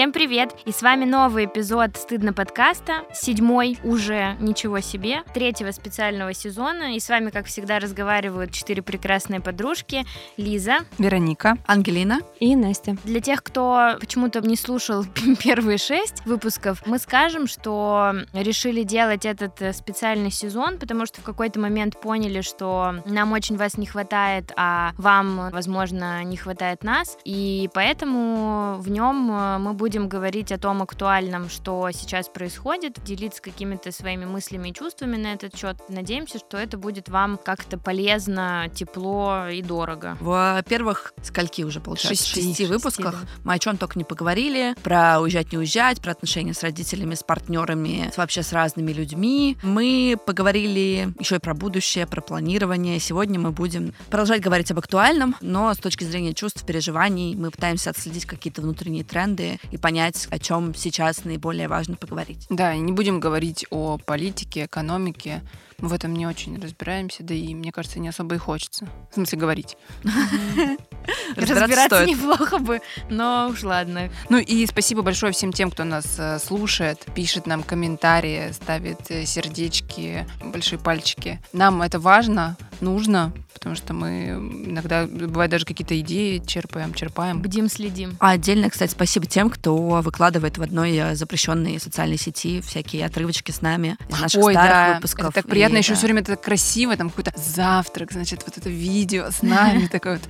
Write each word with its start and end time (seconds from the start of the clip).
Всем 0.00 0.12
привет! 0.12 0.56
И 0.64 0.72
с 0.72 0.80
вами 0.80 1.04
новый 1.04 1.44
эпизод 1.44 1.94
«Стыдно 1.94 2.32
подкаста», 2.32 3.04
седьмой 3.12 3.76
уже, 3.84 4.34
ничего 4.40 4.80
себе, 4.80 5.24
третьего 5.34 5.72
специального 5.72 6.32
сезона. 6.32 6.96
И 6.96 7.00
с 7.00 7.10
вами, 7.10 7.28
как 7.28 7.44
всегда, 7.44 7.78
разговаривают 7.78 8.50
четыре 8.50 8.80
прекрасные 8.80 9.40
подружки. 9.40 10.06
Лиза. 10.38 10.78
Вероника. 10.96 11.58
Ангелина. 11.66 12.20
И 12.38 12.56
Настя. 12.56 12.96
Для 13.04 13.20
тех, 13.20 13.42
кто 13.42 13.98
почему-то 14.00 14.40
не 14.40 14.56
слушал 14.56 15.04
первые 15.44 15.76
шесть 15.76 16.24
выпусков, 16.24 16.82
мы 16.86 16.98
скажем, 16.98 17.46
что 17.46 18.14
решили 18.32 18.84
делать 18.84 19.26
этот 19.26 19.60
э, 19.60 19.74
специальный 19.74 20.30
сезон, 20.30 20.78
потому 20.78 21.04
что 21.04 21.20
в 21.20 21.24
какой-то 21.24 21.60
момент 21.60 22.00
поняли, 22.00 22.40
что 22.40 22.94
нам 23.04 23.32
очень 23.32 23.58
вас 23.58 23.76
не 23.76 23.84
хватает, 23.84 24.50
а 24.56 24.92
вам, 24.96 25.50
возможно, 25.50 26.24
не 26.24 26.38
хватает 26.38 26.84
нас. 26.84 27.18
И 27.26 27.68
поэтому 27.74 28.78
в 28.78 28.90
нем 28.90 29.30
э, 29.30 29.58
мы 29.58 29.74
будем 29.74 29.89
говорить 29.98 30.52
о 30.52 30.58
том 30.58 30.82
актуальном, 30.82 31.48
что 31.48 31.90
сейчас 31.92 32.28
происходит, 32.28 33.02
делиться 33.04 33.42
какими-то 33.42 33.90
своими 33.92 34.24
мыслями 34.24 34.68
и 34.68 34.74
чувствами 34.74 35.16
на 35.16 35.32
этот 35.32 35.56
счет. 35.56 35.76
Надеемся, 35.88 36.38
что 36.38 36.56
это 36.56 36.78
будет 36.78 37.08
вам 37.08 37.38
как-то 37.42 37.76
полезно, 37.78 38.68
тепло 38.74 39.48
и 39.48 39.62
дорого. 39.62 40.16
В 40.20 40.62
первых 40.68 41.12
скольки 41.22 41.62
уже 41.62 41.80
получается? 41.80 42.24
Шести. 42.24 42.42
Шести 42.48 42.66
выпусках 42.66 43.14
Шести, 43.20 43.28
мы 43.44 43.54
о 43.54 43.58
чем 43.58 43.76
только 43.76 43.98
не 43.98 44.04
поговорили. 44.04 44.74
Про 44.82 45.20
уезжать, 45.20 45.52
не 45.52 45.58
уезжать, 45.58 46.00
про 46.00 46.12
отношения 46.12 46.54
с 46.54 46.62
родителями, 46.62 47.14
с 47.14 47.22
партнерами, 47.22 48.10
с- 48.12 48.16
вообще 48.16 48.42
с 48.42 48.52
разными 48.52 48.92
людьми. 48.92 49.56
Мы 49.62 50.16
поговорили 50.26 51.12
еще 51.18 51.36
и 51.36 51.38
про 51.38 51.54
будущее, 51.54 52.06
про 52.06 52.20
планирование. 52.20 52.98
Сегодня 53.00 53.38
мы 53.40 53.50
будем 53.52 53.92
продолжать 54.08 54.40
говорить 54.40 54.70
об 54.70 54.78
актуальном, 54.78 55.36
но 55.40 55.72
с 55.74 55.78
точки 55.78 56.04
зрения 56.04 56.34
чувств, 56.34 56.64
переживаний 56.64 57.34
мы 57.34 57.50
пытаемся 57.50 57.90
отследить 57.90 58.24
какие-то 58.26 58.62
внутренние 58.62 59.04
тренды 59.04 59.58
и 59.70 59.76
понять, 59.76 60.26
о 60.30 60.38
чем 60.38 60.74
сейчас 60.74 61.24
наиболее 61.24 61.68
важно 61.68 61.96
поговорить. 61.96 62.46
Да, 62.50 62.74
и 62.74 62.80
не 62.80 62.92
будем 62.92 63.20
говорить 63.20 63.66
о 63.70 63.98
политике, 63.98 64.64
экономике. 64.64 65.42
Мы 65.78 65.88
в 65.88 65.92
этом 65.92 66.12
не 66.12 66.26
очень 66.26 66.60
разбираемся, 66.60 67.22
да 67.22 67.32
и, 67.32 67.54
мне 67.54 67.72
кажется, 67.72 68.00
не 68.00 68.08
особо 68.08 68.34
и 68.34 68.38
хочется. 68.38 68.86
В 69.10 69.14
смысле, 69.14 69.38
говорить. 69.38 69.76
Разбираться 71.36 72.04
неплохо 72.04 72.58
бы, 72.58 72.80
но 73.08 73.48
уж 73.50 73.62
ладно. 73.62 74.10
Ну 74.28 74.38
и 74.38 74.66
спасибо 74.66 75.02
большое 75.02 75.32
всем 75.32 75.52
тем, 75.52 75.70
кто 75.70 75.84
нас 75.84 76.18
э, 76.18 76.38
слушает, 76.38 77.06
пишет 77.14 77.46
нам 77.46 77.62
комментарии, 77.62 78.52
ставит 78.52 79.10
э, 79.10 79.24
сердечки, 79.24 80.26
большие 80.44 80.78
пальчики. 80.78 81.40
Нам 81.52 81.80
это 81.80 81.98
важно, 81.98 82.56
нужно, 82.80 83.32
потому 83.60 83.76
что 83.76 83.92
мы 83.92 84.30
иногда, 84.64 85.06
бывает, 85.06 85.50
даже 85.50 85.66
какие-то 85.66 85.98
идеи 86.00 86.42
черпаем, 86.44 86.94
черпаем. 86.94 87.42
Бдим, 87.42 87.68
следим. 87.68 88.16
А 88.18 88.30
отдельно, 88.30 88.70
кстати, 88.70 88.90
спасибо 88.90 89.26
тем, 89.26 89.50
кто 89.50 89.76
выкладывает 90.00 90.56
в 90.56 90.62
одной 90.62 90.96
э, 90.96 91.14
запрещенной 91.14 91.78
социальной 91.78 92.16
сети 92.16 92.62
всякие 92.62 93.04
отрывочки 93.04 93.50
с 93.50 93.60
нами 93.60 93.98
из 94.08 94.18
наших 94.18 94.42
Ой, 94.42 94.54
старых 94.54 94.70
да, 94.70 94.94
выпусков. 94.94 95.26
это 95.26 95.34
так 95.34 95.46
приятно, 95.46 95.76
И, 95.76 95.78
еще 95.80 95.90
да. 95.90 95.96
все 95.96 96.06
время 96.06 96.22
это 96.22 96.32
так 96.32 96.42
красиво, 96.42 96.96
там 96.96 97.10
какой-то 97.10 97.34
завтрак, 97.36 98.12
значит, 98.12 98.42
вот 98.46 98.56
это 98.56 98.70
видео 98.70 99.30
с 99.30 99.42
нами, 99.42 99.86
такое 99.92 100.14
вот, 100.14 100.22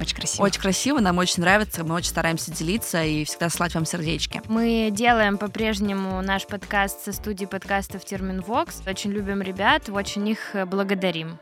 очень 0.00 0.16
красиво. 0.16 0.44
Очень 0.44 0.60
красиво, 0.62 1.00
нам 1.00 1.18
очень 1.18 1.42
нравится, 1.42 1.84
мы 1.84 1.94
очень 1.94 2.08
стараемся 2.08 2.50
делиться 2.52 3.04
и 3.04 3.24
всегда 3.24 3.50
слать 3.50 3.74
вам 3.74 3.84
сердечки. 3.84 4.40
Мы 4.48 4.88
делаем 4.90 5.36
по-прежнему 5.36 6.22
наш 6.22 6.46
подкаст 6.46 7.04
со 7.04 7.12
студии 7.12 7.44
подкастов 7.44 8.06
Терминвокс. 8.06 8.80
Очень 8.86 9.10
любим 9.10 9.42
ребят, 9.42 9.90
очень 9.90 10.26
их 10.26 10.54
э, 10.54 10.64
благодарим. 10.64 11.38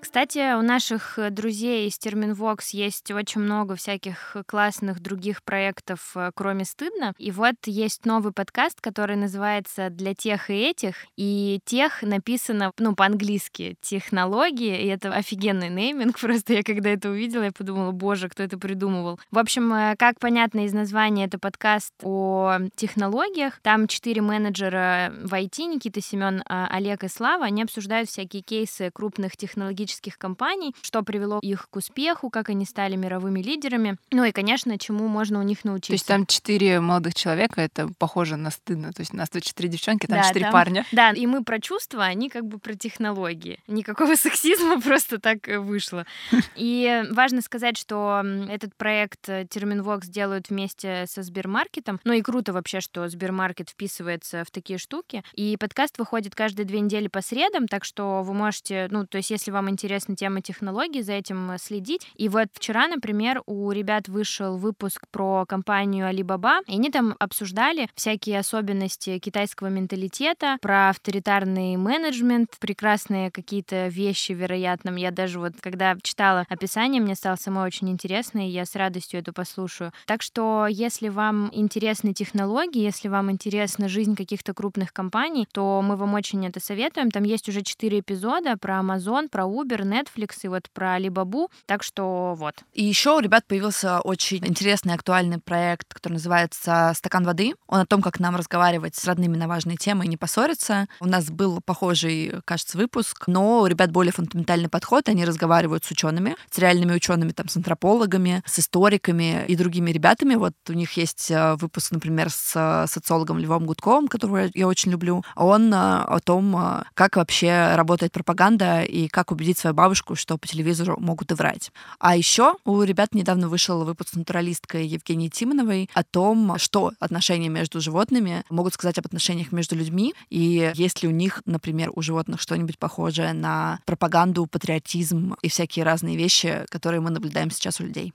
Кстати, 0.00 0.56
у 0.56 0.62
наших 0.62 1.18
э, 1.18 1.28
друзей 1.30 1.86
из 1.86 1.98
Терминвокс 1.98 2.70
есть 2.70 3.10
очень 3.10 3.42
много 3.42 3.76
всяких 3.76 4.34
классных 4.46 5.00
других 5.00 5.42
проектов, 5.42 6.12
э, 6.14 6.30
кроме 6.34 6.64
«Стыдно». 6.64 7.12
И 7.18 7.30
вот 7.30 7.54
есть 7.66 8.06
новый 8.06 8.32
подкаст, 8.32 8.80
который 8.80 9.16
называется 9.16 9.90
«Для 9.90 10.14
тех 10.14 10.48
и 10.48 10.54
этих». 10.54 10.94
И 11.16 11.60
«тех» 11.66 12.02
написано, 12.02 12.72
ну, 12.78 12.94
по-английски 12.94 13.76
«технологии», 13.82 14.82
и 14.82 14.86
это 14.86 15.12
офигенный 15.12 15.68
нейминг. 15.68 16.18
Просто 16.20 16.54
я 16.54 16.62
когда 16.62 16.88
это 16.88 17.10
увидела, 17.10 17.42
я 17.44 17.52
подумала, 17.52 17.92
боже, 17.92 18.30
кто 18.30 18.42
это 18.42 18.58
придумывал. 18.58 19.20
В 19.30 19.38
общем, 19.38 19.72
э, 19.72 19.96
как 19.98 20.18
понятно 20.18 20.64
из 20.64 20.72
названия, 20.72 21.26
это 21.26 21.38
подкаст 21.38 21.92
о 22.02 22.58
технологиях. 22.74 23.60
Там 23.62 23.86
четыре 23.86 24.22
менеджера 24.22 25.12
в 25.22 25.34
IT, 25.34 25.62
Никита, 25.66 26.00
Семен, 26.00 26.42
Олег 26.46 27.04
и 27.04 27.08
Слава. 27.08 27.44
Они 27.44 27.62
обсуждают 27.62 28.08
всякие 28.08 28.42
кейсы 28.42 28.90
крупных 28.92 29.36
технологических 29.36 29.89
компаний, 30.18 30.74
что 30.82 31.02
привело 31.02 31.38
их 31.42 31.68
к 31.70 31.76
успеху, 31.76 32.30
как 32.30 32.48
они 32.48 32.64
стали 32.64 32.96
мировыми 32.96 33.40
лидерами. 33.40 33.96
Ну 34.10 34.24
и, 34.24 34.32
конечно, 34.32 34.78
чему 34.78 35.08
можно 35.08 35.38
у 35.38 35.42
них 35.42 35.64
научиться. 35.64 35.88
То 35.88 35.94
есть 35.94 36.06
там 36.06 36.26
четыре 36.26 36.80
молодых 36.80 37.14
человека, 37.14 37.60
это 37.60 37.88
похоже 37.98 38.36
на 38.36 38.50
стыдно. 38.50 38.92
То 38.92 39.00
есть 39.00 39.14
у 39.14 39.16
нас 39.16 39.28
тут 39.30 39.42
четыре 39.42 39.68
девчонки, 39.68 40.06
там 40.06 40.18
Да, 40.18 40.28
четыре 40.28 40.44
там- 40.46 40.52
парня. 40.52 40.86
Да, 40.92 41.10
и 41.12 41.26
мы 41.26 41.44
про 41.44 41.60
чувства, 41.60 42.04
они 42.04 42.28
как 42.28 42.44
бы 42.46 42.58
про 42.58 42.74
технологии. 42.74 43.60
Никакого 43.66 44.14
сексизма, 44.16 44.80
просто 44.80 45.18
так 45.18 45.48
э, 45.48 45.58
вышло. 45.58 46.04
И 46.56 47.02
важно 47.10 47.42
сказать, 47.42 47.76
что 47.76 48.22
этот 48.48 48.74
проект 48.76 49.28
э, 49.28 49.46
Терминвокс 49.48 50.08
делают 50.08 50.50
вместе 50.50 51.06
со 51.08 51.22
Сбермаркетом. 51.22 52.00
Ну 52.04 52.12
и 52.12 52.22
круто 52.22 52.52
вообще, 52.52 52.80
что 52.80 53.08
Сбермаркет 53.08 53.70
вписывается 53.70 54.44
в 54.44 54.50
такие 54.50 54.78
штуки. 54.78 55.22
И 55.34 55.56
подкаст 55.58 55.98
выходит 55.98 56.34
каждые 56.34 56.66
две 56.66 56.80
недели 56.80 57.08
по 57.08 57.22
средам, 57.22 57.66
так 57.68 57.84
что 57.84 58.22
вы 58.22 58.34
можете, 58.34 58.88
ну, 58.90 59.06
то 59.06 59.18
есть 59.18 59.30
если 59.30 59.50
вам 59.50 59.68
интересна 59.80 60.14
тема 60.14 60.42
технологий, 60.42 61.00
за 61.00 61.14
этим 61.14 61.52
э, 61.52 61.58
следить. 61.58 62.06
И 62.16 62.28
вот 62.28 62.48
вчера, 62.52 62.86
например, 62.86 63.42
у 63.46 63.72
ребят 63.72 64.08
вышел 64.08 64.58
выпуск 64.58 65.06
про 65.10 65.46
компанию 65.46 66.06
Alibaba, 66.06 66.60
и 66.66 66.74
они 66.74 66.90
там 66.90 67.16
обсуждали 67.18 67.88
всякие 67.94 68.38
особенности 68.38 69.18
китайского 69.18 69.68
менталитета, 69.68 70.58
про 70.60 70.90
авторитарный 70.90 71.76
менеджмент, 71.76 72.50
прекрасные 72.60 73.30
какие-то 73.30 73.88
вещи, 73.88 74.32
вероятно. 74.32 74.90
Я 74.96 75.10
даже 75.10 75.38
вот, 75.38 75.54
когда 75.60 75.96
читала 76.02 76.44
описание, 76.50 77.00
мне 77.00 77.14
стало 77.14 77.36
самой 77.36 77.66
очень 77.66 77.88
интересно, 77.88 78.46
и 78.46 78.50
я 78.50 78.66
с 78.66 78.76
радостью 78.76 79.20
это 79.20 79.32
послушаю. 79.32 79.92
Так 80.06 80.20
что, 80.20 80.66
если 80.68 81.08
вам 81.08 81.48
интересны 81.52 82.12
технологии, 82.12 82.82
если 82.82 83.08
вам 83.08 83.30
интересна 83.30 83.88
жизнь 83.88 84.14
каких-то 84.14 84.52
крупных 84.52 84.92
компаний, 84.92 85.46
то 85.52 85.80
мы 85.82 85.96
вам 85.96 86.12
очень 86.14 86.46
это 86.46 86.60
советуем. 86.60 87.10
Там 87.10 87.22
есть 87.22 87.48
уже 87.48 87.62
четыре 87.62 88.00
эпизода 88.00 88.58
про 88.58 88.80
Amazon, 88.80 89.28
про 89.30 89.44
Uber, 89.44 89.69
Netflix 89.78 90.38
и 90.42 90.48
вот 90.48 90.68
про 90.72 90.98
Alibaba. 90.98 91.46
Так 91.66 91.82
что 91.82 92.34
вот. 92.36 92.56
И 92.72 92.82
еще 92.82 93.16
у 93.16 93.20
ребят 93.20 93.46
появился 93.46 94.00
очень 94.00 94.46
интересный 94.46 94.94
актуальный 94.94 95.38
проект, 95.38 95.94
который 95.94 96.14
называется 96.14 96.92
«Стакан 96.94 97.24
воды». 97.24 97.54
Он 97.66 97.80
о 97.80 97.86
том, 97.86 98.02
как 98.02 98.20
нам 98.20 98.36
разговаривать 98.36 98.96
с 98.96 99.04
родными 99.04 99.36
на 99.36 99.48
важные 99.48 99.76
темы 99.76 100.04
и 100.04 100.08
не 100.08 100.16
поссориться. 100.16 100.88
У 101.00 101.06
нас 101.06 101.30
был 101.30 101.60
похожий, 101.64 102.34
кажется, 102.44 102.78
выпуск, 102.78 103.24
но 103.26 103.60
у 103.60 103.66
ребят 103.66 103.90
более 103.90 104.12
фундаментальный 104.12 104.68
подход. 104.68 105.08
Они 105.08 105.24
разговаривают 105.24 105.84
с 105.84 105.90
учеными, 105.90 106.36
с 106.50 106.58
реальными 106.58 106.94
учеными, 106.94 107.32
там, 107.32 107.48
с 107.48 107.56
антропологами, 107.56 108.42
с 108.46 108.58
историками 108.58 109.44
и 109.46 109.56
другими 109.56 109.90
ребятами. 109.90 110.34
Вот 110.34 110.54
у 110.68 110.72
них 110.72 110.92
есть 110.92 111.30
э, 111.30 111.56
выпуск, 111.56 111.92
например, 111.92 112.30
с 112.30 112.52
э, 112.54 112.86
социологом 112.88 113.38
Львом 113.38 113.66
Гудковым, 113.66 114.08
которого 114.08 114.48
я 114.54 114.66
очень 114.66 114.92
люблю. 114.92 115.22
Он 115.36 115.72
э, 115.72 115.76
о 115.76 116.18
том, 116.20 116.84
как 116.94 117.16
вообще 117.16 117.74
работает 117.74 118.12
пропаганда 118.12 118.82
и 118.82 119.08
как 119.08 119.30
убедить 119.30 119.58
свою 119.60 119.74
бабушку, 119.74 120.16
что 120.16 120.38
по 120.38 120.46
телевизору 120.46 120.96
могут 120.98 121.30
и 121.30 121.34
врать. 121.34 121.70
А 121.98 122.16
еще 122.16 122.54
у 122.64 122.82
ребят 122.82 123.14
недавно 123.14 123.48
вышел 123.48 123.84
выпуск 123.84 124.10
с 124.10 124.14
натуралисткой 124.14 124.86
Евгенией 124.86 125.30
Тимоновой 125.30 125.88
о 125.94 126.02
том, 126.02 126.58
что 126.58 126.92
отношения 126.98 127.48
между 127.48 127.80
животными 127.80 128.44
могут 128.50 128.74
сказать 128.74 128.98
об 128.98 129.06
отношениях 129.06 129.52
между 129.52 129.76
людьми, 129.76 130.14
и 130.28 130.72
есть 130.74 131.02
ли 131.02 131.08
у 131.08 131.12
них, 131.12 131.42
например, 131.46 131.90
у 131.94 132.02
животных 132.02 132.40
что-нибудь 132.40 132.78
похожее 132.78 133.32
на 133.32 133.80
пропаганду, 133.84 134.46
патриотизм 134.46 135.36
и 135.42 135.48
всякие 135.48 135.84
разные 135.84 136.16
вещи, 136.16 136.64
которые 136.70 137.00
мы 137.00 137.10
наблюдаем 137.10 137.50
сейчас 137.50 137.80
у 137.80 137.84
людей. 137.84 138.12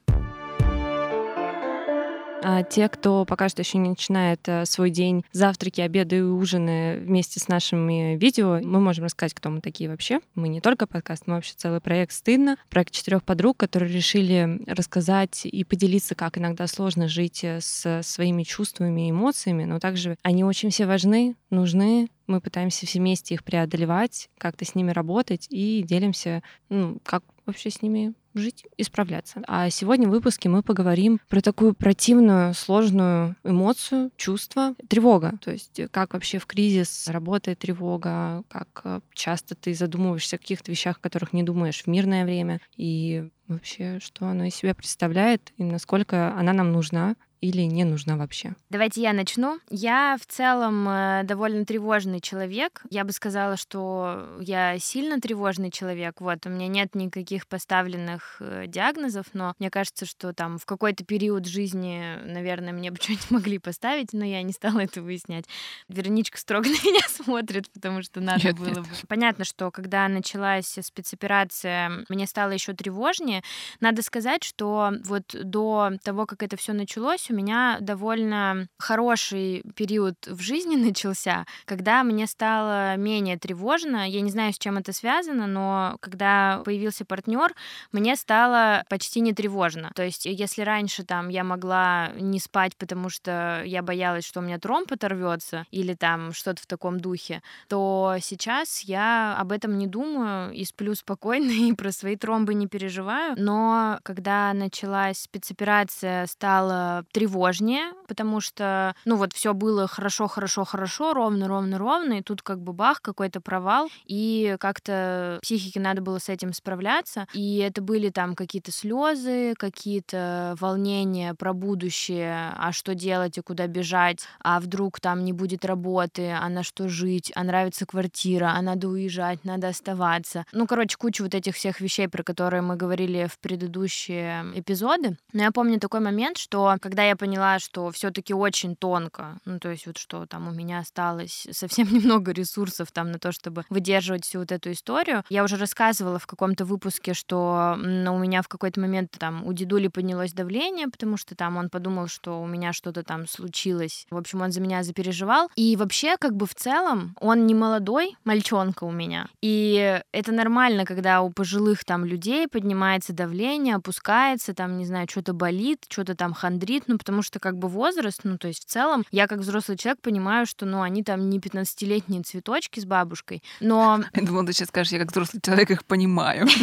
А 2.48 2.62
те, 2.62 2.90
кто 2.90 3.26
пока 3.26 3.50
что 3.50 3.64
еще 3.64 3.80
не 3.80 3.90
начинает 3.90 4.48
э, 4.48 4.68
свой 4.68 4.92
день 4.92 5.26
завтраки, 5.32 5.82
обеды 5.82 6.18
и 6.18 6.22
ужины 6.22 7.00
вместе 7.00 7.40
с 7.40 7.48
нашими 7.48 8.18
видео, 8.18 8.60
мы 8.62 8.80
можем 8.80 9.06
рассказать, 9.06 9.34
кто 9.34 9.50
мы 9.50 9.62
такие 9.62 9.90
вообще. 9.90 10.20
Мы 10.36 10.48
не 10.48 10.62
только 10.62 10.86
подкаст, 10.86 11.24
мы 11.26 11.34
вообще 11.34 11.54
целый 11.58 11.82
проект 11.82 12.12
«Стыдно», 12.12 12.58
проект 12.70 12.92
четырех 12.92 13.24
подруг, 13.24 13.58
которые 13.58 13.92
решили 13.92 14.62
рассказать 14.68 15.48
и 15.48 15.64
поделиться, 15.64 16.14
как 16.14 16.38
иногда 16.38 16.68
сложно 16.68 17.08
жить 17.08 17.44
э, 17.44 17.62
с 17.62 18.04
своими 18.04 18.44
чувствами 18.44 19.08
и 19.08 19.10
эмоциями, 19.10 19.64
но 19.64 19.80
также 19.80 20.16
они 20.22 20.44
очень 20.44 20.70
все 20.70 20.86
важны, 20.86 21.36
нужны, 21.50 22.10
мы 22.28 22.42
пытаемся 22.42 22.86
все 22.86 23.00
вместе 23.00 23.34
их 23.34 23.44
преодолевать, 23.44 24.30
как-то 24.38 24.66
с 24.66 24.76
ними 24.76 24.92
работать 24.92 25.48
и 25.50 25.82
делимся, 25.82 26.44
ну, 26.70 27.00
как 27.04 27.24
вообще 27.48 27.72
с 27.72 27.82
ними 27.82 28.14
жить 28.36 28.66
и 28.78 28.84
справляться. 28.84 29.42
А 29.48 29.70
сегодня 29.70 30.08
в 30.08 30.12
выпуске 30.12 30.50
мы 30.50 30.62
поговорим 30.62 31.20
про 31.30 31.42
такую 31.42 31.74
противную, 31.74 32.54
сложную 32.54 33.36
эмоцию, 33.44 34.12
чувство, 34.18 34.76
тревога. 34.88 35.34
То 35.42 35.52
есть 35.52 35.80
э, 35.80 35.88
как 35.88 36.14
вообще 36.14 36.40
в 36.40 36.46
кризис 36.46 37.08
работает 37.08 37.60
тревога, 37.60 38.44
как 38.50 38.82
э, 38.84 39.02
часто 39.14 39.56
ты 39.56 39.74
задумываешься 39.74 40.36
о 40.36 40.40
каких-то 40.40 40.72
вещах, 40.72 40.98
о 40.98 41.02
которых 41.02 41.34
не 41.34 41.44
думаешь 41.44 41.84
в 41.84 41.88
мирное 41.88 42.26
время, 42.26 42.60
и 42.76 43.30
вообще, 43.48 44.00
что 44.02 44.28
она 44.28 44.48
из 44.48 44.56
себя 44.56 44.74
представляет, 44.74 45.54
и 45.58 45.64
насколько 45.64 46.34
она 46.36 46.54
нам 46.54 46.72
нужна, 46.72 47.16
или 47.46 47.62
не 47.62 47.84
нужна 47.84 48.18
вообще? 48.18 48.56
Давайте 48.70 49.02
я 49.02 49.14
начну. 49.14 49.60
Я 49.70 50.18
в 50.22 50.26
целом 50.26 50.88
э, 50.88 51.22
довольно 51.24 51.66
тревожный 51.66 52.20
человек. 52.20 52.84
Я 52.90 53.04
бы 53.04 53.12
сказала, 53.12 53.58
что 53.58 54.38
я 54.40 54.78
сильно 54.80 55.20
тревожный 55.20 55.72
человек. 55.72 56.22
Вот, 56.22 56.46
у 56.46 56.50
меня 56.50 56.68
нет 56.68 56.96
никаких 56.96 57.48
поставленных 57.48 58.38
э, 58.40 58.66
диагнозов, 58.68 59.28
но 59.34 59.54
мне 59.60 59.70
кажется, 59.70 60.06
что 60.06 60.34
там 60.34 60.58
в 60.58 60.66
какой-то 60.66 61.06
период 61.06 61.46
жизни, 61.46 62.18
наверное, 62.26 62.74
мне 62.74 62.92
бы 62.92 62.98
что-нибудь 63.02 63.32
могли 63.32 63.60
поставить, 63.60 64.14
но 64.14 64.26
я 64.26 64.42
не 64.42 64.54
стала 64.54 64.80
это 64.80 65.02
выяснять. 65.02 65.46
Вероничка 65.88 66.38
строго 66.38 66.66
на 66.70 66.88
меня 66.88 67.08
смотрит, 67.08 67.70
потому 67.72 68.02
что 68.02 68.22
надо 68.22 68.48
нет, 68.48 68.58
было 68.58 68.68
нет. 68.68 68.80
бы. 68.80 68.88
Понятно, 69.08 69.46
что 69.46 69.72
когда 69.72 70.08
началась 70.08 70.78
спецоперация, 70.82 72.06
мне 72.10 72.28
стало 72.28 72.52
еще 72.52 72.74
тревожнее. 72.74 73.44
Надо 73.80 74.02
сказать, 74.02 74.44
что 74.44 74.94
вот 75.04 75.24
до 75.34 75.92
того, 76.04 76.26
как 76.26 76.44
это 76.44 76.58
все 76.58 76.74
началось, 76.74 77.30
у 77.36 77.38
меня 77.38 77.78
довольно 77.82 78.68
хороший 78.80 79.62
период 79.76 80.16
в 80.26 80.40
жизни 80.42 80.76
начался, 80.86 81.46
когда 81.66 82.04
мне 82.04 82.28
стало 82.28 82.96
менее 82.96 83.38
тревожно. 83.38 84.10
Я 84.10 84.22
не 84.22 84.32
знаю, 84.32 84.54
с 84.54 84.58
чем 84.58 84.78
это 84.78 84.94
связано, 84.94 85.48
но 85.48 85.98
когда 86.00 86.62
появился 86.64 87.04
партнер, 87.04 87.54
мне 87.92 88.16
стало 88.16 88.86
почти 88.90 89.20
не 89.20 89.34
тревожно. 89.34 89.92
То 89.96 90.04
есть, 90.04 90.26
если 90.26 90.62
раньше 90.62 91.04
там 91.04 91.28
я 91.28 91.44
могла 91.44 92.12
не 92.16 92.40
спать, 92.40 92.78
потому 92.78 93.10
что 93.10 93.62
я 93.66 93.82
боялась, 93.82 94.26
что 94.26 94.40
у 94.40 94.44
меня 94.44 94.58
тромб 94.58 94.92
оторвется, 94.94 95.66
или 95.72 95.94
там 95.94 96.32
что-то 96.32 96.62
в 96.62 96.68
таком 96.68 97.00
духе, 97.00 97.42
то 97.68 98.16
сейчас 98.22 98.82
я 98.82 99.36
об 99.38 99.52
этом 99.52 99.78
не 99.78 99.88
думаю 99.88 100.54
и 100.54 100.64
сплю 100.64 100.96
спокойно 100.96 101.52
и 101.52 101.74
про 101.74 101.92
свои 101.92 102.16
тромбы 102.16 102.54
не 102.54 102.68
переживаю. 102.68 103.36
Но 103.38 104.00
когда 104.04 104.54
началась 104.54 105.20
спецоперация, 105.20 106.26
стало 106.28 107.06
тревожнее, 107.16 107.94
потому 108.10 108.42
что, 108.42 108.94
ну 109.06 109.16
вот, 109.16 109.32
все 109.32 109.54
было 109.54 109.88
хорошо, 109.88 110.28
хорошо, 110.28 110.66
хорошо, 110.66 111.14
ровно, 111.14 111.48
ровно, 111.48 111.78
ровно, 111.78 112.16
и 112.16 112.22
тут 112.22 112.42
как 112.42 112.60
бы 112.60 112.74
бах, 112.74 113.02
какой-то 113.02 113.40
провал, 113.40 113.88
и 114.06 114.58
как-то 114.60 115.40
психике 115.42 115.80
надо 115.80 116.02
было 116.02 116.20
с 116.20 116.28
этим 116.28 116.52
справляться, 116.52 117.26
и 117.32 117.60
это 117.60 117.82
были 117.82 118.10
там 118.10 118.36
какие-то 118.36 118.74
слезы, 118.74 119.54
какие-то 119.58 120.58
волнения 120.60 121.34
про 121.36 121.54
будущее, 121.54 122.52
а 122.58 122.74
что 122.74 122.94
делать 122.94 123.38
и 123.38 123.42
куда 123.42 123.68
бежать, 123.68 124.28
а 124.42 124.60
вдруг 124.60 125.00
там 125.00 125.24
не 125.24 125.32
будет 125.32 125.64
работы, 125.64 126.32
а 126.38 126.50
на 126.50 126.64
что 126.64 126.90
жить, 126.90 127.32
а 127.34 127.46
нравится 127.46 127.86
квартира, 127.86 128.52
а 128.58 128.62
надо 128.62 128.90
уезжать, 128.90 129.46
надо 129.46 129.70
оставаться. 129.70 130.46
Ну, 130.52 130.68
короче, 130.68 130.98
куча 130.98 131.22
вот 131.22 131.34
этих 131.34 131.56
всех 131.56 131.80
вещей, 131.80 132.10
про 132.10 132.24
которые 132.24 132.62
мы 132.62 132.76
говорили 132.76 133.30
в 133.32 133.40
предыдущие 133.40 134.44
эпизоды. 134.54 135.16
Но 135.32 135.44
я 135.44 135.52
помню 135.52 135.80
такой 135.80 136.02
момент, 136.02 136.38
что 136.38 136.76
когда 136.82 137.05
я 137.08 137.16
поняла, 137.16 137.60
что 137.60 137.92
все-таки 137.92 138.34
очень 138.34 138.76
тонко, 138.76 139.40
ну, 139.46 139.60
то 139.60 139.70
есть 139.70 139.88
вот 139.88 139.98
что 139.98 140.26
там 140.26 140.48
у 140.48 140.52
меня 140.52 140.80
осталось 140.80 141.48
совсем 141.52 141.92
немного 141.92 142.32
ресурсов 142.32 142.92
там 142.92 143.12
на 143.12 143.20
то, 143.20 143.32
чтобы 143.32 143.64
выдерживать 143.70 144.26
всю 144.26 144.40
вот 144.40 144.52
эту 144.52 144.72
историю. 144.72 145.24
Я 145.30 145.44
уже 145.44 145.58
рассказывала 145.58 146.20
в 146.20 146.28
каком-то 146.28 146.66
выпуске, 146.66 147.14
что 147.14 147.76
ну, 147.78 148.16
у 148.16 148.20
меня 148.20 148.42
в 148.42 148.48
какой-то 148.48 148.80
момент 148.80 149.12
там 149.18 149.46
у 149.46 149.54
дедули 149.54 149.88
поднялось 149.88 150.34
давление, 150.34 150.88
потому 150.88 151.18
что 151.18 151.36
там 151.36 151.58
он 151.58 151.70
подумал, 151.70 152.08
что 152.08 152.42
у 152.42 152.48
меня 152.48 152.74
что-то 152.74 153.04
там 153.04 153.28
случилось. 153.28 154.06
В 154.10 154.18
общем, 154.18 154.42
он 154.42 154.52
за 154.52 154.62
меня 154.62 154.84
запереживал. 154.84 155.50
И 155.56 155.76
вообще, 155.76 156.18
как 156.18 156.36
бы 156.36 156.46
в 156.46 156.56
целом, 156.56 157.16
он 157.20 157.46
не 157.46 157.54
молодой 157.54 158.16
мальчонка 158.24 158.84
у 158.84 158.92
меня. 158.92 159.28
И 159.42 160.02
это 160.12 160.32
нормально, 160.32 160.86
когда 160.86 161.22
у 161.22 161.30
пожилых 161.30 161.86
там 161.86 162.06
людей 162.06 162.48
поднимается 162.48 163.14
давление, 163.14 163.76
опускается, 163.76 164.54
там, 164.54 164.78
не 164.78 164.86
знаю, 164.86 165.08
что-то 165.10 165.34
болит, 165.34 165.86
что-то 165.90 166.16
там 166.16 166.34
хандрит, 166.34 166.84
ну, 166.88 166.95
потому 166.98 167.22
что 167.22 167.40
как 167.40 167.58
бы 167.58 167.68
возраст, 167.68 168.22
ну, 168.24 168.38
то 168.38 168.48
есть 168.48 168.64
в 168.64 168.70
целом 168.70 169.04
я 169.12 169.28
как 169.28 169.40
взрослый 169.40 169.78
человек 169.78 170.02
понимаю, 170.02 170.46
что, 170.46 170.66
ну, 170.66 170.82
они 170.82 171.04
там 171.04 171.30
не 171.30 171.40
15-летние 171.40 172.24
цветочки 172.24 172.80
с 172.80 172.86
бабушкой, 172.86 173.44
но... 173.60 174.02
Я 174.14 174.26
думала, 174.26 174.46
ты 174.46 174.54
сейчас 174.54 174.70
скажешь, 174.70 174.94
я 174.94 175.00
как 175.00 175.12
взрослый 175.12 175.42
человек 175.42 175.72
их 175.72 175.86
понимаю. 175.86 176.48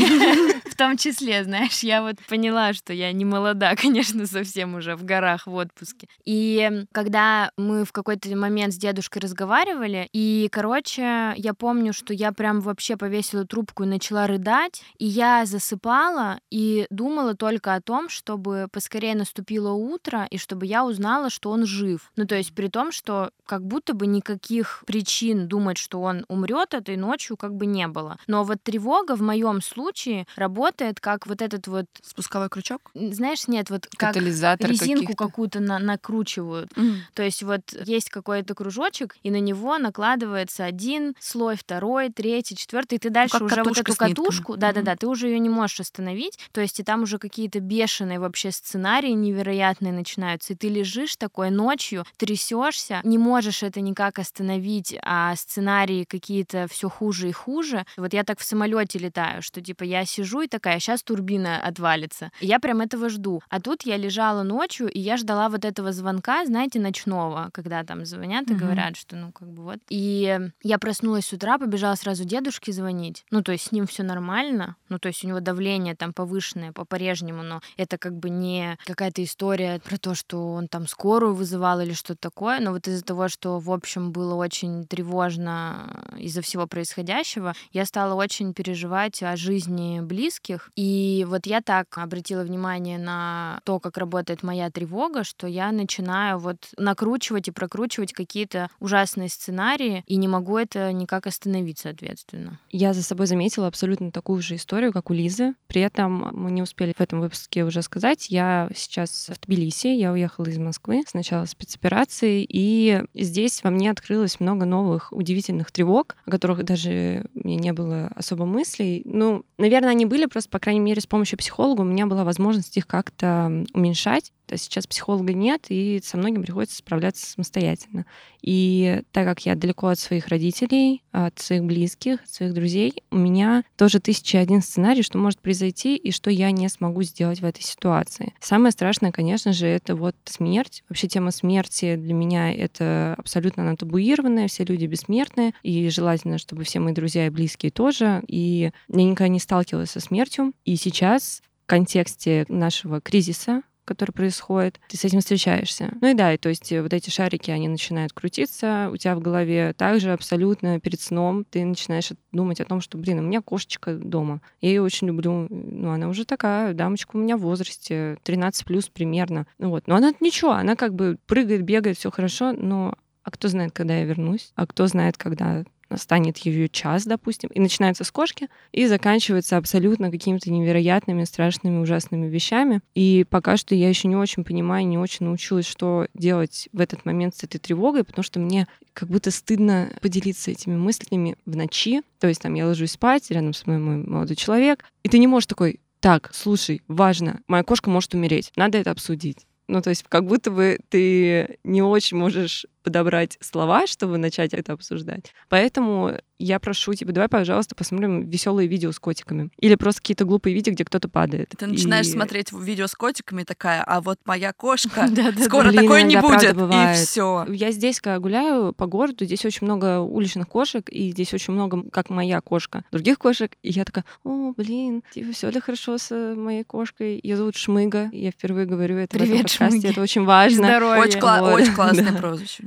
В 0.64 0.76
том 0.76 0.96
числе, 0.96 1.44
знаешь, 1.44 1.80
я 1.80 2.02
вот 2.02 2.16
поняла, 2.28 2.72
что 2.72 2.92
я 2.92 3.12
не 3.12 3.24
молода, 3.24 3.74
конечно, 3.80 4.26
совсем 4.26 4.74
уже 4.74 4.96
в 4.96 5.04
горах 5.04 5.46
в 5.46 5.54
отпуске. 5.54 6.08
И 6.24 6.84
когда 6.92 7.50
мы 7.56 7.84
в 7.84 7.92
какой-то 7.92 8.34
момент 8.36 8.72
с 8.72 8.76
дедушкой 8.76 9.22
разговаривали, 9.22 10.08
и, 10.12 10.48
короче, 10.50 11.34
я 11.36 11.54
помню, 11.54 11.92
что 11.92 12.14
я 12.14 12.32
прям 12.32 12.60
вообще 12.60 12.96
повесила 12.96 13.46
трубку 13.46 13.84
и 13.84 13.86
начала 13.86 14.26
рыдать, 14.26 14.82
и 14.98 15.06
я 15.06 15.44
засыпала 15.44 16.40
и 16.50 16.86
думала 16.90 17.34
только 17.34 17.74
о 17.74 17.80
том, 17.80 18.08
чтобы 18.08 18.68
поскорее 18.72 19.14
наступило 19.14 19.72
утро, 19.72 20.21
и 20.30 20.38
чтобы 20.38 20.66
я 20.66 20.84
узнала, 20.84 21.30
что 21.30 21.50
он 21.50 21.66
жив. 21.66 22.10
Ну, 22.16 22.26
то 22.26 22.36
есть 22.36 22.54
при 22.54 22.68
том, 22.68 22.92
что 22.92 23.30
как 23.46 23.64
будто 23.66 23.94
бы 23.94 24.06
никаких 24.06 24.82
причин 24.86 25.48
думать, 25.48 25.78
что 25.78 26.00
он 26.00 26.24
умрет 26.28 26.74
этой 26.74 26.96
ночью, 26.96 27.36
как 27.36 27.54
бы 27.54 27.66
не 27.66 27.86
было. 27.88 28.18
Но 28.26 28.44
вот 28.44 28.62
тревога 28.62 29.16
в 29.16 29.22
моем 29.22 29.60
случае 29.60 30.26
работает 30.36 31.00
как 31.00 31.26
вот 31.26 31.42
этот 31.42 31.66
вот... 31.66 31.86
Спусковой 32.02 32.48
крючок? 32.48 32.90
Знаешь, 32.94 33.48
нет, 33.48 33.70
вот 33.70 33.86
как 33.96 34.14
Катализатор 34.14 34.70
резинку 34.70 35.14
какую-то 35.14 35.60
на 35.60 35.78
накручивают. 35.78 36.72
Mm. 36.72 36.94
То 37.14 37.22
есть 37.22 37.42
вот 37.42 37.60
есть 37.84 38.10
какой-то 38.10 38.54
кружочек, 38.54 39.16
и 39.22 39.30
на 39.30 39.40
него 39.40 39.78
накладывается 39.78 40.64
один 40.64 41.14
слой, 41.20 41.56
второй, 41.56 42.10
третий, 42.10 42.56
четвертый, 42.56 42.94
и 42.94 42.98
ты 42.98 43.10
дальше 43.10 43.36
ну, 43.40 43.46
уже 43.46 43.62
вот 43.62 43.78
эту 43.78 43.94
катушку, 43.94 44.56
да-да-да, 44.56 44.96
ты 44.96 45.06
уже 45.06 45.28
ее 45.28 45.38
не 45.38 45.48
можешь 45.48 45.80
остановить. 45.80 46.38
То 46.52 46.60
есть 46.60 46.80
и 46.80 46.82
там 46.82 47.02
уже 47.02 47.18
какие-то 47.18 47.60
бешеные 47.60 48.18
вообще 48.18 48.50
сценарии 48.50 49.10
невероятные 49.10 49.92
начинаются, 49.92 50.11
и 50.18 50.54
ты 50.54 50.68
лежишь 50.68 51.16
такой 51.16 51.50
ночью, 51.50 52.04
трясешься, 52.16 53.00
не 53.04 53.18
можешь 53.18 53.62
это 53.62 53.80
никак 53.80 54.18
остановить, 54.18 54.96
а 55.02 55.34
сценарии 55.36 56.04
какие-то 56.04 56.66
все 56.70 56.88
хуже 56.88 57.28
и 57.28 57.32
хуже. 57.32 57.84
Вот 57.96 58.12
я 58.12 58.24
так 58.24 58.38
в 58.38 58.44
самолете 58.44 58.98
летаю, 58.98 59.42
что 59.42 59.60
типа 59.60 59.84
я 59.84 60.04
сижу 60.04 60.42
и 60.42 60.48
такая, 60.48 60.78
сейчас 60.78 61.02
турбина 61.02 61.60
отвалится. 61.60 62.30
И 62.40 62.46
я 62.46 62.58
прям 62.58 62.80
этого 62.80 63.08
жду. 63.08 63.42
А 63.48 63.60
тут 63.60 63.82
я 63.82 63.96
лежала 63.96 64.42
ночью, 64.42 64.88
и 64.88 64.98
я 64.98 65.16
ждала 65.16 65.48
вот 65.48 65.64
этого 65.64 65.92
звонка, 65.92 66.44
знаете, 66.44 66.80
ночного, 66.80 67.50
когда 67.52 67.84
там 67.84 68.04
звонят 68.04 68.50
и 68.50 68.54
mm-hmm. 68.54 68.56
говорят, 68.56 68.96
что 68.96 69.16
ну 69.16 69.32
как 69.32 69.48
бы 69.48 69.62
вот. 69.62 69.78
И 69.88 70.38
я 70.62 70.78
проснулась 70.78 71.26
с 71.26 71.32
утра, 71.32 71.58
побежала 71.58 71.94
сразу 71.94 72.24
дедушке 72.24 72.72
звонить. 72.72 73.24
Ну 73.30 73.42
то 73.42 73.52
есть 73.52 73.68
с 73.68 73.72
ним 73.72 73.86
все 73.86 74.02
нормально, 74.02 74.76
ну 74.88 74.98
то 74.98 75.08
есть 75.08 75.24
у 75.24 75.28
него 75.28 75.40
давление 75.40 75.94
там 75.94 76.12
повышенное 76.12 76.72
по-прежнему, 76.72 77.42
но 77.42 77.60
это 77.76 77.98
как 77.98 78.16
бы 78.18 78.30
не 78.30 78.78
какая-то 78.84 79.22
история 79.22 79.80
про 79.80 79.98
то, 80.02 80.14
что 80.14 80.52
он 80.52 80.68
там 80.68 80.86
скорую 80.86 81.34
вызывал 81.34 81.80
или 81.80 81.92
что-то 81.92 82.20
такое, 82.20 82.60
но 82.60 82.72
вот 82.72 82.88
из-за 82.88 83.02
того, 83.02 83.28
что 83.28 83.58
в 83.58 83.70
общем 83.70 84.12
было 84.12 84.34
очень 84.34 84.84
тревожно 84.86 86.04
из-за 86.18 86.42
всего 86.42 86.66
происходящего, 86.66 87.54
я 87.72 87.86
стала 87.86 88.14
очень 88.14 88.52
переживать 88.52 89.22
о 89.22 89.36
жизни 89.36 90.00
близких. 90.00 90.70
И 90.76 91.24
вот 91.28 91.46
я 91.46 91.60
так 91.60 91.86
обратила 91.96 92.42
внимание 92.42 92.98
на 92.98 93.60
то, 93.64 93.78
как 93.78 93.96
работает 93.96 94.42
моя 94.42 94.70
тревога, 94.70 95.24
что 95.24 95.46
я 95.46 95.70
начинаю 95.70 96.38
вот 96.38 96.56
накручивать 96.76 97.48
и 97.48 97.52
прокручивать 97.52 98.12
какие-то 98.12 98.68
ужасные 98.80 99.28
сценарии, 99.28 100.02
и 100.06 100.16
не 100.16 100.26
могу 100.26 100.58
это 100.58 100.92
никак 100.92 101.26
остановить, 101.26 101.78
соответственно. 101.78 102.58
Я 102.70 102.92
за 102.92 103.02
собой 103.02 103.26
заметила 103.26 103.68
абсолютно 103.68 104.10
такую 104.10 104.42
же 104.42 104.56
историю, 104.56 104.92
как 104.92 105.10
у 105.10 105.14
Лизы. 105.14 105.54
При 105.68 105.80
этом 105.80 106.30
мы 106.32 106.50
не 106.50 106.62
успели 106.62 106.92
в 106.92 107.00
этом 107.00 107.20
выпуске 107.20 107.64
уже 107.64 107.82
сказать. 107.82 108.28
Я 108.30 108.68
сейчас 108.74 109.30
в 109.32 109.46
Тбилиси, 109.46 109.91
я 109.96 110.12
уехала 110.12 110.46
из 110.46 110.58
Москвы 110.58 111.02
с 111.06 111.14
начала 111.14 111.44
спецоперации, 111.44 112.46
и 112.48 113.02
здесь 113.14 113.62
во 113.62 113.70
мне 113.70 113.90
открылось 113.90 114.40
много 114.40 114.64
новых 114.64 115.12
удивительных 115.12 115.70
тревог, 115.70 116.16
о 116.26 116.30
которых 116.30 116.64
даже 116.64 117.26
мне 117.34 117.56
не 117.56 117.72
было 117.72 118.10
особо 118.14 118.44
мыслей. 118.44 119.02
Ну, 119.04 119.44
наверное, 119.58 119.90
они 119.90 120.06
были, 120.06 120.26
просто, 120.26 120.50
по 120.50 120.58
крайней 120.58 120.80
мере, 120.80 121.00
с 121.00 121.06
помощью 121.06 121.38
психолога 121.38 121.82
у 121.82 121.84
меня 121.84 122.06
была 122.06 122.24
возможность 122.24 122.76
их 122.76 122.86
как-то 122.86 123.64
уменьшать. 123.74 124.32
Есть 124.50 124.64
сейчас 124.64 124.86
психолога 124.86 125.32
нет, 125.32 125.66
и 125.70 126.00
со 126.04 126.18
многим 126.18 126.42
приходится 126.42 126.76
справляться 126.76 127.24
самостоятельно. 127.24 128.04
И 128.42 129.02
так 129.10 129.24
как 129.26 129.46
я 129.46 129.54
далеко 129.54 129.88
от 129.88 129.98
своих 129.98 130.28
родителей, 130.28 131.02
от 131.10 131.38
своих 131.38 131.64
близких, 131.64 132.22
от 132.22 132.28
своих 132.28 132.52
друзей, 132.52 133.02
у 133.10 133.16
меня 133.16 133.64
тоже 133.78 133.98
тысяча 133.98 134.40
один 134.40 134.60
сценарий, 134.60 135.02
что 135.02 135.16
может 135.16 135.40
произойти 135.40 135.96
и 135.96 136.10
что 136.10 136.30
я 136.30 136.50
не 136.50 136.68
смогу 136.68 137.02
сделать 137.02 137.40
в 137.40 137.46
этой 137.46 137.62
ситуации. 137.62 138.34
Самое 138.40 138.72
страшное, 138.72 139.10
конечно 139.10 139.52
же, 139.54 139.66
это 139.82 139.96
вот 139.96 140.16
смерть. 140.24 140.84
Вообще 140.88 141.08
тема 141.08 141.30
смерти 141.30 141.96
для 141.96 142.14
меня 142.14 142.52
это 142.52 143.14
абсолютно 143.18 143.62
она 143.62 143.76
табуированная, 143.76 144.48
все 144.48 144.64
люди 144.64 144.86
бессмертные, 144.86 145.54
и 145.62 145.88
желательно, 145.88 146.38
чтобы 146.38 146.64
все 146.64 146.80
мои 146.80 146.92
друзья 146.92 147.26
и 147.26 147.30
близкие 147.30 147.72
тоже. 147.72 148.22
И 148.26 148.70
я 148.88 149.04
никогда 149.04 149.28
не 149.28 149.40
сталкивалась 149.40 149.90
со 149.90 150.00
смертью. 150.00 150.52
И 150.64 150.76
сейчас 150.76 151.42
в 151.64 151.66
контексте 151.66 152.44
нашего 152.48 153.00
кризиса 153.00 153.62
который 153.84 154.12
происходит, 154.12 154.80
ты 154.88 154.96
с 154.96 155.04
этим 155.04 155.20
встречаешься. 155.20 155.92
Ну 156.00 156.08
и 156.08 156.14
да, 156.14 156.32
и 156.32 156.38
то 156.38 156.48
есть 156.48 156.70
э, 156.72 156.82
вот 156.82 156.92
эти 156.92 157.10
шарики, 157.10 157.50
они 157.50 157.68
начинают 157.68 158.12
крутиться 158.12 158.88
у 158.92 158.96
тебя 158.96 159.14
в 159.16 159.20
голове. 159.20 159.72
Также 159.74 160.12
абсолютно 160.12 160.80
перед 160.80 161.00
сном 161.00 161.44
ты 161.44 161.64
начинаешь 161.64 162.10
думать 162.32 162.60
о 162.60 162.64
том, 162.64 162.80
что, 162.80 162.98
блин, 162.98 163.18
у 163.18 163.22
меня 163.22 163.40
кошечка 163.40 163.94
дома. 163.94 164.40
Я 164.60 164.70
ее 164.70 164.82
очень 164.82 165.08
люблю. 165.08 165.46
Ну, 165.50 165.90
она 165.90 166.08
уже 166.08 166.24
такая, 166.24 166.74
дамочка 166.74 167.16
у 167.16 167.18
меня 167.18 167.36
в 167.36 167.40
возрасте, 167.40 168.18
13 168.22 168.64
плюс 168.64 168.88
примерно. 168.88 169.46
Ну 169.58 169.70
вот. 169.70 169.86
Но 169.86 169.96
она 169.96 170.12
ничего, 170.20 170.52
она 170.52 170.76
как 170.76 170.94
бы 170.94 171.18
прыгает, 171.26 171.62
бегает, 171.62 171.98
все 171.98 172.10
хорошо, 172.10 172.52
но 172.52 172.94
а 173.24 173.30
кто 173.30 173.48
знает, 173.48 173.72
когда 173.72 173.98
я 173.98 174.04
вернусь, 174.04 174.52
а 174.56 174.66
кто 174.66 174.86
знает, 174.86 175.16
когда 175.16 175.64
настанет 175.92 176.38
ее 176.38 176.68
час, 176.68 177.04
допустим, 177.04 177.50
и 177.50 177.60
начинается 177.60 178.04
с 178.04 178.10
кошки, 178.10 178.48
и 178.72 178.86
заканчивается 178.86 179.56
абсолютно 179.56 180.10
какими-то 180.10 180.50
невероятными, 180.50 181.24
страшными, 181.24 181.78
ужасными 181.78 182.26
вещами. 182.26 182.80
И 182.94 183.24
пока 183.28 183.56
что 183.56 183.74
я 183.74 183.88
еще 183.88 184.08
не 184.08 184.16
очень 184.16 184.44
понимаю, 184.44 184.86
не 184.86 184.98
очень 184.98 185.26
научилась, 185.26 185.66
что 185.66 186.06
делать 186.14 186.68
в 186.72 186.80
этот 186.80 187.04
момент 187.04 187.36
с 187.36 187.44
этой 187.44 187.58
тревогой, 187.58 188.04
потому 188.04 188.24
что 188.24 188.40
мне 188.40 188.66
как 188.92 189.08
будто 189.08 189.30
стыдно 189.30 189.90
поделиться 190.00 190.50
этими 190.50 190.76
мыслями 190.76 191.36
в 191.46 191.56
ночи. 191.56 192.02
То 192.18 192.26
есть 192.26 192.42
там 192.42 192.54
я 192.54 192.66
ложусь 192.66 192.92
спать, 192.92 193.30
рядом 193.30 193.54
со 193.54 193.64
мной 193.66 193.78
мой 193.78 193.96
молодой 193.96 194.36
человек, 194.36 194.84
и 195.02 195.08
ты 195.08 195.18
не 195.18 195.26
можешь 195.26 195.46
такой, 195.46 195.80
так, 196.00 196.30
слушай, 196.34 196.82
важно, 196.88 197.40
моя 197.46 197.62
кошка 197.62 197.88
может 197.88 198.12
умереть, 198.14 198.50
надо 198.56 198.78
это 198.78 198.90
обсудить. 198.90 199.46
Ну, 199.68 199.80
то 199.80 199.90
есть 199.90 200.04
как 200.08 200.26
будто 200.26 200.50
бы 200.50 200.78
ты 200.88 201.58
не 201.64 201.80
очень 201.80 202.16
можешь 202.16 202.66
подобрать 202.82 203.38
слова, 203.40 203.86
чтобы 203.86 204.18
начать 204.18 204.52
это 204.54 204.72
обсуждать. 204.72 205.32
Поэтому 205.48 206.16
я 206.42 206.58
прошу 206.58 206.92
тебя, 206.94 207.12
давай, 207.12 207.28
пожалуйста, 207.28 207.76
посмотрим 207.76 208.28
веселые 208.28 208.66
видео 208.66 208.90
с 208.90 208.98
котиками. 208.98 209.50
Или 209.58 209.76
просто 209.76 210.00
какие-то 210.00 210.24
глупые 210.24 210.54
видео, 210.54 210.72
где 210.72 210.84
кто-то 210.84 211.08
падает. 211.08 211.54
Ты 211.56 211.66
начинаешь 211.66 212.06
и... 212.06 212.10
смотреть 212.10 212.50
видео 212.52 212.88
с 212.88 212.94
котиками, 212.94 213.44
такая, 213.44 213.82
а 213.84 214.00
вот 214.00 214.18
моя 214.24 214.52
кошка, 214.52 215.08
скоро 215.44 215.72
такой 215.72 216.02
не 216.02 216.20
будет, 216.20 216.56
и 216.56 216.94
все. 216.94 217.46
Я 217.48 217.70
здесь, 217.70 218.00
когда 218.00 218.18
гуляю 218.18 218.72
по 218.72 218.86
городу, 218.86 219.24
здесь 219.24 219.44
очень 219.44 219.66
много 219.66 220.00
уличных 220.00 220.48
кошек, 220.48 220.88
и 220.88 221.12
здесь 221.12 221.32
очень 221.32 221.54
много, 221.54 221.88
как 221.90 222.10
моя 222.10 222.40
кошка, 222.40 222.84
других 222.90 223.18
кошек, 223.18 223.52
и 223.62 223.70
я 223.70 223.84
такая, 223.84 224.04
о, 224.24 224.52
блин, 224.56 225.04
типа, 225.12 225.32
все 225.32 225.48
ли 225.50 225.60
хорошо 225.60 225.96
с 225.98 226.34
моей 226.34 226.64
кошкой? 226.64 227.20
Ее 227.22 227.36
зовут 227.36 227.54
Шмыга, 227.54 228.10
я 228.12 228.32
впервые 228.32 228.66
говорю 228.66 228.96
это 228.96 229.16
в 229.16 229.22
этом 229.22 229.42
подкасте, 229.42 229.88
это 229.88 230.00
очень 230.00 230.24
важно. 230.24 230.98
Очень, 230.98 231.72
классное 231.74 232.12
прозвище. 232.12 232.64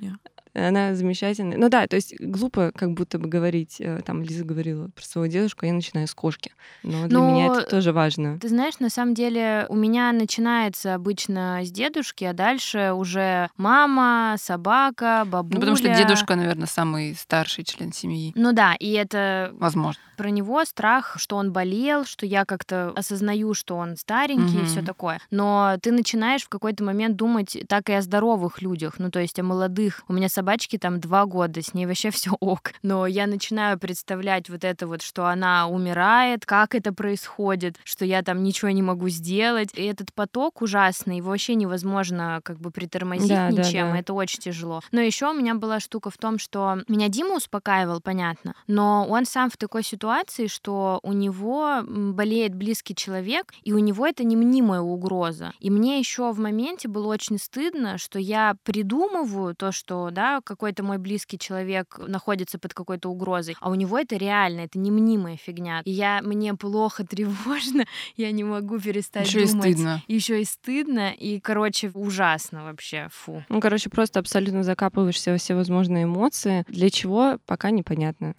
Она 0.56 0.96
замечательная. 0.96 1.58
Ну 1.58 1.68
да, 1.68 1.86
то 1.86 1.98
есть 1.98 2.16
глупо 2.20 2.72
как 2.74 2.94
будто 2.94 3.20
бы 3.20 3.28
говорить, 3.28 3.76
э, 3.80 4.02
там 4.06 4.24
Лиза 4.24 4.46
говорила 4.46 4.88
про 4.96 5.04
своего 5.04 5.30
дедушку, 5.30 5.66
а 5.66 5.68
я 5.68 5.74
начинаю 5.74 6.08
с 6.08 6.14
кошки. 6.14 6.52
Но 6.82 7.08
для 7.08 7.20
Но, 7.20 7.30
меня 7.30 7.48
это 7.48 7.64
тоже 7.64 7.92
важно. 7.92 8.40
Ты 8.40 8.48
знаешь, 8.48 8.80
на 8.80 8.90
самом 8.90 9.14
деле 9.16 9.66
у 9.68 9.76
меня 9.76 10.14
начинается 10.14 10.96
обычно 10.96 11.60
с 11.62 11.72
дедушки, 11.72 12.24
а 12.24 12.32
дальше 12.32 12.94
уже 12.94 13.50
мама, 13.58 14.36
собака, 14.40 15.24
бабуля. 15.26 15.56
Ну 15.56 15.60
потому 15.60 15.78
что 15.78 15.94
дедушка, 15.94 16.36
наверное, 16.36 16.68
самый 16.68 17.16
старший 17.16 17.66
член 17.66 17.92
семьи. 17.92 18.32
Ну 18.36 18.54
да, 18.54 18.76
и 18.80 18.94
это... 18.94 19.52
Возможно. 19.54 20.02
Про 20.16 20.30
него 20.30 20.64
страх, 20.64 21.16
что 21.20 21.36
он 21.36 21.52
болел, 21.52 22.06
что 22.06 22.26
я 22.26 22.46
как-то 22.46 22.94
осознаю, 22.96 23.54
что 23.54 23.76
он 23.76 23.98
старенький 23.98 24.56
угу. 24.56 24.64
и 24.64 24.66
все 24.66 24.82
такое. 24.82 25.20
Но 25.32 25.76
ты 25.82 25.92
начинаешь 25.92 26.44
в 26.44 26.50
какой-то 26.50 26.86
момент 26.86 27.18
думать 27.18 27.58
так 27.68 27.90
и 27.90 27.94
о 27.94 28.02
здоровых 28.02 28.62
людях, 28.62 28.94
ну 29.00 29.12
то 29.12 29.20
есть 29.20 29.38
о 29.38 29.44
молодых. 29.44 30.04
У 30.08 30.14
меня 30.14 30.30
собака 30.30 30.45
собачке 30.46 30.78
там 30.78 31.00
два 31.00 31.26
года, 31.26 31.62
с 31.64 31.74
ней 31.74 31.88
вообще 31.88 32.10
все 32.12 32.32
ок. 32.40 32.74
Но 32.84 33.08
я 33.08 33.26
начинаю 33.26 33.80
представлять 33.80 34.50
вот 34.50 34.64
это 34.64 34.86
вот, 34.88 35.02
что 35.02 35.26
она 35.26 35.68
умирает, 35.68 36.46
как 36.46 36.76
это 36.76 36.94
происходит, 36.94 37.78
что 37.84 38.06
я 38.06 38.22
там 38.22 38.44
ничего 38.44 38.70
не 38.70 38.84
могу 38.84 39.10
сделать. 39.10 39.70
И 39.74 39.84
этот 39.84 40.14
поток 40.14 40.62
ужасный, 40.62 41.18
его 41.18 41.30
вообще 41.30 41.56
невозможно 41.56 42.42
как 42.44 42.60
бы 42.60 42.70
притормозить 42.70 43.30
да, 43.30 43.50
ничем, 43.50 43.88
да, 43.88 43.94
да. 43.94 44.00
это 44.00 44.14
очень 44.14 44.40
тяжело. 44.40 44.82
Но 44.92 45.02
еще 45.02 45.32
у 45.32 45.34
меня 45.34 45.56
была 45.56 45.80
штука 45.80 46.12
в 46.12 46.18
том, 46.18 46.38
что 46.38 46.78
меня 46.88 47.10
Дима 47.10 47.36
успокаивал, 47.36 48.00
понятно, 48.02 48.54
но 48.68 49.06
он 49.10 49.26
сам 49.26 49.50
в 49.50 49.58
такой 49.58 49.84
ситуации, 49.84 50.48
что 50.48 51.00
у 51.02 51.14
него 51.14 51.82
болеет 51.88 52.54
близкий 52.54 52.96
человек, 52.96 53.54
и 53.64 53.74
у 53.74 53.80
него 53.80 54.06
это 54.06 54.24
не 54.24 54.36
мнимая 54.36 54.82
угроза. 54.82 55.54
И 55.60 55.72
мне 55.72 55.98
еще 55.98 56.32
в 56.32 56.40
моменте 56.40 56.88
было 56.88 57.08
очень 57.08 57.40
стыдно, 57.40 57.98
что 57.98 58.20
я 58.20 58.56
придумываю 58.64 59.56
то, 59.56 59.72
что, 59.72 60.10
да, 60.12 60.35
какой-то 60.42 60.84
мой 60.84 60.98
близкий 60.98 61.38
человек 61.38 62.00
находится 62.08 62.60
под 62.60 62.74
какой-то 62.74 63.10
угрозой, 63.10 63.56
а 63.60 63.70
у 63.70 63.76
него 63.76 63.98
это 63.98 64.16
реально, 64.18 64.62
это 64.62 64.80
не 64.80 64.92
мнимая 64.92 65.38
фигня. 65.38 65.82
И 65.86 65.92
я, 65.92 66.22
мне 66.22 66.54
плохо, 66.56 67.06
тревожно, 67.06 67.86
я 68.18 68.32
не 68.32 68.44
могу 68.44 68.80
перестать 68.80 69.28
Еще 69.28 69.46
думать. 69.48 69.66
И 69.66 69.74
стыдно. 69.74 70.04
Еще 70.08 70.42
и 70.42 70.46
стыдно, 70.46 71.12
и, 71.12 71.40
короче, 71.40 71.92
ужасно 71.94 72.64
вообще, 72.64 73.08
фу. 73.12 73.44
Ну, 73.50 73.62
короче, 73.62 73.90
просто 73.90 74.20
абсолютно 74.20 74.64
закапываешься 74.64 75.32
во 75.32 75.38
все 75.38 75.56
возможные 75.56 76.06
эмоции. 76.06 76.66
Для 76.68 76.90
чего, 76.90 77.38
пока 77.46 77.72
непонятно. 77.72 78.34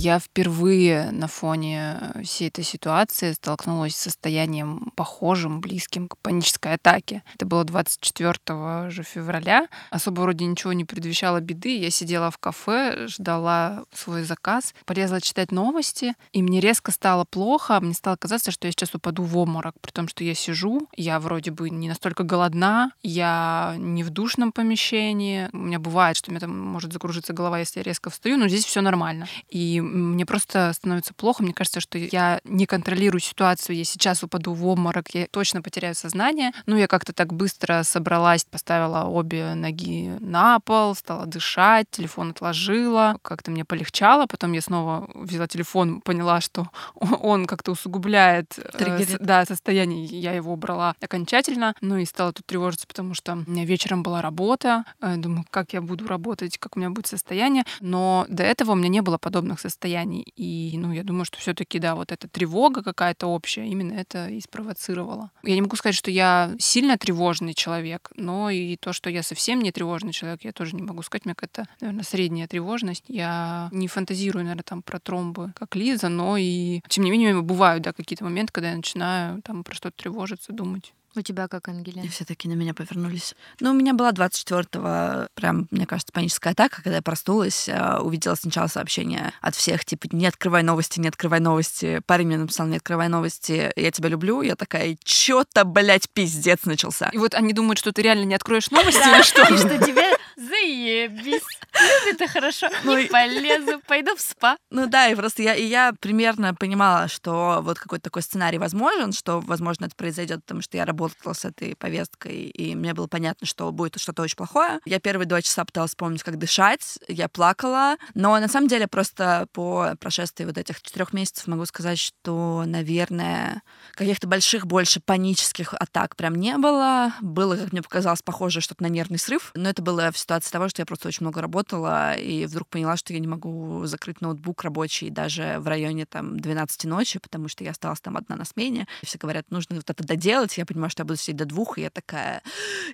Я 0.00 0.18
впервые 0.18 1.12
на 1.12 1.28
фоне 1.28 1.98
всей 2.24 2.48
этой 2.48 2.64
ситуации 2.64 3.32
столкнулась 3.32 3.94
с 3.94 4.00
состоянием 4.00 4.92
похожим, 4.96 5.60
близким 5.60 6.08
к 6.08 6.18
панической 6.18 6.74
атаке. 6.74 7.22
Это 7.34 7.46
было 7.46 7.64
24 7.64 8.90
же 8.90 9.02
февраля. 9.02 9.68
Особо 9.94 10.22
вроде 10.22 10.44
ничего 10.44 10.72
не 10.72 10.84
предвещало 10.84 11.38
беды. 11.38 11.78
Я 11.78 11.88
сидела 11.88 12.32
в 12.32 12.38
кафе, 12.38 13.06
ждала 13.06 13.84
свой 13.92 14.24
заказ, 14.24 14.74
полезла 14.86 15.20
читать 15.20 15.52
новости, 15.52 16.14
и 16.32 16.42
мне 16.42 16.58
резко 16.58 16.90
стало 16.90 17.24
плохо. 17.24 17.78
Мне 17.80 17.94
стало 17.94 18.16
казаться, 18.16 18.50
что 18.50 18.66
я 18.66 18.72
сейчас 18.72 18.92
упаду 18.96 19.22
в 19.22 19.38
обморок, 19.38 19.76
при 19.80 19.92
том, 19.92 20.08
что 20.08 20.24
я 20.24 20.34
сижу, 20.34 20.88
я 20.96 21.20
вроде 21.20 21.52
бы 21.52 21.70
не 21.70 21.88
настолько 21.88 22.24
голодна, 22.24 22.90
я 23.04 23.76
не 23.78 24.02
в 24.02 24.10
душном 24.10 24.50
помещении. 24.50 25.48
У 25.52 25.58
меня 25.58 25.78
бывает, 25.78 26.16
что 26.16 26.28
у 26.28 26.32
меня 26.32 26.40
там 26.40 26.58
может 26.58 26.92
закружиться 26.92 27.32
голова, 27.32 27.60
если 27.60 27.78
я 27.78 27.84
резко 27.84 28.10
встаю, 28.10 28.36
но 28.36 28.48
здесь 28.48 28.64
все 28.64 28.80
нормально. 28.80 29.28
И 29.48 29.80
мне 29.80 30.26
просто 30.26 30.72
становится 30.72 31.14
плохо. 31.14 31.44
Мне 31.44 31.54
кажется, 31.54 31.78
что 31.78 31.98
я 31.98 32.40
не 32.42 32.66
контролирую 32.66 33.20
ситуацию. 33.20 33.76
Я 33.76 33.84
сейчас 33.84 34.24
упаду 34.24 34.54
в 34.54 34.66
обморок, 34.66 35.14
я 35.14 35.28
точно 35.30 35.62
потеряю 35.62 35.94
сознание. 35.94 36.50
Ну, 36.66 36.76
я 36.76 36.88
как-то 36.88 37.12
так 37.12 37.32
быстро 37.32 37.84
собралась, 37.84 38.42
поставила 38.42 39.04
обе 39.04 39.54
ноги 39.54 39.83
на 40.20 40.60
пол, 40.60 40.94
стала 40.94 41.26
дышать, 41.26 41.90
телефон 41.90 42.30
отложила. 42.30 43.18
Как-то 43.22 43.50
мне 43.50 43.64
полегчало. 43.64 44.26
Потом 44.26 44.52
я 44.52 44.60
снова 44.60 45.08
взяла 45.14 45.46
телефон, 45.46 46.00
поняла, 46.00 46.40
что 46.40 46.68
он 46.94 47.46
как-то 47.46 47.72
усугубляет 47.72 48.58
э, 48.58 49.18
да, 49.20 49.44
состояние. 49.44 50.04
Я 50.04 50.32
его 50.32 50.52
убрала 50.52 50.94
окончательно. 51.00 51.74
Ну 51.80 51.96
и 51.98 52.04
стала 52.04 52.32
тут 52.32 52.46
тревожиться, 52.46 52.86
потому 52.86 53.14
что 53.14 53.34
у 53.34 53.50
меня 53.50 53.64
вечером 53.64 54.02
была 54.02 54.22
работа. 54.22 54.84
Э, 55.00 55.16
думаю, 55.16 55.44
как 55.50 55.72
я 55.72 55.80
буду 55.80 56.06
работать, 56.06 56.58
как 56.58 56.76
у 56.76 56.80
меня 56.80 56.90
будет 56.90 57.06
состояние. 57.06 57.64
Но 57.80 58.26
до 58.28 58.42
этого 58.42 58.72
у 58.72 58.74
меня 58.74 58.88
не 58.88 59.02
было 59.02 59.18
подобных 59.18 59.60
состояний. 59.60 60.22
И, 60.36 60.74
ну, 60.76 60.92
я 60.92 61.02
думаю, 61.02 61.24
что 61.24 61.38
все-таки, 61.38 61.78
да, 61.78 61.94
вот 61.94 62.12
эта 62.12 62.28
тревога 62.28 62.82
какая-то 62.82 63.26
общая 63.26 63.66
именно 63.66 63.92
это 63.92 64.28
и 64.28 64.40
спровоцировала. 64.40 65.30
Я 65.42 65.54
не 65.54 65.62
могу 65.62 65.76
сказать, 65.76 65.96
что 65.96 66.10
я 66.10 66.52
сильно 66.58 66.98
тревожный 66.98 67.54
человек, 67.54 68.10
но 68.16 68.50
и 68.50 68.76
то, 68.76 68.92
что 68.92 69.10
я 69.10 69.22
совсем 69.22 69.62
не 69.64 69.72
тревожный 69.72 70.12
человек, 70.12 70.44
я 70.44 70.52
тоже 70.52 70.76
не 70.76 70.82
могу 70.82 71.02
сказать. 71.02 71.24
У 71.24 71.28
меня 71.28 71.34
какая-то, 71.34 71.68
наверное, 71.80 72.04
средняя 72.04 72.46
тревожность. 72.46 73.04
Я 73.08 73.68
не 73.72 73.88
фантазирую, 73.88 74.44
наверное, 74.44 74.62
там 74.62 74.82
про 74.82 75.00
тромбы, 75.00 75.52
как 75.56 75.74
Лиза, 75.74 76.08
но 76.08 76.36
и, 76.36 76.80
тем 76.88 77.04
не 77.04 77.10
менее, 77.10 77.42
бывают, 77.42 77.82
да, 77.82 77.92
какие-то 77.92 78.24
моменты, 78.24 78.52
когда 78.52 78.70
я 78.70 78.76
начинаю 78.76 79.42
там 79.42 79.64
про 79.64 79.74
что-то 79.74 79.96
тревожиться, 79.96 80.52
думать. 80.52 80.92
У 81.16 81.20
тебя 81.22 81.46
как, 81.46 81.68
Ангелина? 81.68 82.02
И 82.02 82.08
все 82.08 82.24
таки 82.24 82.48
на 82.48 82.54
меня 82.54 82.74
повернулись. 82.74 83.34
Ну, 83.60 83.70
у 83.70 83.74
меня 83.74 83.94
была 83.94 84.10
24-го, 84.10 85.28
прям, 85.34 85.68
мне 85.70 85.86
кажется, 85.86 86.12
паническая 86.12 86.52
атака, 86.52 86.82
когда 86.82 86.96
я 86.96 87.02
проснулась, 87.02 87.68
а, 87.68 88.00
увидела 88.00 88.34
сначала 88.34 88.66
сообщение 88.66 89.32
от 89.40 89.54
всех, 89.54 89.84
типа, 89.84 90.08
не 90.10 90.26
открывай 90.26 90.64
новости, 90.64 90.98
не 90.98 91.08
открывай 91.08 91.38
новости. 91.38 92.00
Парень 92.06 92.26
мне 92.26 92.38
написал, 92.38 92.66
не 92.66 92.78
открывай 92.78 93.08
новости, 93.08 93.72
я 93.76 93.90
тебя 93.92 94.08
люблю. 94.08 94.42
Я 94.42 94.56
такая, 94.56 94.96
чё-то, 95.04 95.64
блядь, 95.64 96.10
пиздец 96.10 96.64
начался. 96.64 97.10
И 97.12 97.18
вот 97.18 97.34
они 97.34 97.52
думают, 97.52 97.78
что 97.78 97.92
ты 97.92 98.02
реально 98.02 98.24
не 98.24 98.34
откроешь 98.34 98.70
новости 98.70 98.98
или 98.98 99.22
что? 99.22 99.42
И 99.54 99.56
что 99.56 99.78
тебе 99.78 100.16
заебись. 100.36 101.42
Это 102.08 102.26
хорошо. 102.26 102.68
Ну, 102.82 102.98
не 102.98 103.06
полезу, 103.06 103.80
пойду 103.86 104.16
в 104.16 104.20
спа. 104.20 104.56
Ну 104.70 104.86
да, 104.88 105.08
и 105.08 105.14
просто 105.14 105.42
я, 105.42 105.54
и 105.54 105.64
я 105.64 105.92
примерно 106.00 106.54
понимала, 106.54 107.08
что 107.08 107.60
вот 107.62 107.78
какой-то 107.78 108.04
такой 108.04 108.22
сценарий 108.22 108.58
возможен, 108.58 109.12
что, 109.12 109.40
возможно, 109.40 109.86
это 109.86 109.94
произойдет, 109.94 110.40
потому 110.40 110.62
что 110.62 110.76
я 110.76 110.84
работаю 110.84 111.03
работала 111.04 111.32
с 111.32 111.44
этой 111.44 111.76
повесткой, 111.76 112.46
и 112.46 112.74
мне 112.74 112.94
было 112.94 113.06
понятно, 113.06 113.46
что 113.46 113.70
будет 113.72 113.98
что-то 113.98 114.22
очень 114.22 114.36
плохое. 114.36 114.80
Я 114.84 115.00
первые 115.00 115.26
два 115.26 115.42
часа 115.42 115.64
пыталась 115.64 115.90
вспомнить, 115.90 116.22
как 116.22 116.38
дышать, 116.38 116.98
я 117.08 117.28
плакала, 117.28 117.96
но 118.14 118.38
на 118.38 118.48
самом 118.48 118.68
деле 118.68 118.88
просто 118.88 119.46
по 119.52 119.94
прошествии 120.00 120.44
вот 120.44 120.58
этих 120.58 120.80
четырех 120.82 121.12
месяцев 121.12 121.46
могу 121.46 121.66
сказать, 121.66 121.98
что, 121.98 122.64
наверное, 122.66 123.62
каких-то 123.92 124.26
больших 124.26 124.66
больше 124.66 125.00
панических 125.00 125.74
атак 125.74 126.16
прям 126.16 126.34
не 126.34 126.56
было. 126.58 127.12
Было, 127.20 127.56
как 127.56 127.72
мне 127.72 127.82
показалось, 127.82 128.22
похоже 128.22 128.60
что-то 128.60 128.82
на 128.82 128.88
нервный 128.88 129.18
срыв, 129.18 129.52
но 129.54 129.68
это 129.68 129.82
было 129.82 130.10
в 130.10 130.18
ситуации 130.18 130.50
того, 130.50 130.68
что 130.68 130.82
я 130.82 130.86
просто 130.86 131.08
очень 131.08 131.24
много 131.24 131.40
работала, 131.40 132.14
и 132.14 132.46
вдруг 132.46 132.68
поняла, 132.68 132.96
что 132.96 133.12
я 133.12 133.18
не 133.18 133.28
могу 133.28 133.84
закрыть 133.86 134.20
ноутбук 134.20 134.62
рабочий 134.62 135.10
даже 135.10 135.56
в 135.58 135.68
районе 135.68 136.06
там 136.06 136.38
12 136.38 136.84
ночи, 136.84 137.18
потому 137.18 137.48
что 137.48 137.64
я 137.64 137.70
осталась 137.70 138.00
там 138.00 138.16
одна 138.16 138.36
на 138.36 138.44
смене. 138.44 138.86
Все 139.02 139.18
говорят, 139.18 139.50
нужно 139.50 139.76
вот 139.76 139.88
это 139.88 140.04
доделать. 140.04 140.56
Я 140.56 140.66
понимаю, 140.66 140.90
что 140.94 141.02
я 141.02 141.04
буду 141.04 141.18
сидеть 141.18 141.36
до 141.36 141.44
двух, 141.44 141.76
и 141.78 141.82
я 141.82 141.90
такая... 141.90 142.42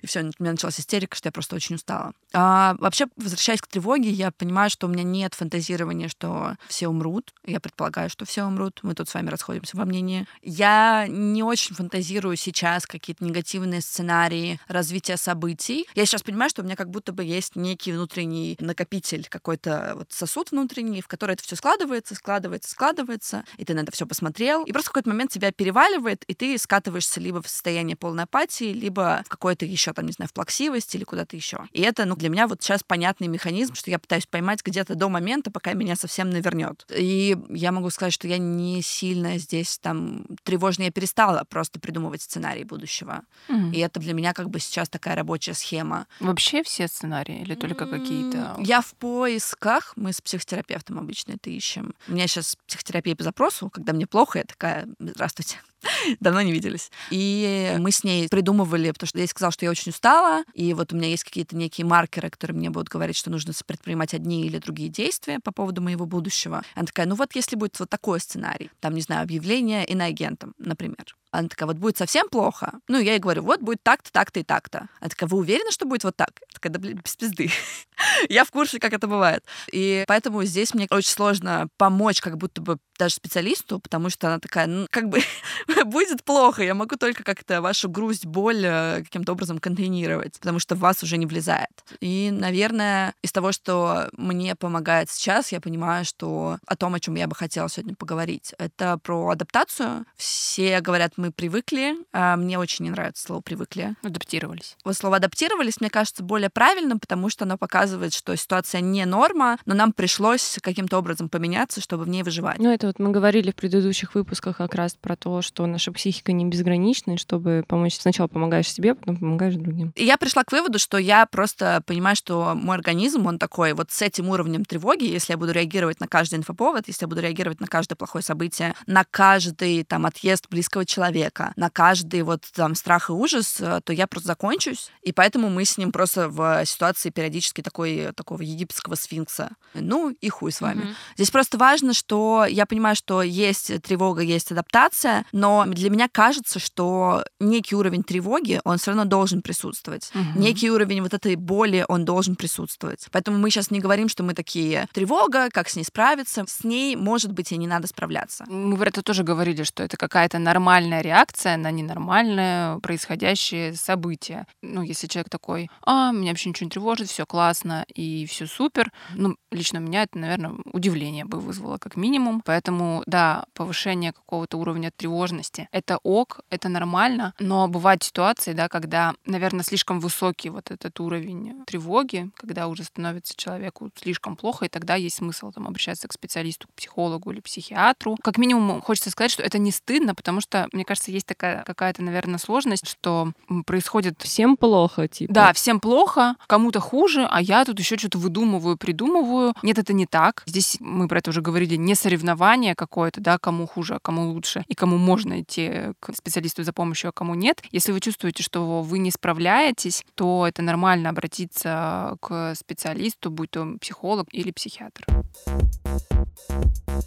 И 0.01 0.07
все, 0.07 0.21
у 0.21 0.23
меня 0.39 0.51
началась 0.51 0.79
истерика, 0.79 1.15
что 1.15 1.27
я 1.27 1.31
просто 1.31 1.55
очень 1.55 1.75
устала. 1.75 2.13
А 2.33 2.75
вообще, 2.79 3.05
возвращаясь 3.15 3.61
к 3.61 3.67
тревоге, 3.67 4.09
я 4.09 4.31
понимаю, 4.31 4.69
что 4.69 4.87
у 4.87 4.89
меня 4.89 5.03
нет 5.03 5.35
фантазирования, 5.35 6.07
что 6.07 6.55
все 6.67 6.87
умрут. 6.87 7.33
Я 7.45 7.59
предполагаю, 7.59 8.09
что 8.09 8.25
все 8.25 8.43
умрут. 8.43 8.79
Мы 8.81 8.95
тут 8.95 9.07
с 9.09 9.13
вами 9.13 9.29
расходимся 9.29 9.77
во 9.77 9.85
мнении. 9.85 10.25
Я 10.41 11.05
не 11.07 11.43
очень 11.43 11.75
фантазирую 11.75 12.35
сейчас 12.37 12.87
какие-то 12.87 13.23
негативные 13.23 13.81
сценарии 13.81 14.59
развития 14.67 15.17
событий. 15.17 15.87
Я 15.93 16.05
сейчас 16.05 16.23
понимаю, 16.23 16.49
что 16.49 16.61
у 16.61 16.65
меня 16.65 16.75
как 16.75 16.89
будто 16.89 17.13
бы 17.13 17.23
есть 17.23 17.55
некий 17.55 17.91
внутренний 17.91 18.57
накопитель, 18.59 19.27
какой-то 19.29 19.93
вот 19.95 20.11
сосуд 20.11 20.51
внутренний, 20.51 21.01
в 21.01 21.07
который 21.07 21.33
это 21.33 21.43
все 21.43 21.55
складывается, 21.55 22.15
складывается, 22.15 22.71
складывается, 22.71 23.43
и 23.57 23.65
ты 23.65 23.73
на 23.73 23.81
это 23.81 23.91
все 23.91 24.07
посмотрел, 24.07 24.63
и 24.63 24.71
просто 24.71 24.89
в 24.89 24.93
какой-то 24.93 25.09
момент 25.09 25.31
тебя 25.31 25.51
переваливает, 25.51 26.23
и 26.25 26.33
ты 26.33 26.57
скатываешься 26.57 27.19
либо 27.19 27.41
в 27.41 27.47
состояние 27.47 27.90
полной 27.95 28.23
апатии, 28.23 28.73
либо 28.73 29.23
в 29.25 29.29
какой-то 29.29 29.65
еще 29.65 29.93
там, 29.93 30.05
не 30.05 30.11
знаю, 30.11 30.29
в 30.29 30.33
плаксивости 30.33 30.97
или 30.97 31.03
куда-то 31.03 31.35
еще. 31.35 31.67
И 31.71 31.81
это, 31.81 32.05
ну, 32.05 32.15
для 32.15 32.29
меня 32.29 32.47
вот 32.47 32.61
сейчас 32.61 32.83
понятный 32.83 33.27
механизм, 33.27 33.75
что 33.75 33.91
я 33.91 33.99
пытаюсь 33.99 34.25
поймать 34.25 34.61
где-то 34.63 34.95
до 34.95 35.09
момента, 35.09 35.51
пока 35.51 35.73
меня 35.73 35.95
совсем 35.95 36.29
навернет. 36.29 36.85
И 36.95 37.37
я 37.49 37.71
могу 37.71 37.89
сказать, 37.89 38.13
что 38.13 38.27
я 38.27 38.37
не 38.37 38.81
сильно 38.81 39.37
здесь 39.37 39.77
там 39.79 40.25
тревожно, 40.43 40.83
я 40.83 40.91
перестала 40.91 41.43
просто 41.43 41.79
придумывать 41.79 42.21
сценарий 42.21 42.63
будущего. 42.63 43.23
Mm-hmm. 43.49 43.71
И 43.73 43.79
это 43.79 43.99
для 43.99 44.13
меня 44.13 44.33
как 44.33 44.49
бы 44.49 44.59
сейчас 44.59 44.89
такая 44.89 45.15
рабочая 45.15 45.53
схема. 45.53 46.07
Вообще 46.19 46.63
все 46.63 46.87
сценарии 46.87 47.41
или 47.41 47.55
только 47.55 47.85
какие-то? 47.85 48.55
Я 48.59 48.81
в 48.81 48.93
поисках, 48.95 49.93
мы 49.95 50.13
с 50.13 50.21
психотерапевтом 50.21 50.99
обычно 50.99 51.33
это 51.33 51.49
ищем. 51.49 51.93
У 52.07 52.13
меня 52.13 52.27
сейчас 52.27 52.57
психотерапия 52.67 53.15
по 53.15 53.23
запросу, 53.23 53.69
когда 53.69 53.93
мне 53.93 54.07
плохо, 54.07 54.39
я 54.39 54.45
такая, 54.45 54.87
здравствуйте, 54.99 55.57
давно 56.19 56.41
не 56.41 56.51
виделись. 56.51 56.91
И 57.09 57.75
мы 57.79 57.91
с 57.91 58.03
ней 58.03 58.27
придумывали, 58.29 58.91
потому 58.91 59.07
что 59.07 59.17
я 59.17 59.23
ей 59.23 59.27
сказала, 59.27 59.51
что 59.51 59.65
я 59.65 59.71
очень 59.71 59.91
устала, 59.91 60.43
и 60.53 60.73
вот 60.73 60.93
у 60.93 60.95
меня 60.95 61.07
есть 61.07 61.23
какие-то 61.23 61.55
некие 61.55 61.85
маркеры, 61.85 62.29
которые 62.29 62.57
мне 62.57 62.69
будут 62.69 62.89
говорить, 62.89 63.17
что 63.17 63.29
нужно 63.29 63.53
предпринимать 63.65 64.13
одни 64.13 64.45
или 64.45 64.59
другие 64.59 64.89
действия 64.89 65.39
по 65.39 65.51
поводу 65.51 65.81
моего 65.81 66.05
будущего. 66.05 66.63
Она 66.75 66.85
такая, 66.85 67.05
ну 67.05 67.15
вот 67.15 67.35
если 67.35 67.55
будет 67.55 67.79
вот 67.79 67.89
такой 67.89 68.19
сценарий, 68.19 68.69
там, 68.79 68.93
не 68.93 69.01
знаю, 69.01 69.23
объявление 69.23 69.85
иноагентом, 69.85 70.53
например, 70.57 71.15
она 71.31 71.47
такая, 71.47 71.67
вот 71.67 71.77
будет 71.77 71.97
совсем 71.97 72.29
плохо. 72.29 72.73
Ну, 72.87 72.99
я 72.99 73.13
ей 73.13 73.19
говорю, 73.19 73.43
вот 73.43 73.61
будет 73.61 73.81
так-то, 73.83 74.11
так-то 74.11 74.39
и 74.39 74.43
так-то. 74.43 74.89
Она 74.99 75.09
такая, 75.09 75.29
вы 75.29 75.37
уверены, 75.37 75.71
что 75.71 75.85
будет 75.85 76.03
вот 76.03 76.15
так? 76.15 76.31
Я 76.41 76.53
такая, 76.53 76.73
да, 76.73 76.79
блин, 76.79 76.99
без 77.03 77.15
пизды. 77.15 77.49
я 78.29 78.43
в 78.43 78.51
курсе, 78.51 78.79
как 78.79 78.93
это 78.93 79.07
бывает. 79.07 79.43
И 79.71 80.03
поэтому 80.07 80.43
здесь 80.43 80.73
мне 80.73 80.87
очень 80.89 81.11
сложно 81.11 81.69
помочь 81.77 82.21
как 82.21 82.37
будто 82.37 82.61
бы 82.61 82.77
даже 83.01 83.15
специалисту, 83.15 83.79
потому 83.79 84.11
что 84.11 84.27
она 84.27 84.39
такая, 84.39 84.67
ну, 84.67 84.85
как 84.91 85.09
бы 85.09 85.21
будет 85.85 86.23
плохо, 86.23 86.63
я 86.63 86.75
могу 86.75 86.97
только 86.97 87.23
как-то 87.23 87.61
вашу 87.61 87.89
грусть, 87.89 88.27
боль 88.27 88.63
э, 88.63 89.01
каким-то 89.03 89.31
образом 89.31 89.57
контейнировать, 89.57 90.39
потому 90.39 90.59
что 90.59 90.75
в 90.75 90.79
вас 90.79 91.01
уже 91.01 91.17
не 91.17 91.25
влезает. 91.25 91.71
И, 91.99 92.29
наверное, 92.31 93.15
из 93.23 93.31
того, 93.31 93.51
что 93.51 94.09
мне 94.13 94.55
помогает 94.55 95.09
сейчас, 95.09 95.51
я 95.51 95.59
понимаю, 95.59 96.05
что 96.05 96.59
о 96.67 96.75
том, 96.75 96.93
о 96.93 96.99
чем 96.99 97.15
я 97.15 97.27
бы 97.27 97.35
хотела 97.35 97.69
сегодня 97.69 97.95
поговорить, 97.95 98.53
это 98.59 98.99
про 98.99 99.29
адаптацию. 99.29 100.05
Все 100.15 100.79
говорят, 100.81 101.17
мы 101.21 101.31
привыкли. 101.31 101.95
А 102.11 102.35
мне 102.35 102.57
очень 102.57 102.85
не 102.85 102.91
нравится 102.91 103.23
слово 103.23 103.41
«привыкли». 103.41 103.95
Адаптировались. 104.03 104.75
Вот 104.83 104.95
слово 104.95 105.17
«адаптировались» 105.17 105.79
мне 105.79 105.89
кажется 105.89 106.23
более 106.23 106.49
правильным, 106.49 106.99
потому 106.99 107.29
что 107.29 107.45
оно 107.45 107.57
показывает, 107.57 108.13
что 108.13 108.35
ситуация 108.35 108.81
не 108.81 109.05
норма, 109.05 109.57
но 109.65 109.75
нам 109.75 109.93
пришлось 109.93 110.57
каким-то 110.61 110.97
образом 110.97 111.29
поменяться, 111.29 111.81
чтобы 111.81 112.03
в 112.05 112.09
ней 112.09 112.23
выживать. 112.23 112.57
Ну, 112.57 112.71
это 112.71 112.87
вот 112.87 112.99
мы 112.99 113.11
говорили 113.11 113.51
в 113.51 113.55
предыдущих 113.55 114.15
выпусках 114.15 114.57
как 114.57 114.73
раз 114.75 114.95
про 114.95 115.15
то, 115.15 115.41
что 115.41 115.65
наша 115.67 115.91
психика 115.91 116.31
не 116.31 116.45
безгранична, 116.45 117.13
и 117.13 117.17
чтобы 117.17 117.63
помочь, 117.67 117.95
сначала 117.95 118.27
помогаешь 118.27 118.71
себе, 118.71 118.95
потом 118.95 119.17
помогаешь 119.17 119.55
другим. 119.55 119.93
И 119.95 120.03
я 120.03 120.17
пришла 120.17 120.43
к 120.43 120.51
выводу, 120.51 120.79
что 120.79 120.97
я 120.97 121.25
просто 121.25 121.83
понимаю, 121.85 122.15
что 122.15 122.53
мой 122.55 122.75
организм, 122.75 123.27
он 123.27 123.37
такой 123.37 123.73
вот 123.73 123.91
с 123.91 124.01
этим 124.01 124.29
уровнем 124.29 124.65
тревоги, 124.65 125.03
если 125.03 125.33
я 125.33 125.37
буду 125.37 125.51
реагировать 125.51 125.99
на 125.99 126.07
каждый 126.07 126.39
инфоповод, 126.39 126.87
если 126.87 127.03
я 127.03 127.07
буду 127.07 127.21
реагировать 127.21 127.59
на 127.59 127.67
каждое 127.67 127.95
плохое 127.95 128.23
событие, 128.23 128.73
на 128.87 129.03
каждый 129.03 129.83
там 129.83 130.05
отъезд 130.05 130.47
близкого 130.49 130.85
человека, 130.85 131.10
на 131.55 131.69
каждый 131.69 132.23
вот 132.23 132.43
там 132.53 132.75
страх 132.75 133.09
и 133.09 133.13
ужас, 133.13 133.57
э, 133.59 133.81
то 133.83 133.93
я 133.93 134.07
просто 134.07 134.27
закончусь. 134.27 134.89
И 135.01 135.11
поэтому 135.11 135.49
мы 135.49 135.65
с 135.65 135.77
ним 135.77 135.91
просто 135.91 136.29
в 136.29 136.65
ситуации 136.65 137.09
периодически 137.09 137.61
такой, 137.61 138.11
такого 138.15 138.41
египетского 138.41 138.95
сфинкса. 138.95 139.51
Ну 139.73 140.09
и 140.09 140.29
хуй 140.29 140.51
с 140.51 140.61
вами. 140.61 140.81
Mm-hmm. 140.81 140.95
Здесь 141.15 141.31
просто 141.31 141.57
важно, 141.57 141.93
что 141.93 142.45
я 142.47 142.65
понимаю, 142.65 142.95
что 142.95 143.21
есть 143.21 143.81
тревога, 143.81 144.21
есть 144.21 144.51
адаптация, 144.51 145.25
но 145.31 145.65
для 145.67 145.89
меня 145.89 146.07
кажется, 146.11 146.59
что 146.59 147.23
некий 147.39 147.75
уровень 147.75 148.03
тревоги, 148.03 148.61
он 148.63 148.77
все 148.77 148.91
равно 148.91 149.05
должен 149.05 149.41
присутствовать. 149.41 150.11
Угу. 150.13 150.39
Некий 150.39 150.69
уровень 150.71 151.01
вот 151.01 151.13
этой 151.13 151.35
боли, 151.35 151.85
он 151.87 152.05
должен 152.05 152.35
присутствовать. 152.35 153.07
Поэтому 153.11 153.37
мы 153.37 153.49
сейчас 153.49 153.71
не 153.71 153.79
говорим, 153.79 154.09
что 154.09 154.23
мы 154.23 154.33
такие 154.33 154.87
тревога, 154.93 155.49
как 155.49 155.69
с 155.69 155.75
ней 155.75 155.83
справиться. 155.83 156.45
С 156.47 156.63
ней, 156.63 156.95
может 156.95 157.31
быть, 157.31 157.51
и 157.51 157.57
не 157.57 157.67
надо 157.67 157.87
справляться. 157.87 158.45
Мы 158.47 158.77
про 158.77 158.89
это 158.89 159.01
тоже 159.01 159.23
говорили, 159.23 159.63
что 159.63 159.83
это 159.83 159.97
какая-то 159.97 160.39
нормальная 160.39 161.00
реакция 161.01 161.57
на 161.57 161.71
ненормальное 161.71 162.79
происходящее 162.79 163.73
событие. 163.73 164.45
Ну, 164.61 164.81
если 164.81 165.07
человек 165.07 165.29
такой, 165.29 165.69
а, 165.85 166.11
меня 166.11 166.31
вообще 166.31 166.49
ничего 166.49 166.65
не 166.65 166.71
тревожит, 166.71 167.09
все 167.09 167.25
классно 167.25 167.85
и 167.93 168.25
все 168.25 168.47
супер. 168.47 168.91
Ну, 169.15 169.35
лично 169.51 169.79
меня 169.79 170.03
это, 170.03 170.17
наверное, 170.17 170.55
удивление 170.65 171.25
бы 171.25 171.39
вызвало 171.39 171.77
как 171.77 171.95
минимум. 171.95 172.41
Поэтому, 172.45 173.03
да, 173.05 173.45
повышение 173.53 174.13
какого-то 174.13 174.57
уровня 174.57 174.91
тревожности— 174.95 175.67
это 175.71 175.97
ок, 176.03 176.41
это 176.49 176.69
нормально, 176.69 177.33
но 177.39 177.67
бывают 177.67 178.03
ситуации, 178.03 178.53
да, 178.53 178.69
когда, 178.69 179.13
наверное, 179.25 179.63
слишком 179.63 179.99
высокий 179.99 180.49
вот 180.49 180.71
этот 180.71 180.99
уровень 180.99 181.63
тревоги, 181.65 182.29
когда 182.35 182.67
уже 182.67 182.83
становится 182.83 183.35
человеку 183.35 183.91
слишком 183.95 184.35
плохо, 184.35 184.65
и 184.65 184.69
тогда 184.69 184.95
есть 184.95 185.17
смысл 185.17 185.51
там 185.51 185.67
обращаться 185.67 186.07
к 186.07 186.13
специалисту, 186.13 186.67
к 186.67 186.73
психологу 186.73 187.31
или 187.31 187.39
психиатру. 187.39 188.17
Как 188.21 188.37
минимум, 188.37 188.81
хочется 188.81 189.09
сказать, 189.09 189.31
что 189.31 189.43
это 189.43 189.57
не 189.57 189.71
стыдно, 189.71 190.15
потому 190.15 190.41
что, 190.41 190.67
мне 190.71 190.83
кажется, 190.83 190.90
есть 191.11 191.25
такая 191.25 191.63
какая-то, 191.63 192.03
наверное, 192.03 192.39
сложность, 192.39 192.87
что 192.87 193.31
происходит... 193.65 194.21
Всем 194.21 194.57
плохо, 194.57 195.07
типа. 195.07 195.33
Да, 195.33 195.53
всем 195.53 195.79
плохо, 195.79 196.35
кому-то 196.47 196.79
хуже, 196.79 197.27
а 197.29 197.41
я 197.41 197.65
тут 197.65 197.79
еще 197.79 197.97
что-то 197.97 198.17
выдумываю, 198.17 198.77
придумываю. 198.77 199.53
Нет, 199.63 199.77
это 199.77 199.93
не 199.93 200.05
так. 200.05 200.43
Здесь 200.45 200.77
мы 200.79 201.07
про 201.07 201.19
это 201.19 201.31
уже 201.31 201.41
говорили, 201.41 201.75
не 201.75 201.95
соревнование, 201.95 202.21
соревнование 202.21 202.75
какое-то, 202.75 203.21
да, 203.21 203.37
кому 203.37 203.67
хуже, 203.67 203.95
а 203.95 203.99
кому 203.99 204.31
лучше, 204.31 204.63
и 204.67 204.75
кому 204.75 204.97
можно 204.97 205.41
идти 205.41 205.93
к 205.99 206.13
специалисту 206.15 206.63
за 206.63 206.73
помощью, 206.73 207.09
а 207.09 207.11
кому 207.11 207.35
нет. 207.35 207.63
Если 207.71 207.91
вы 207.91 207.99
чувствуете, 207.99 208.43
что 208.43 208.81
вы 208.81 208.99
не 208.99 209.11
справляетесь, 209.11 210.03
то 210.15 210.45
это 210.47 210.61
нормально 210.61 211.09
обратиться 211.09 212.15
к 212.21 212.53
специалисту, 212.55 213.31
будь 213.31 213.51
то 213.51 213.77
психолог 213.79 214.27
или 214.31 214.51
психиатр. 214.51 215.05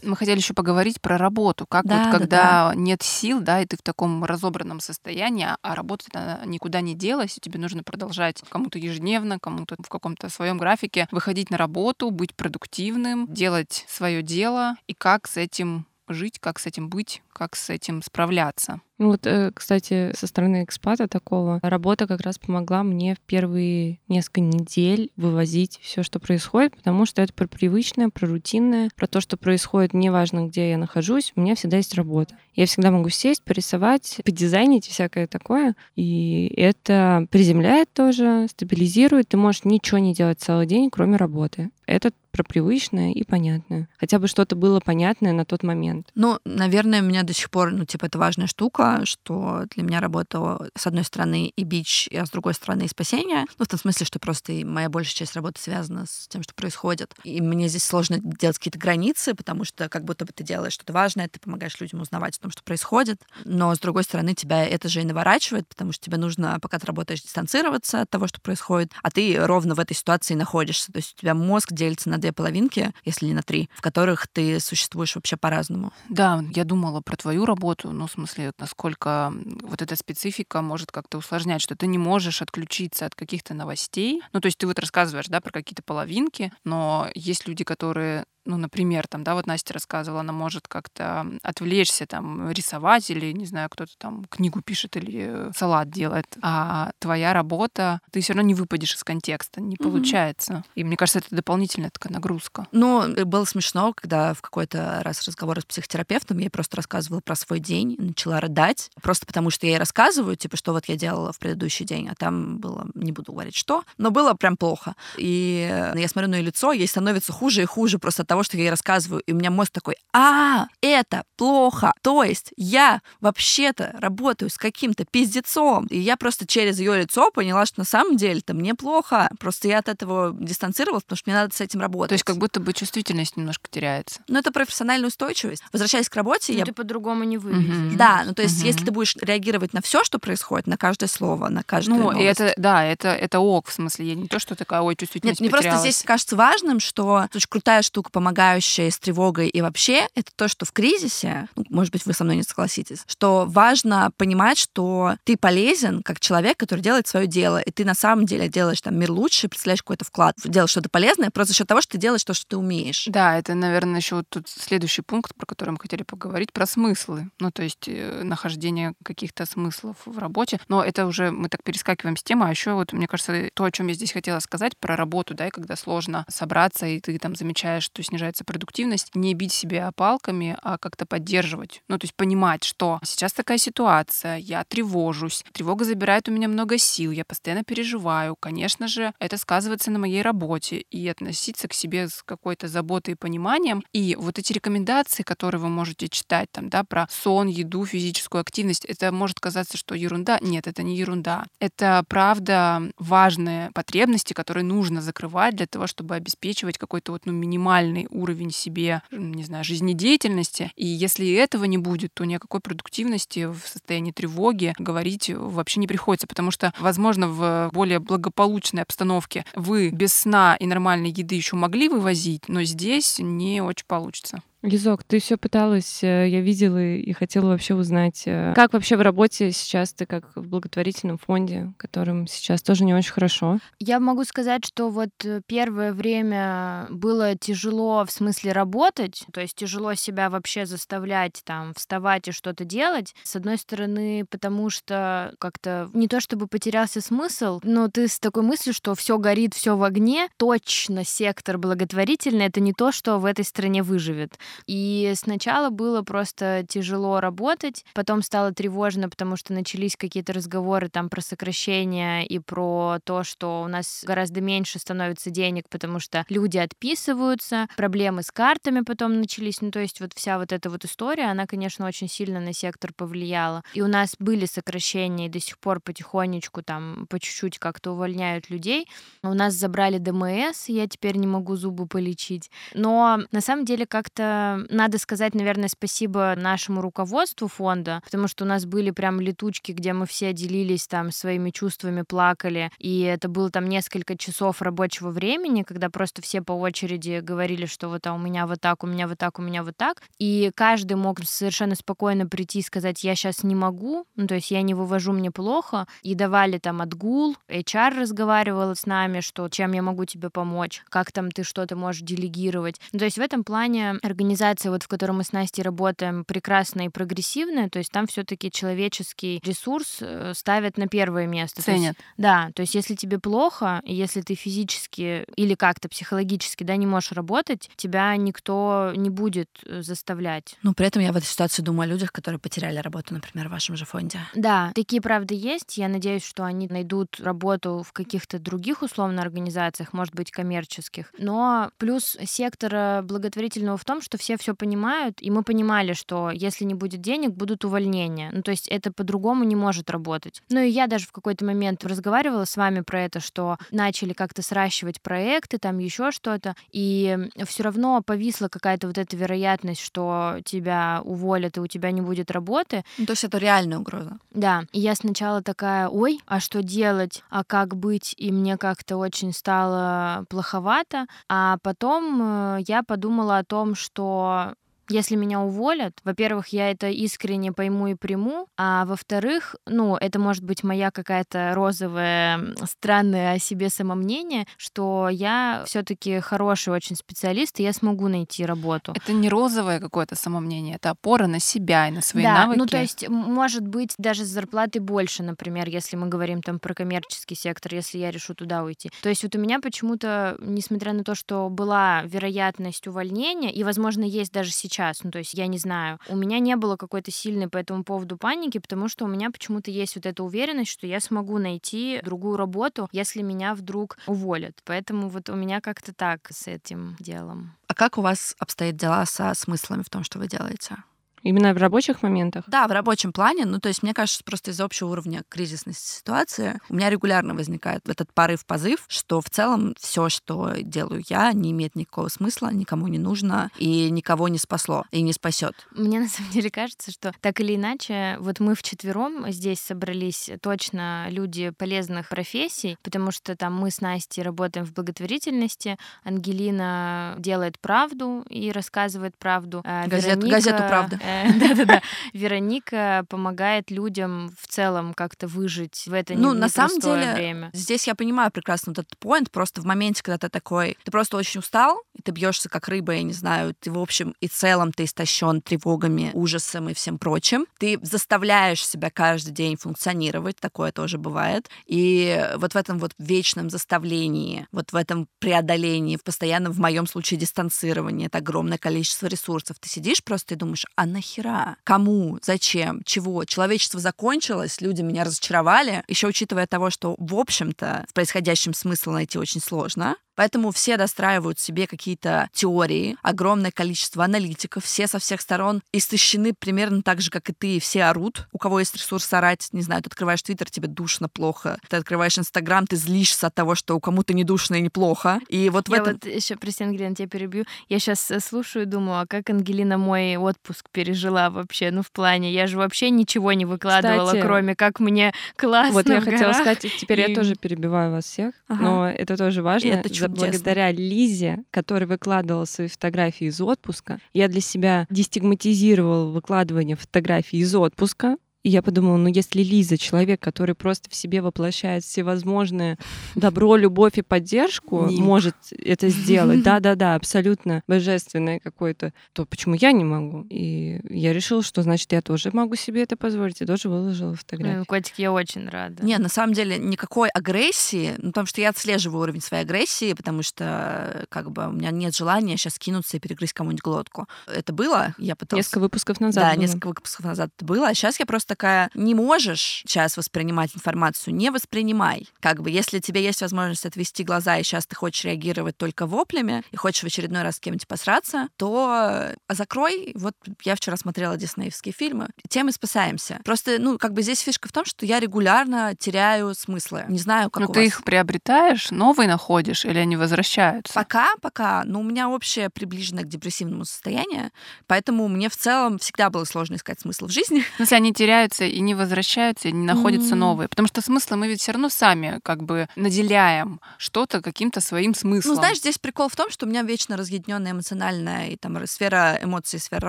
Мы 0.05 0.17
хотели 0.17 0.39
еще 0.39 0.55
поговорить 0.55 1.01
про 1.01 1.19
работу. 1.19 1.67
Как 1.67 1.87
да, 1.87 2.05
вот 2.05 2.13
когда 2.13 2.69
да. 2.69 2.75
нет 2.75 3.03
сил, 3.03 3.41
да, 3.41 3.61
и 3.61 3.67
ты 3.67 3.77
в 3.77 3.83
таком 3.83 4.25
разобранном 4.25 4.81
состоянии, 4.81 5.49
а 5.63 5.75
работа 5.75 6.41
никуда 6.47 6.81
не 6.81 6.95
делась, 6.95 7.37
и 7.37 7.41
тебе 7.41 7.59
нужно 7.59 7.83
продолжать 7.83 8.43
кому-то 8.49 8.79
ежедневно, 8.79 9.39
кому-то 9.39 9.77
в 9.79 9.89
каком-то 9.89 10.29
своем 10.29 10.59
графике 10.59 11.09
выходить 11.11 11.51
на 11.51 11.57
работу, 11.57 12.11
быть 12.11 12.35
продуктивным, 12.35 13.27
делать 13.29 13.85
свое 13.89 14.23
дело, 14.23 14.77
и 14.87 14.95
как 14.95 15.27
с 15.27 15.37
этим 15.37 15.87
жить, 16.09 16.39
как 16.39 16.59
с 16.59 16.67
этим 16.67 16.89
быть, 16.89 17.23
как 17.33 17.57
с 17.57 17.71
этим 17.71 18.03
справляться. 18.03 18.81
Ну 18.99 19.09
вот, 19.09 19.27
э, 19.27 19.51
кстати, 19.53 20.13
со 20.15 20.29
стороны 20.29 20.63
экспата 20.63 21.09
такого, 21.09 21.59
работа 21.63 22.07
как 22.07 22.21
раз 22.21 22.39
помогла 22.39 22.85
мне 22.85 23.17
в 23.17 23.21
первые 23.21 23.99
несколько 24.07 24.41
недель 24.41 25.11
вывозить 25.17 25.81
все, 25.83 26.05
что 26.05 26.21
происходит, 26.21 26.77
потому 26.77 27.05
что 27.05 27.21
это 27.21 27.33
про 27.33 27.49
привычное, 27.49 28.09
про 28.09 28.29
рутинное, 28.29 28.91
про 28.95 29.09
то, 29.09 29.21
что 29.21 29.37
происходит, 29.37 29.95
неважно, 29.95 30.47
где 30.47 30.71
я 30.71 30.79
нахожусь, 30.79 31.33
у 31.35 31.41
меня 31.41 31.57
всегда 31.57 31.79
есть 31.79 31.95
работа. 31.95 32.37
Я 32.55 32.67
всегда 32.67 32.93
могу 32.93 33.09
сесть, 33.09 33.43
порисовать, 33.43 34.21
подизайнить 34.25 34.87
всякое 34.87 35.27
такое, 35.27 35.75
и 35.97 36.53
это 36.57 37.27
приземляет 37.31 37.93
тоже, 37.93 38.47
стабилизирует. 38.49 39.29
Ты 39.29 39.37
можешь 39.37 39.65
ничего 39.65 39.99
не 39.99 40.15
делать 40.15 40.41
целый 40.41 40.67
день, 40.69 40.89
кроме 40.91 41.17
работы. 41.17 41.71
Это 41.87 42.13
про 42.35 42.43
привычное 42.43 43.13
и 43.13 43.23
понятное. 43.23 43.89
Хотя 43.97 44.19
бы 44.19 44.27
что-то 44.27 44.57
было 44.57 44.81
понятное 44.81 45.33
на 45.33 45.45
тот 45.45 45.63
момент. 45.63 46.09
Ну, 46.17 46.41
наверное, 46.45 47.01
у 47.01 47.05
меня 47.05 47.23
до 47.23 47.33
сих 47.33 47.49
пор, 47.49 47.71
ну, 47.71 47.85
типа, 47.85 48.07
это 48.07 48.19
важная 48.19 48.49
штука, 48.49 49.03
что 49.05 49.67
для 49.71 49.85
меня 49.85 50.01
работа, 50.01 50.69
с 50.77 50.85
одной 50.89 51.05
стороны, 51.05 51.53
и 51.55 51.63
бич, 51.63 52.09
а 52.13 52.27
с 52.27 52.31
другой 52.31 52.55
стороны, 52.55 52.87
и 52.87 52.89
спасение. 52.89 53.45
Ну, 53.57 53.65
в 53.65 53.69
том 53.69 53.79
смысле, 53.79 54.05
что 54.05 54.19
просто 54.19 54.53
моя 54.65 54.89
большая 54.89 55.15
часть 55.15 55.37
работы 55.37 55.63
связана 55.63 56.07
с 56.07 56.27
тем, 56.27 56.43
что 56.43 56.55
происходит. 56.55 57.15
И 57.23 57.41
мне 57.41 57.69
здесь 57.69 57.85
сложно 57.85 58.19
делать 58.19 58.59
какие-то 58.59 58.81
границы, 58.81 59.35
потому 59.35 59.65
что 59.65 59.89
как 59.89 60.05
будто 60.05 60.25
бы 60.25 60.33
ты 60.33 60.43
делаешь 60.43 60.73
что-то 60.73 60.93
важное, 60.93 61.29
ты 61.29 61.39
помогаешь 61.39 61.79
людям 61.79 62.01
узнавать 62.01 62.37
о 62.39 62.41
том, 62.41 62.51
что 62.51 62.65
происходит. 62.65 63.23
Но, 63.45 63.73
с 63.73 63.79
другой 63.79 64.03
стороны, 64.03 64.35
тебя 64.35 64.67
это 64.67 64.89
же 64.89 65.03
и 65.03 65.05
наворачивает, 65.05 65.69
потому 65.69 65.93
что 65.93 66.05
тебе 66.05 66.17
нужно, 66.17 66.59
пока 66.61 66.81
ты 66.81 66.87
работаешь, 66.87 67.23
дистанцироваться 67.23 68.01
от 68.01 68.11
того, 68.11 68.27
что 68.27 68.41
происходит, 68.41 68.91
а 69.05 69.13
ты 69.13 69.37
ровно 69.39 69.77
в 69.77 69.79
этой 69.79 69.95
ситуации 69.95 70.35
находишься. 70.35 70.91
То 70.91 70.97
есть 70.97 71.15
у 71.17 71.21
тебя 71.21 71.35
мозг 71.35 71.73
делится 71.73 72.09
на 72.09 72.24
две 72.25 72.33
половинки, 72.33 72.93
если 73.05 73.27
не 73.27 73.35
на 73.35 73.43
три, 73.43 73.69
в 73.75 73.83
которых 73.83 74.27
ты 74.29 74.59
существуешь 74.59 75.15
вообще 75.15 75.37
по-разному. 75.37 75.93
Да, 76.09 76.43
я 76.55 76.65
думала 76.65 77.03
про 77.03 77.17
твою 77.17 77.45
работу, 77.45 77.91
ну, 77.91 78.07
в 78.07 78.11
смысле, 78.11 78.53
насколько 78.59 79.31
вот 79.63 79.83
эта 79.83 79.95
специфика 79.95 80.63
может 80.63 80.91
как-то 80.91 81.19
усложнять, 81.19 81.61
что 81.61 81.77
ты 81.77 81.87
не 81.87 81.99
можешь 81.99 82.41
отключиться 82.41 83.05
от 83.05 83.15
каких-то 83.15 83.53
новостей. 83.53 84.23
Ну, 84.33 84.41
то 84.41 84.47
есть 84.47 84.57
ты 84.57 84.67
вот 84.67 84.79
рассказываешь, 84.79 85.27
да, 85.27 85.43
про 85.43 85.53
какие-то 85.53 85.83
половинки, 85.83 86.51
но 86.65 87.11
есть 87.15 87.47
люди, 87.47 87.63
которые 87.63 88.25
ну, 88.45 88.57
например, 88.57 89.07
там, 89.07 89.25
да, 89.25 89.35
вот 89.35 89.47
Настя 89.47 89.75
рассказывала, 89.75 90.21
она 90.21 90.33
может 90.33 90.69
как-то 90.69 91.27
отвлечься, 91.43 92.07
там, 92.07 92.51
рисовать 92.51 93.11
или, 93.11 93.33
не 93.33 93.47
знаю, 93.47 93.69
кто-то 93.71 93.93
там 93.99 94.25
книгу 94.27 94.61
пишет 94.61 94.97
или 94.97 95.51
салат 95.57 95.91
делает, 95.91 96.27
а 96.43 96.93
твоя 96.99 97.33
работа, 97.33 98.01
ты 98.11 98.21
все 98.21 98.33
равно 98.33 98.47
не 98.47 98.55
выпадешь 98.55 98.95
из 98.95 99.05
контекста, 99.05 99.61
не 99.61 99.77
получается. 99.77 100.53
Mm-hmm. 100.53 100.71
И 100.75 100.85
мне 100.85 100.97
кажется, 100.97 101.21
это 101.21 101.35
дополнительная 101.35 101.91
такая 101.91 102.13
нагрузка. 102.13 102.67
Ну, 102.73 103.03
э, 103.03 103.25
было 103.25 103.45
смешно, 103.45 103.93
когда 103.95 104.35
в 104.35 104.43
какой-то 104.43 105.01
раз 105.03 105.27
разговор 105.27 105.61
с 105.61 105.65
психотерапевтом 105.65 106.39
я 106.39 106.51
просто 106.51 106.77
рассказывала 106.77 107.21
про 107.21 107.35
свой 107.37 107.61
день, 107.61 107.97
начала 107.99 108.41
рыдать, 108.41 108.91
просто 109.03 109.27
потому 109.27 109.51
что 109.51 109.67
я 109.67 109.73
ей 109.73 109.79
рассказываю, 109.79 110.37
типа, 110.37 110.57
что 110.57 110.73
вот 110.73 110.87
я 110.87 110.97
делала 110.97 111.33
в 111.33 111.39
предыдущий 111.39 111.85
день, 111.85 112.09
а 112.09 112.15
там 112.15 112.59
было, 112.59 112.87
не 112.95 113.13
буду 113.13 113.33
говорить 113.33 113.57
что, 113.57 113.85
но 113.99 114.11
было 114.11 114.35
прям 114.35 114.57
плохо. 114.57 114.95
И 115.17 115.91
я 115.95 116.09
смотрю 116.09 116.31
на 116.31 116.37
ее 116.37 116.43
лицо, 116.43 116.73
ей 116.73 116.87
становится 116.87 117.33
хуже 117.33 117.63
и 117.63 117.67
хуже 117.67 117.99
просто 117.99 118.23
от 118.23 118.29
того, 118.35 118.43
что 118.43 118.57
я 118.57 118.65
ей 118.65 118.71
рассказываю, 118.71 119.21
и 119.21 119.33
у 119.33 119.37
меня 119.37 119.53
мозг 119.53 119.71
такой, 119.71 119.95
а, 120.13 120.67
это 120.81 121.23
плохо. 121.37 121.93
То 122.03 122.25
есть 122.25 122.53
я 122.57 123.01
вообще-то 123.21 123.95
работаю 124.01 124.51
с 124.51 124.59
каким-то 124.59 125.05
пиздецом. 125.05 125.87
И 125.87 126.01
я 126.01 126.17
просто 126.17 126.45
через 126.45 126.81
ее 126.81 126.99
лицо 126.99 127.31
поняла, 127.31 127.65
что 127.65 127.79
на 127.79 127.85
самом 127.85 128.17
деле-то 128.17 128.53
мне 128.53 128.75
плохо. 128.75 129.31
Просто 129.39 129.69
я 129.69 129.79
от 129.79 129.89
этого 129.89 130.35
дистанцировалась, 130.37 131.05
потому 131.05 131.17
что 131.17 131.31
мне 131.31 131.39
надо 131.39 131.55
с 131.55 131.61
этим 131.61 131.81
работать. 131.81 132.09
То 132.09 132.15
есть 132.15 132.25
как 132.25 132.39
будто 132.39 132.59
бы 132.59 132.73
чувствительность 132.73 133.37
немножко 133.37 133.69
теряется. 133.71 134.21
Ну, 134.27 134.37
это 134.37 134.51
профессиональная 134.51 135.09
устойчивость. 135.09 135.63
Возвращаясь 135.73 136.09
к 136.09 136.17
работе, 136.17 136.53
ну, 136.55 136.59
я... 136.59 136.65
ты 136.65 136.73
по-другому 136.73 137.23
не 137.23 137.39
выглядишь. 137.39 137.73
Mm-hmm. 137.73 137.97
Да, 137.97 138.25
ну 138.27 138.35
то 138.35 138.43
есть 138.43 138.61
mm-hmm. 138.61 138.67
если 138.67 138.85
ты 138.85 138.91
будешь 138.91 139.15
реагировать 139.15 139.75
на 139.75 139.81
все, 139.81 140.03
что 140.03 140.19
происходит, 140.19 140.67
на 140.67 140.77
каждое 140.77 141.07
слово, 141.07 141.51
на 141.51 141.63
каждую 141.63 141.99
Ну, 141.99 142.03
новость. 142.11 142.21
и 142.21 142.25
это, 142.25 142.55
да, 142.57 142.85
это, 142.85 143.09
это 143.11 143.39
ок, 143.39 143.69
в 143.69 143.73
смысле, 143.73 144.09
я 144.09 144.15
не 144.17 144.27
то, 144.27 144.41
что 144.41 144.57
такая, 144.57 144.81
ой, 144.81 144.97
чувствительность 144.97 145.41
Нет, 145.41 145.53
мне 145.53 145.61
просто 145.63 145.79
здесь 145.79 146.03
кажется 146.03 146.35
важным, 146.35 146.81
что 146.81 147.29
очень 147.33 147.49
крутая 147.49 147.83
штука, 147.83 148.11
помогающая 148.25 148.91
с 148.91 148.99
тревогой 148.99 149.49
и 149.49 149.61
вообще, 149.61 150.09
это 150.15 150.33
то, 150.35 150.49
что 150.49 150.65
в 150.65 150.73
кризисе, 150.73 151.47
ну, 151.57 151.65
может 151.69 151.93
быть, 151.93 152.07
вы 152.07 152.15
со 152.15 152.25
мной 152.25 152.37
не 152.37 152.43
согласитесь, 152.43 153.03
что 153.07 153.45
важно 153.47 154.13
понимать, 154.17 154.57
что 154.57 155.17
ты 155.25 155.37
полезен 155.37 156.03
как 156.03 156.21
человек, 156.21 156.57
который 156.57 156.81
делает 156.81 157.07
свое 157.07 157.27
дело, 157.27 157.59
и 157.61 157.71
ты 157.71 157.85
на 157.85 157.93
самом 157.93 158.25
деле 158.25 158.49
делаешь 158.49 158.81
там 158.81 158.99
мир 158.99 159.11
лучше, 159.11 159.49
представляешь 159.49 159.83
какой-то 159.83 160.07
вклад, 160.07 160.37
делаешь 160.43 160.71
что-то 160.71 160.89
полезное 160.89 161.31
просто 161.31 161.53
за 161.53 161.59
счет 161.59 161.67
того, 161.67 161.83
что 161.83 161.93
ты 161.93 161.99
делаешь 161.99 162.25
то, 162.25 162.33
что 162.33 162.47
ты 162.47 162.57
умеешь. 162.57 163.05
Да, 163.11 163.37
это, 163.37 163.55
наверное, 163.55 164.01
еще 164.01 164.17
вот 164.17 164.27
тут 164.31 164.49
следующий 164.49 165.03
пункт, 165.03 165.35
про 165.35 165.45
который 165.45 165.71
мы 165.73 165.79
хотели 165.79 166.03
поговорить, 166.03 166.51
про 166.51 166.65
смыслы. 166.65 167.29
Ну, 167.41 167.51
то 167.51 167.63
есть 167.63 167.89
э, 167.89 168.23
нахождение 168.25 168.95
каких-то 169.05 169.45
смыслов 169.45 169.97
в 170.07 170.17
работе. 170.17 170.59
Но 170.69 170.83
это 170.83 171.05
уже 171.05 171.31
мы 171.31 171.51
так 171.51 171.63
перескакиваем 171.63 172.17
с 172.17 172.23
темы. 172.23 172.47
А 172.47 172.51
еще 172.51 172.73
вот, 172.73 172.95
мне 172.95 173.07
кажется, 173.07 173.51
то, 173.53 173.65
о 173.65 173.71
чем 173.71 173.89
я 173.89 173.95
здесь 173.95 174.13
хотела 174.13 174.39
сказать, 174.39 174.79
про 174.79 174.97
работу, 174.97 175.35
да, 175.35 175.49
и 175.49 175.51
когда 175.51 175.77
сложно 175.77 176.25
собраться, 176.29 176.87
и 176.87 177.01
ты 177.01 177.19
там 177.19 177.37
замечаешь, 177.37 177.85
что 177.85 178.03
снижается 178.15 178.45
продуктивность, 178.45 179.15
не 179.15 179.35
бить 179.35 179.53
себя 179.53 179.91
палками, 179.93 180.57
а 180.63 180.79
как-то 180.79 181.05
поддерживать. 181.05 181.83
Ну, 181.89 181.99
то 181.99 182.05
есть 182.05 182.15
понимать, 182.15 182.63
что 182.63 183.01
сейчас 183.03 183.33
такая 183.33 183.59
ситуация, 183.59 184.37
я 184.37 184.63
тревожусь, 184.63 185.45
тревога 185.53 185.85
забирает 185.85 186.29
у 186.29 186.33
меня 186.33 186.47
много 186.47 186.79
сил, 186.79 187.11
я 187.11 187.25
постоянно 187.25 187.65
переживаю. 187.65 188.37
Конечно 188.39 188.87
же, 188.87 189.13
это 189.19 189.37
сказывается 189.37 189.91
на 189.91 189.99
моей 189.99 190.23
работе. 190.23 190.85
И 190.91 191.09
относиться 191.09 191.67
к 191.67 191.73
себе 191.73 192.09
с 192.09 192.23
какой-то 192.23 192.69
заботой 192.69 193.15
и 193.15 193.17
пониманием. 193.17 193.83
И 193.93 194.17
вот 194.17 194.39
эти 194.39 194.53
рекомендации, 194.53 195.25
которые 195.25 195.61
вы 195.61 195.69
можете 195.69 196.09
читать, 196.09 196.49
там, 196.53 196.69
да, 196.69 196.85
про 196.85 197.09
сон, 197.11 197.49
еду, 197.49 197.85
физическую 197.85 198.43
активность, 198.43 198.85
это 198.85 199.11
может 199.11 199.41
казаться, 199.41 199.77
что 199.77 199.97
ерунда. 199.97 200.39
Нет, 200.41 200.69
это 200.69 200.85
не 200.85 200.97
ерунда. 200.97 201.47
Это, 201.59 202.05
правда, 202.09 202.93
важные 202.97 203.73
потребности, 203.73 204.35
которые 204.35 204.63
нужно 204.63 205.03
закрывать 205.03 205.57
для 205.57 205.67
того, 205.67 205.89
чтобы 205.89 206.15
обеспечивать 206.15 206.79
какой-то 206.79 207.11
вот, 207.11 207.27
ну, 207.27 207.33
минимальный 207.33 208.04
уровень 208.11 208.51
себе, 208.51 209.03
не 209.11 209.45
знаю, 209.45 209.65
жизнедеятельности. 209.65 210.73
И 210.77 210.87
если 210.87 211.31
этого 211.33 211.65
не 211.65 211.79
будет, 211.79 212.13
то 212.15 212.25
ни 212.25 212.35
о 212.35 212.39
какой 212.39 212.61
продуктивности 212.61 213.47
в 213.47 213.61
состоянии 213.67 214.13
тревоги 214.13 214.75
говорить 214.79 215.31
вообще 215.31 215.81
не 215.81 215.87
приходится, 215.87 216.27
потому 216.27 216.51
что, 216.51 216.73
возможно, 216.79 217.29
в 217.29 217.71
более 217.73 217.99
благополучной 217.99 218.83
обстановке 218.83 219.45
вы 219.55 219.91
без 219.91 220.13
сна 220.13 220.57
и 220.59 220.67
нормальной 220.67 221.11
еды 221.11 221.35
еще 221.35 221.57
могли 221.57 221.89
вывозить, 221.89 222.49
но 222.49 222.63
здесь 222.63 223.19
не 223.19 223.61
очень 223.61 223.87
получится. 223.87 224.43
Лизок, 224.65 225.05
ты 225.05 225.19
все 225.19 225.37
пыталась, 225.37 226.03
э, 226.03 226.27
я 226.27 226.41
видела 226.41 226.83
и 226.83 227.13
хотела 227.13 227.49
вообще 227.49 227.75
узнать, 227.75 228.23
э, 228.25 228.55
как 228.57 228.73
вообще 228.73 228.97
в 228.97 229.03
работе 229.03 229.53
сейчас 229.53 229.93
ты 229.93 230.07
как 230.07 230.35
в 230.35 230.49
благотворительном 230.49 231.19
фонде, 231.19 231.75
которым 231.77 232.27
сейчас 232.27 232.63
тоже 232.63 232.87
не 232.87 232.95
очень 232.95 233.13
хорошо? 233.13 233.59
Я 233.79 234.01
могу 234.01 234.25
сказать, 234.25 234.65
что 234.65 234.89
вот 234.89 235.11
э, 235.23 235.43
первое 235.47 235.93
время 235.93 236.87
было 236.89 237.37
тяжело 237.37 238.07
в 238.07 238.11
смысле 238.11 238.53
работать, 238.53 239.25
то 239.35 239.43
есть 239.43 239.55
тяжело 239.55 239.93
себя 239.93 240.31
вообще 240.31 240.65
заставлять 240.65 241.43
там 241.45 241.75
вставать 241.75 242.29
и 242.29 242.33
что-то 242.33 242.65
делать. 242.65 243.15
С 243.23 243.37
одной 243.37 243.59
стороны, 243.59 244.25
потому 244.31 244.71
что 244.71 245.35
как-то 245.41 245.91
не 245.93 246.09
то 246.09 246.21
чтобы 246.21 246.47
потерялся 246.47 247.03
смысл, 247.03 247.61
но 247.65 247.89
ты 247.89 248.09
с 248.09 248.19
такой 248.19 248.43
мыслью, 248.43 248.73
что 248.73 248.95
все 248.95 249.19
горит, 249.19 249.53
все 249.53 249.77
в 249.77 249.83
огне, 249.83 250.29
точно 250.39 251.05
сектор 251.05 251.59
благотворительный 251.59 252.47
это 252.47 252.61
не 252.61 252.73
то, 252.73 252.93
что 252.93 253.19
в 253.19 253.27
этой 253.27 253.45
стране 253.45 253.83
выживет. 253.83 254.39
И 254.67 255.13
сначала 255.17 255.71
было 255.71 256.03
просто 256.03 256.65
тяжело 256.69 257.21
работать, 257.21 257.85
потом 257.95 258.23
стало 258.23 258.53
тревожно, 258.53 259.09
потому 259.09 259.37
что 259.37 259.53
начались 259.53 259.97
какие-то 259.97 260.33
разговоры 260.33 260.89
там 260.89 261.09
про 261.09 261.21
сокращение 261.21 262.27
и 262.27 262.39
про 262.39 262.99
то, 263.05 263.25
что 263.25 263.63
у 263.63 263.69
нас 263.69 264.05
гораздо 264.07 264.41
меньше 264.41 264.79
становится 264.79 265.31
денег, 265.31 265.69
потому 265.69 266.01
что 266.01 266.25
люди 266.29 266.59
отписываются, 266.59 267.69
проблемы 267.77 268.23
с 268.23 268.31
картами 268.31 268.81
потом 268.81 269.21
начались. 269.21 269.61
Ну, 269.61 269.71
то 269.71 269.81
есть 269.81 270.01
вот 270.01 270.13
вся 270.15 270.39
вот 270.39 270.53
эта 270.53 270.71
вот 270.71 270.85
история, 270.85 271.31
она, 271.31 271.47
конечно, 271.47 271.87
очень 271.87 272.09
сильно 272.09 272.41
на 272.41 272.53
сектор 272.53 272.93
повлияла. 272.93 273.63
И 273.75 273.83
у 273.83 273.89
нас 273.89 274.15
были 274.19 274.47
сокращения, 274.47 275.27
и 275.27 275.31
до 275.31 275.41
сих 275.41 275.59
пор 275.59 275.81
потихонечку 275.81 276.63
там 276.63 277.07
по 277.09 277.19
чуть-чуть 277.19 277.59
как-то 277.59 277.93
увольняют 277.93 278.51
людей. 278.51 278.87
У 279.23 279.35
нас 279.35 279.55
забрали 279.55 279.99
ДМС, 279.99 280.69
я 280.69 280.87
теперь 280.87 281.17
не 281.17 281.27
могу 281.27 281.57
зубы 281.57 281.87
полечить. 281.87 282.51
Но 282.75 283.21
на 283.31 283.41
самом 283.41 283.65
деле 283.65 283.87
как-то 283.87 284.44
надо 284.69 284.99
сказать, 284.99 285.35
наверное, 285.35 285.69
спасибо 285.69 286.35
нашему 286.37 286.81
руководству 286.81 287.49
фонда, 287.49 288.01
потому 288.05 288.29
что 288.29 288.45
у 288.45 288.47
нас 288.47 288.67
были 288.67 288.91
прям 288.91 289.21
летучки, 289.21 289.73
где 289.73 289.93
мы 289.93 290.07
все 290.07 290.33
делились 290.33 290.87
там 290.87 291.11
своими 291.11 291.51
чувствами, 291.51 292.03
плакали, 292.03 292.71
и 292.79 293.01
это 293.01 293.29
было 293.29 293.51
там 293.51 293.69
несколько 293.69 294.17
часов 294.17 294.63
рабочего 294.63 295.11
времени, 295.11 295.63
когда 295.63 295.91
просто 295.91 296.23
все 296.23 296.43
по 296.43 296.53
очереди 296.53 297.21
говорили, 297.21 297.67
что 297.67 297.89
вот 297.89 298.07
а 298.07 298.15
у 298.15 298.19
меня 298.19 298.47
вот 298.47 298.61
так, 298.61 298.85
у 298.85 298.87
меня 298.87 299.09
вот 299.09 299.19
так, 299.19 299.39
у 299.39 299.43
меня 299.43 299.63
вот 299.63 299.77
так, 299.77 300.03
и 300.19 300.51
каждый 300.55 300.95
мог 300.95 301.21
совершенно 301.25 301.75
спокойно 301.75 302.27
прийти 302.27 302.59
и 302.59 302.63
сказать, 302.63 303.05
я 303.05 303.15
сейчас 303.15 303.43
не 303.43 303.55
могу, 303.55 304.07
ну 304.17 304.27
то 304.27 304.35
есть 304.35 304.51
я 304.51 304.63
не 304.63 304.75
вывожу, 304.75 305.13
мне 305.13 305.31
плохо, 305.31 305.87
и 306.03 306.15
давали 306.15 306.59
там 306.59 306.81
отгул, 306.81 307.37
HR 307.49 308.01
разговаривала 308.01 308.75
с 308.75 308.87
нами, 308.87 309.21
что 309.21 309.49
чем 309.49 309.73
я 309.73 309.83
могу 309.83 310.05
тебе 310.05 310.31
помочь, 310.31 310.83
как 310.89 311.13
там 311.13 311.31
ты 311.31 311.45
что-то 311.45 311.77
можешь 311.77 312.03
делегировать. 312.03 312.81
Ну, 312.93 312.99
то 312.99 313.05
есть 313.05 313.19
в 313.19 313.21
этом 313.21 313.45
плане 313.45 313.99
организация 314.03 314.34
организация, 314.35 314.71
вот 314.71 314.83
в 314.83 314.89
которой 314.89 315.13
мы 315.13 315.25
с 315.25 315.33
Настей 315.33 315.63
работаем, 315.63 316.25
прекрасная 316.25 316.87
и 316.87 316.89
прогрессивная, 316.89 317.69
то 317.69 317.79
есть 317.79 317.91
там 317.91 318.07
все 318.07 318.25
таки 318.25 318.51
человеческий 318.51 319.41
ресурс 319.45 319.99
э, 320.01 320.33
ставят 320.35 320.77
на 320.77 320.89
первое 320.89 321.27
место. 321.27 321.63
Ценят. 321.63 321.97
То 321.97 322.03
есть, 322.03 322.15
да, 322.17 322.51
то 322.55 322.63
есть 322.63 322.75
если 322.75 322.95
тебе 322.95 323.19
плохо, 323.19 323.81
если 323.85 324.21
ты 324.23 324.35
физически 324.35 325.25
или 325.37 325.55
как-то 325.55 325.89
психологически 325.89 326.65
да, 326.65 326.77
не 326.77 326.87
можешь 326.87 327.13
работать, 327.13 327.71
тебя 327.77 328.17
никто 328.17 328.93
не 328.97 329.11
будет 329.11 329.49
э, 329.67 329.83
заставлять. 329.83 330.57
Но 330.63 330.75
при 330.75 330.87
этом 330.87 331.03
я 331.03 331.13
в 331.13 331.17
этой 331.17 331.27
ситуации 331.27 331.63
думаю 331.63 331.89
о 331.89 331.93
людях, 331.93 332.13
которые 332.13 332.39
потеряли 332.39 332.79
работу, 332.79 333.15
например, 333.15 333.49
в 333.49 333.53
вашем 333.53 333.77
же 333.77 333.85
фонде. 333.85 334.19
Да, 334.35 334.73
такие 334.75 335.01
правда 335.01 335.35
есть. 335.35 335.79
Я 335.79 335.89
надеюсь, 335.89 336.25
что 336.25 336.45
они 336.45 336.67
найдут 336.69 337.21
работу 337.21 337.85
в 337.87 337.93
каких-то 337.93 338.39
других 338.39 338.83
условно 338.83 339.23
организациях, 339.23 339.93
может 339.93 340.15
быть, 340.15 340.31
коммерческих. 340.31 341.13
Но 341.19 341.71
плюс 341.79 342.17
сектора 342.25 343.03
благотворительного 343.05 343.77
в 343.77 343.85
том, 343.85 344.01
что 344.01 344.14
все 344.17 344.37
все 344.37 344.55
понимают, 344.55 345.19
и 345.21 345.31
мы 345.31 345.43
понимали, 345.43 345.93
что 345.93 346.31
если 346.31 346.65
не 346.65 346.75
будет 346.75 347.01
денег, 347.01 347.31
будут 347.31 347.65
увольнения. 347.65 348.31
Ну, 348.33 348.43
то 348.43 348.51
есть 348.51 348.69
это 348.69 348.93
по-другому 348.93 349.45
не 349.45 349.57
может 349.57 349.91
работать. 349.91 350.43
Ну 350.51 350.61
и 350.61 350.69
я 350.69 350.87
даже 350.87 351.07
в 351.07 351.13
какой-то 351.13 351.45
момент 351.45 351.85
разговаривала 351.85 352.45
с 352.45 352.57
вами 352.57 352.81
про 352.81 353.03
это, 353.03 353.21
что 353.21 353.59
начали 353.71 354.13
как-то 354.13 354.43
сращивать 354.43 355.01
проекты, 355.01 355.59
там 355.59 355.79
еще 355.79 356.11
что-то, 356.11 356.55
и 356.73 357.19
все 357.47 357.63
равно 357.63 358.03
повисла 358.03 358.49
какая-то 358.49 358.87
вот 358.87 358.99
эта 358.99 359.17
вероятность, 359.17 359.81
что 359.81 360.37
тебя 360.45 361.01
уволят 361.05 361.57
и 361.57 361.61
у 361.61 361.67
тебя 361.67 361.91
не 361.91 362.01
будет 362.01 362.31
работы. 362.31 362.85
Ну, 362.99 363.07
то 363.07 363.13
есть 363.13 363.25
это 363.25 363.39
реальная 363.39 363.79
угроза. 363.79 364.19
Да. 364.33 364.65
И 364.73 364.81
я 364.81 364.95
сначала 364.95 365.43
такая, 365.43 365.89
ой, 365.89 366.21
а 366.27 366.41
что 366.41 366.63
делать, 366.63 367.23
а 367.31 367.45
как 367.45 367.77
быть? 367.77 368.15
И 368.19 368.33
мне 368.33 368.57
как-то 368.57 368.97
очень 368.97 369.33
стало 369.33 370.25
плоховато. 370.29 371.07
А 371.29 371.59
потом 371.63 372.21
э, 372.23 372.59
я 372.67 372.83
подумала 372.83 373.39
о 373.39 373.45
том, 373.45 373.75
что 373.75 374.04
så 374.05 374.55
если 374.89 375.17
меня 375.17 375.41
уволят, 375.41 375.99
во-первых, 376.05 376.49
я 376.49 376.71
это 376.71 376.89
искренне 376.89 377.53
пойму 377.53 377.89
и 377.89 377.95
приму, 377.95 378.47
а 378.57 378.85
во-вторых, 378.85 379.57
ну, 379.67 379.97
это 379.97 380.19
может 380.19 380.45
быть 380.45 380.63
моя 380.63 380.91
какая-то 380.91 381.53
розовая, 381.55 382.55
странное 382.65 383.35
о 383.35 383.39
себе 383.39 383.71
самомнение, 383.71 384.47
что 384.57 385.09
я 385.11 385.63
все 385.67 385.83
таки 385.83 386.21
хороший 386.21 386.73
очень 386.73 386.97
специалист, 386.97 387.59
и 387.61 387.63
я 387.63 387.73
смогу 387.73 388.09
найти 388.09 388.45
работу. 388.45 388.93
Это 388.95 389.13
не 389.13 389.29
розовое 389.29 389.81
какое-то 389.81 390.17
самомнение, 390.17 390.77
это 390.77 390.91
опора 390.91 391.27
на 391.27 391.41
себя 391.41 391.89
и 391.89 391.91
на 391.91 392.03
свои 392.03 392.25
да, 392.25 392.45
навыки. 392.45 392.59
ну 392.59 392.67
то 392.67 392.81
есть 392.81 393.09
может 393.09 393.67
быть 393.67 393.95
даже 393.99 394.25
с 394.25 394.29
зарплатой 394.29 394.81
больше, 394.81 395.23
например, 395.23 395.69
если 395.69 395.97
мы 395.97 396.09
говорим 396.09 396.43
там 396.43 396.59
про 396.59 396.75
коммерческий 396.75 397.35
сектор, 397.35 397.75
если 397.75 397.99
я 397.99 398.11
решу 398.11 398.35
туда 398.35 398.63
уйти. 398.63 398.91
То 399.03 399.09
есть 399.09 399.23
вот 399.23 399.35
у 399.35 399.39
меня 399.39 399.61
почему-то, 399.61 400.37
несмотря 400.41 400.93
на 400.93 401.05
то, 401.05 401.15
что 401.15 401.49
была 401.49 402.03
вероятность 402.03 402.87
увольнения, 402.87 403.53
и, 403.53 403.65
возможно, 403.65 404.05
есть 404.05 404.33
даже 404.33 404.51
сейчас 404.51 404.74
сейчас. 404.75 405.05
Ну, 405.05 405.11
то 405.11 405.19
есть 405.19 405.35
я 405.35 405.47
не 405.47 405.59
знаю. 405.59 405.99
У 406.09 406.17
меня 406.17 406.39
не 406.41 406.57
было 406.57 406.77
какой-то 406.77 407.11
сильной 407.11 407.49
по 407.49 407.59
этому 407.59 407.85
поводу 407.85 408.17
паники, 408.17 408.59
потому 408.59 408.89
что 408.89 409.05
у 409.05 409.09
меня 409.09 409.31
почему-то 409.31 409.71
есть 409.71 409.95
вот 409.97 410.07
эта 410.07 410.23
уверенность, 410.23 410.71
что 410.71 410.87
я 410.87 411.01
смогу 411.01 411.39
найти 411.39 412.01
другую 412.03 412.37
работу, 412.37 412.89
если 412.93 413.23
меня 413.23 413.55
вдруг 413.55 413.99
уволят. 414.07 414.61
Поэтому 414.65 415.09
вот 415.09 415.29
у 415.31 415.35
меня 415.35 415.61
как-то 415.61 415.95
так 415.95 416.29
с 416.31 416.49
этим 416.49 416.97
делом. 416.99 417.53
А 417.69 417.75
как 417.75 417.99
у 417.99 418.03
вас 418.03 418.35
обстоят 418.39 418.77
дела 418.77 419.07
со 419.07 419.33
смыслами 419.35 419.83
в 419.83 419.91
том, 419.91 420.03
что 420.05 420.19
вы 420.19 420.27
делаете? 420.27 420.77
Именно 421.25 421.55
в 421.55 421.57
рабочих 421.57 422.03
моментах? 422.03 422.45
Да, 422.47 422.69
в 422.69 422.71
рабочем 422.71 423.13
плане. 423.13 423.47
Ну, 423.47 423.59
то 423.59 423.69
есть, 423.69 423.83
мне 423.83 423.95
кажется, 423.95 424.23
просто 424.23 424.51
из-за 424.51 424.65
общего 424.65 424.91
уровня 424.91 425.23
кризисности 425.29 425.99
ситуации 425.99 426.61
у 426.69 426.75
меня 426.75 426.91
регулярно 426.91 427.35
возникает 427.35 427.89
этот 427.89 428.13
порыв-позыв, 428.13 428.85
что 428.89 429.21
в 429.21 429.31
целом 429.31 429.75
все, 429.79 430.11
что 430.11 430.53
делаю 430.61 431.03
я, 431.09 431.33
не 431.33 431.51
имеет 431.53 431.75
никакого 431.77 432.09
смысла, 432.09 432.53
никому 432.53 432.89
не 432.89 432.99
нужно 432.99 433.51
и 433.59 433.91
никого 433.91 434.29
не 434.29 434.39
спасло 434.39 434.85
и 434.91 435.01
не 435.01 435.15
спасет. 435.15 435.67
Мне 435.73 435.99
на 435.99 436.09
самом 436.09 436.31
деле 436.31 436.51
кажется, 436.51 436.93
что 436.93 437.13
так 437.23 437.41
или 437.41 437.57
иначе, 437.57 438.17
вот 438.21 438.39
мы 438.41 438.55
вчетвером 438.55 439.31
здесь 439.33 439.61
собрались 439.61 440.31
точно 440.43 441.07
люди 441.09 441.51
полезных 441.51 442.11
профессий, 442.11 442.77
потому 442.83 443.11
что 443.11 443.35
там 443.35 443.55
мы 443.55 443.71
с 443.71 443.81
Настей 443.81 444.23
работаем 444.23 444.67
в 444.67 444.75
благотворительности, 444.75 445.79
Ангелина 446.03 447.15
делает 447.19 447.59
правду 447.59 448.25
и 448.29 448.53
рассказывает 448.53 449.17
правду. 449.17 449.63
А 449.65 449.87
газету, 449.87 450.29
газету 450.29 450.63
«Правда». 450.69 451.01
Да-да-да. 451.39 451.83
Вероника 452.13 453.05
помогает 453.09 453.71
людям 453.71 454.35
в 454.41 454.47
целом 454.49 454.95
как-то 454.95 455.27
выжить 455.27 455.85
в 455.87 455.93
это 455.93 456.15
Ну, 456.15 456.33
на 456.33 456.49
самом 456.49 456.79
деле, 456.81 457.15
время. 457.15 457.51
здесь 457.53 457.87
я 457.87 457.95
понимаю 457.95 458.31
прекрасно 458.31 458.71
вот 458.71 458.79
этот 458.81 458.99
поинт, 458.99 459.31
просто 459.31 459.61
в 459.61 459.65
моменте, 459.65 460.03
когда 460.03 460.19
ты 460.19 460.29
такой, 460.29 460.77
ты 460.85 460.91
просто 460.91 461.17
очень 461.17 461.41
устал, 461.41 461.83
и 461.95 462.03
ты 462.03 462.13
бьешься 462.13 462.49
как 462.49 462.69
рыба, 462.69 462.93
я 462.93 463.03
не 463.03 463.13
знаю, 463.13 463.55
ты 463.59 463.71
в 463.71 463.79
общем 463.79 464.15
и 464.21 464.29
целом 464.29 464.73
ты 464.73 464.85
истощен 464.85 465.41
тревогами, 465.41 466.11
ужасом 466.15 466.69
и 466.69 466.75
всем 466.75 466.99
прочим. 466.99 467.47
Ты 467.59 467.79
заставляешь 467.83 468.67
себя 468.67 468.91
каждый 468.91 469.33
день 469.33 469.57
функционировать, 469.57 470.37
такое 470.37 470.73
тоже 470.73 470.99
бывает. 470.99 471.49
И 471.67 472.29
вот 472.37 472.55
в 472.55 472.57
этом 472.57 472.79
вот 472.79 472.93
вечном 472.99 473.51
заставлении, 473.51 474.47
вот 474.53 474.73
в 474.73 474.77
этом 474.77 475.09
преодолении, 475.19 475.97
в 475.97 476.03
постоянном, 476.05 476.53
в 476.53 476.59
моем 476.59 476.87
случае, 476.87 477.19
дистанцировании, 477.21 478.07
это 478.07 478.19
огромное 478.19 478.59
количество 478.59 479.07
ресурсов. 479.07 479.57
Ты 479.61 479.69
сидишь 479.69 480.03
просто 480.03 480.35
и 480.35 480.37
думаешь, 480.37 480.67
а 480.77 480.87
нахера? 481.05 481.57
Кому? 481.65 482.19
Зачем? 482.23 482.83
Чего? 482.85 483.25
Человечество 483.25 483.81
закончилось, 483.81 484.61
люди 484.61 484.83
меня 484.83 485.05
разочаровали. 485.05 485.85
Еще 485.89 486.07
учитывая 486.07 486.47
того, 486.47 486.71
что, 486.71 486.97
в 486.99 487.15
общем-то, 487.15 487.85
в 487.89 487.93
происходящем 487.93 488.55
смысл 488.55 488.91
найти 488.91 489.19
очень 489.19 489.41
сложно. 489.41 489.97
Поэтому 490.17 490.53
все 490.53 490.77
достраивают 490.77 491.39
себе 491.39 491.67
какие-то 491.67 492.29
теории, 492.33 492.97
огромное 493.03 493.51
количество 493.51 494.05
аналитиков, 494.05 494.65
все 494.65 494.87
со 494.87 494.99
всех 494.99 495.21
сторон 495.21 495.63
истощены 495.73 496.33
примерно 496.35 496.83
так 496.83 497.01
же, 497.01 497.11
как 497.11 497.29
и 497.31 497.33
ты, 497.33 497.61
все 497.61 497.85
орут. 497.85 498.27
У 498.33 498.39
кого 498.39 498.61
есть 498.61 498.75
ресурс 498.77 499.13
орать, 499.13 499.49
не 499.53 499.63
знаю, 499.63 499.83
ты 499.83 499.89
открываешь 499.89 500.23
Твиттер, 500.23 500.51
тебе 500.51 500.69
душно, 500.69 501.09
плохо. 501.09 501.59
Ты 501.69 501.77
открываешь 501.77 502.19
Инстаграм, 502.19 502.67
ты 502.67 502.77
злишься 502.77 503.27
от 503.27 503.35
того, 503.35 503.55
что 503.55 503.77
у 503.77 503.81
кому-то 503.81 504.15
не 504.15 504.25
душно 504.25 504.57
и 504.57 504.61
неплохо. 504.61 505.21
И 505.29 505.51
вот 505.51 505.69
в 505.69 505.73
я 505.73 505.79
этом... 505.79 505.95
вот 505.95 506.07
еще, 506.07 506.37
прости, 506.37 506.65
Ангелина, 506.65 506.95
тебя 506.95 507.09
перебью. 507.09 507.45
Я 507.69 507.79
сейчас 507.79 508.11
э, 508.11 508.21
слушаю 508.21 508.63
и 508.65 508.67
думаю, 508.67 509.01
а 509.01 509.07
как 509.07 509.29
Ангелина 509.31 509.79
мой 509.79 510.17
отпуск 510.17 510.69
пережила 510.71 511.31
вообще? 511.31 511.71
Ну, 511.71 511.83
в 511.83 511.91
плане, 511.91 512.33
я 512.33 512.47
же 512.47 512.57
вообще 512.57 512.91
ничего 512.91 513.33
не 513.33 513.45
выкладывала, 513.45 514.07
Кстати, 514.07 514.23
кроме 514.23 514.55
как 514.55 514.81
мне 514.81 515.13
классно 515.37 515.73
Вот 515.75 515.89
я 515.89 516.01
в 516.01 516.05
хотела 516.05 516.33
сказать, 516.33 516.61
теперь 516.79 517.01
И- 517.01 517.11
я 517.11 517.15
тоже 517.15 517.35
перебиваю 517.35 517.93
вас 517.93 518.05
всех, 518.05 518.35
Ага. 518.49 518.63
но 518.63 518.89
это 518.89 519.17
тоже 519.17 519.43
важно. 519.43 519.69
это 519.69 519.89
За- 519.89 520.04
чудесно. 520.09 520.27
Благодаря 520.31 520.73
Лизе, 520.73 521.45
которая 521.51 521.87
выкладывала 521.87 522.45
свои 522.45 522.69
фотографии 522.69 523.27
из 523.27 523.41
отпуска, 523.41 523.99
я 524.13 524.29
для 524.29 524.41
себя 524.41 524.87
дестигматизировала 524.91 526.11
выкладывание 526.11 526.77
фотографий 526.77 527.39
из 527.39 527.55
отпуска. 527.55 528.17
И 528.45 528.51
я 528.51 528.61
подумала, 528.61 528.99
ну 528.99 529.09
если 529.09 529.43
Лиза, 529.43 529.79
человек, 529.79 530.21
который 530.21 530.55
просто 530.55 530.91
в 530.91 530.95
себе 530.95 531.23
воплощает 531.23 531.83
всевозможные 531.83 532.77
добро, 533.15 533.57
любовь 533.57 533.97
и 533.97 534.03
поддержку, 534.03 534.87
Нимб. 534.87 535.01
может 535.01 535.35
это 535.51 535.89
сделать, 535.89 536.43
да-да-да, 536.45 536.95
абсолютно 536.95 537.63
божественное 537.67 538.39
какое-то, 538.39 538.93
то 539.15 539.25
почему 539.25 539.55
я 539.55 539.73
не 539.73 539.85
могу? 539.85 540.27
И 540.29 540.79
я 540.91 541.15
решила, 541.15 541.43
что 541.43 541.63
значит 541.63 541.91
я 541.93 542.03
тоже 542.03 542.31
могу 542.35 542.55
себе 542.55 542.83
это 542.83 542.99
позволить, 542.99 543.41
и 543.41 543.47
тоже 543.47 543.71
выложила 543.71 544.15
фотографии. 544.15 544.59
Ну, 544.59 544.65
котик, 544.67 544.99
я 544.99 545.11
очень 545.11 545.49
рада. 545.49 545.83
Нет, 545.83 546.01
на 546.01 546.11
самом 546.11 546.35
деле 546.35 546.59
никакой 546.59 547.09
агрессии, 547.09 547.95
ну, 547.97 548.11
потому 548.11 548.27
что 548.27 548.43
я 548.43 548.51
отслеживаю 548.51 549.03
уровень 549.05 549.23
своей 549.23 549.45
агрессии, 549.45 549.95
потому 549.95 550.23
что 550.23 551.07
как 551.09 551.31
бы 551.31 551.49
у 551.49 551.53
меня 551.53 551.71
нет 551.71 551.97
желания 551.97 552.37
сейчас 552.37 552.59
кинуться 552.59 552.99
и 552.99 553.01
перегрызть 553.01 553.33
кому-нибудь 553.33 553.63
глотку. 553.63 554.07
Это 554.27 554.53
было, 554.53 554.95
я 554.99 555.17
пыталась... 555.17 555.47
Несколько 555.47 555.61
выпусков 555.61 556.01
назад. 556.01 556.25
Да, 556.25 556.33
было. 556.33 556.41
несколько 556.41 556.69
выпусков 556.69 557.07
назад 557.07 557.31
это 557.35 557.47
было, 557.47 557.69
а 557.69 557.75
сейчас 557.75 557.99
я 557.99 558.05
просто 558.05 558.34
такая, 558.35 558.69
не 558.75 558.95
можешь 558.95 559.63
сейчас 559.65 559.97
воспринимать 559.97 560.55
информацию, 560.57 561.15
не 561.15 561.31
воспринимай. 561.31 562.09
Как 562.21 562.43
бы, 562.43 562.51
если 562.51 562.81
тебе 562.81 563.03
есть 563.03 563.21
возможность 563.23 563.65
отвести 563.65 564.03
глаза, 564.03 564.39
и 564.39 564.43
сейчас 564.43 564.67
ты 564.67 564.75
хочешь 564.75 565.05
реагировать 565.05 565.57
только 565.57 565.87
воплями, 565.87 566.43
и 566.51 566.57
хочешь 566.57 566.83
в 566.83 566.87
очередной 566.87 567.23
раз 567.23 567.37
с 567.37 567.41
кем-нибудь 567.41 567.69
посраться, 567.69 568.29
то 568.37 569.13
закрой. 569.29 569.93
Вот 569.95 570.15
я 570.43 570.57
вчера 570.57 570.77
смотрела 570.77 571.17
диснеевские 571.17 571.73
фильмы, 571.73 572.09
тем 572.29 572.49
и 572.49 572.53
спасаемся. 572.53 573.21
Просто, 573.25 573.59
ну, 573.61 573.79
как 573.79 573.93
бы 573.93 574.03
здесь 574.03 574.19
фишка 574.19 574.49
в 574.49 574.53
том, 574.53 574.65
что 574.65 574.85
я 574.85 574.99
регулярно 574.99 575.77
теряю 575.79 576.35
смыслы. 576.35 576.87
Не 576.89 576.99
знаю, 576.99 577.31
как 577.31 577.43
Ну 577.45 577.51
у 577.51 577.53
ты 577.53 577.61
вас. 577.61 577.69
их 577.69 577.85
приобретаешь, 577.85 578.71
новые 578.73 579.09
находишь, 579.09 579.65
или 579.65 579.79
они 579.79 579.97
возвращаются? 579.97 580.75
Пока, 580.75 581.15
пока, 581.23 581.63
но 581.65 581.81
у 581.81 581.83
меня 581.85 582.09
общее 582.09 582.51
приближено 582.51 583.03
к 583.03 583.09
депрессивному 583.09 583.65
состоянию, 583.65 584.31
поэтому 584.67 585.07
мне 585.07 585.29
в 585.29 585.37
целом 585.37 585.79
всегда 585.79 586.11
было 586.11 586.25
сложно 586.25 586.57
искать 586.57 586.81
смысл 586.81 587.07
в 587.07 587.13
жизни. 587.13 587.45
В 587.55 587.57
смысле, 587.59 587.77
они 587.77 587.93
теряются 587.93 588.24
теряются 588.29 588.45
и 588.45 588.61
не 588.61 588.75
возвращаются, 588.75 589.49
и 589.49 589.53
не 589.53 589.67
находятся 589.67 590.15
mm-hmm. 590.15 590.19
новые. 590.19 590.49
Потому 590.49 590.69
что 590.69 590.81
смысла 590.81 591.17
мы 591.17 591.29
ведь 591.29 591.41
все 591.41 591.53
равно 591.53 591.69
сами 591.69 592.21
как 592.23 592.43
бы 592.43 592.69
наделяем 592.77 593.61
что-то 593.79 594.21
каким-то 594.21 594.61
своим 594.61 594.95
смыслом. 594.95 595.35
Ну, 595.35 595.41
знаешь, 595.41 595.59
здесь 595.59 595.79
прикол 595.79 596.09
в 596.09 596.17
том, 596.17 596.31
что 596.31 596.47
у 596.47 596.49
меня 596.49 596.63
вечно 596.63 596.97
разъединенная 596.97 597.53
эмоциональная 597.53 598.29
и 598.29 598.37
там 598.37 598.67
сфера 598.67 599.19
эмоций, 599.23 599.59
сфера 599.59 599.89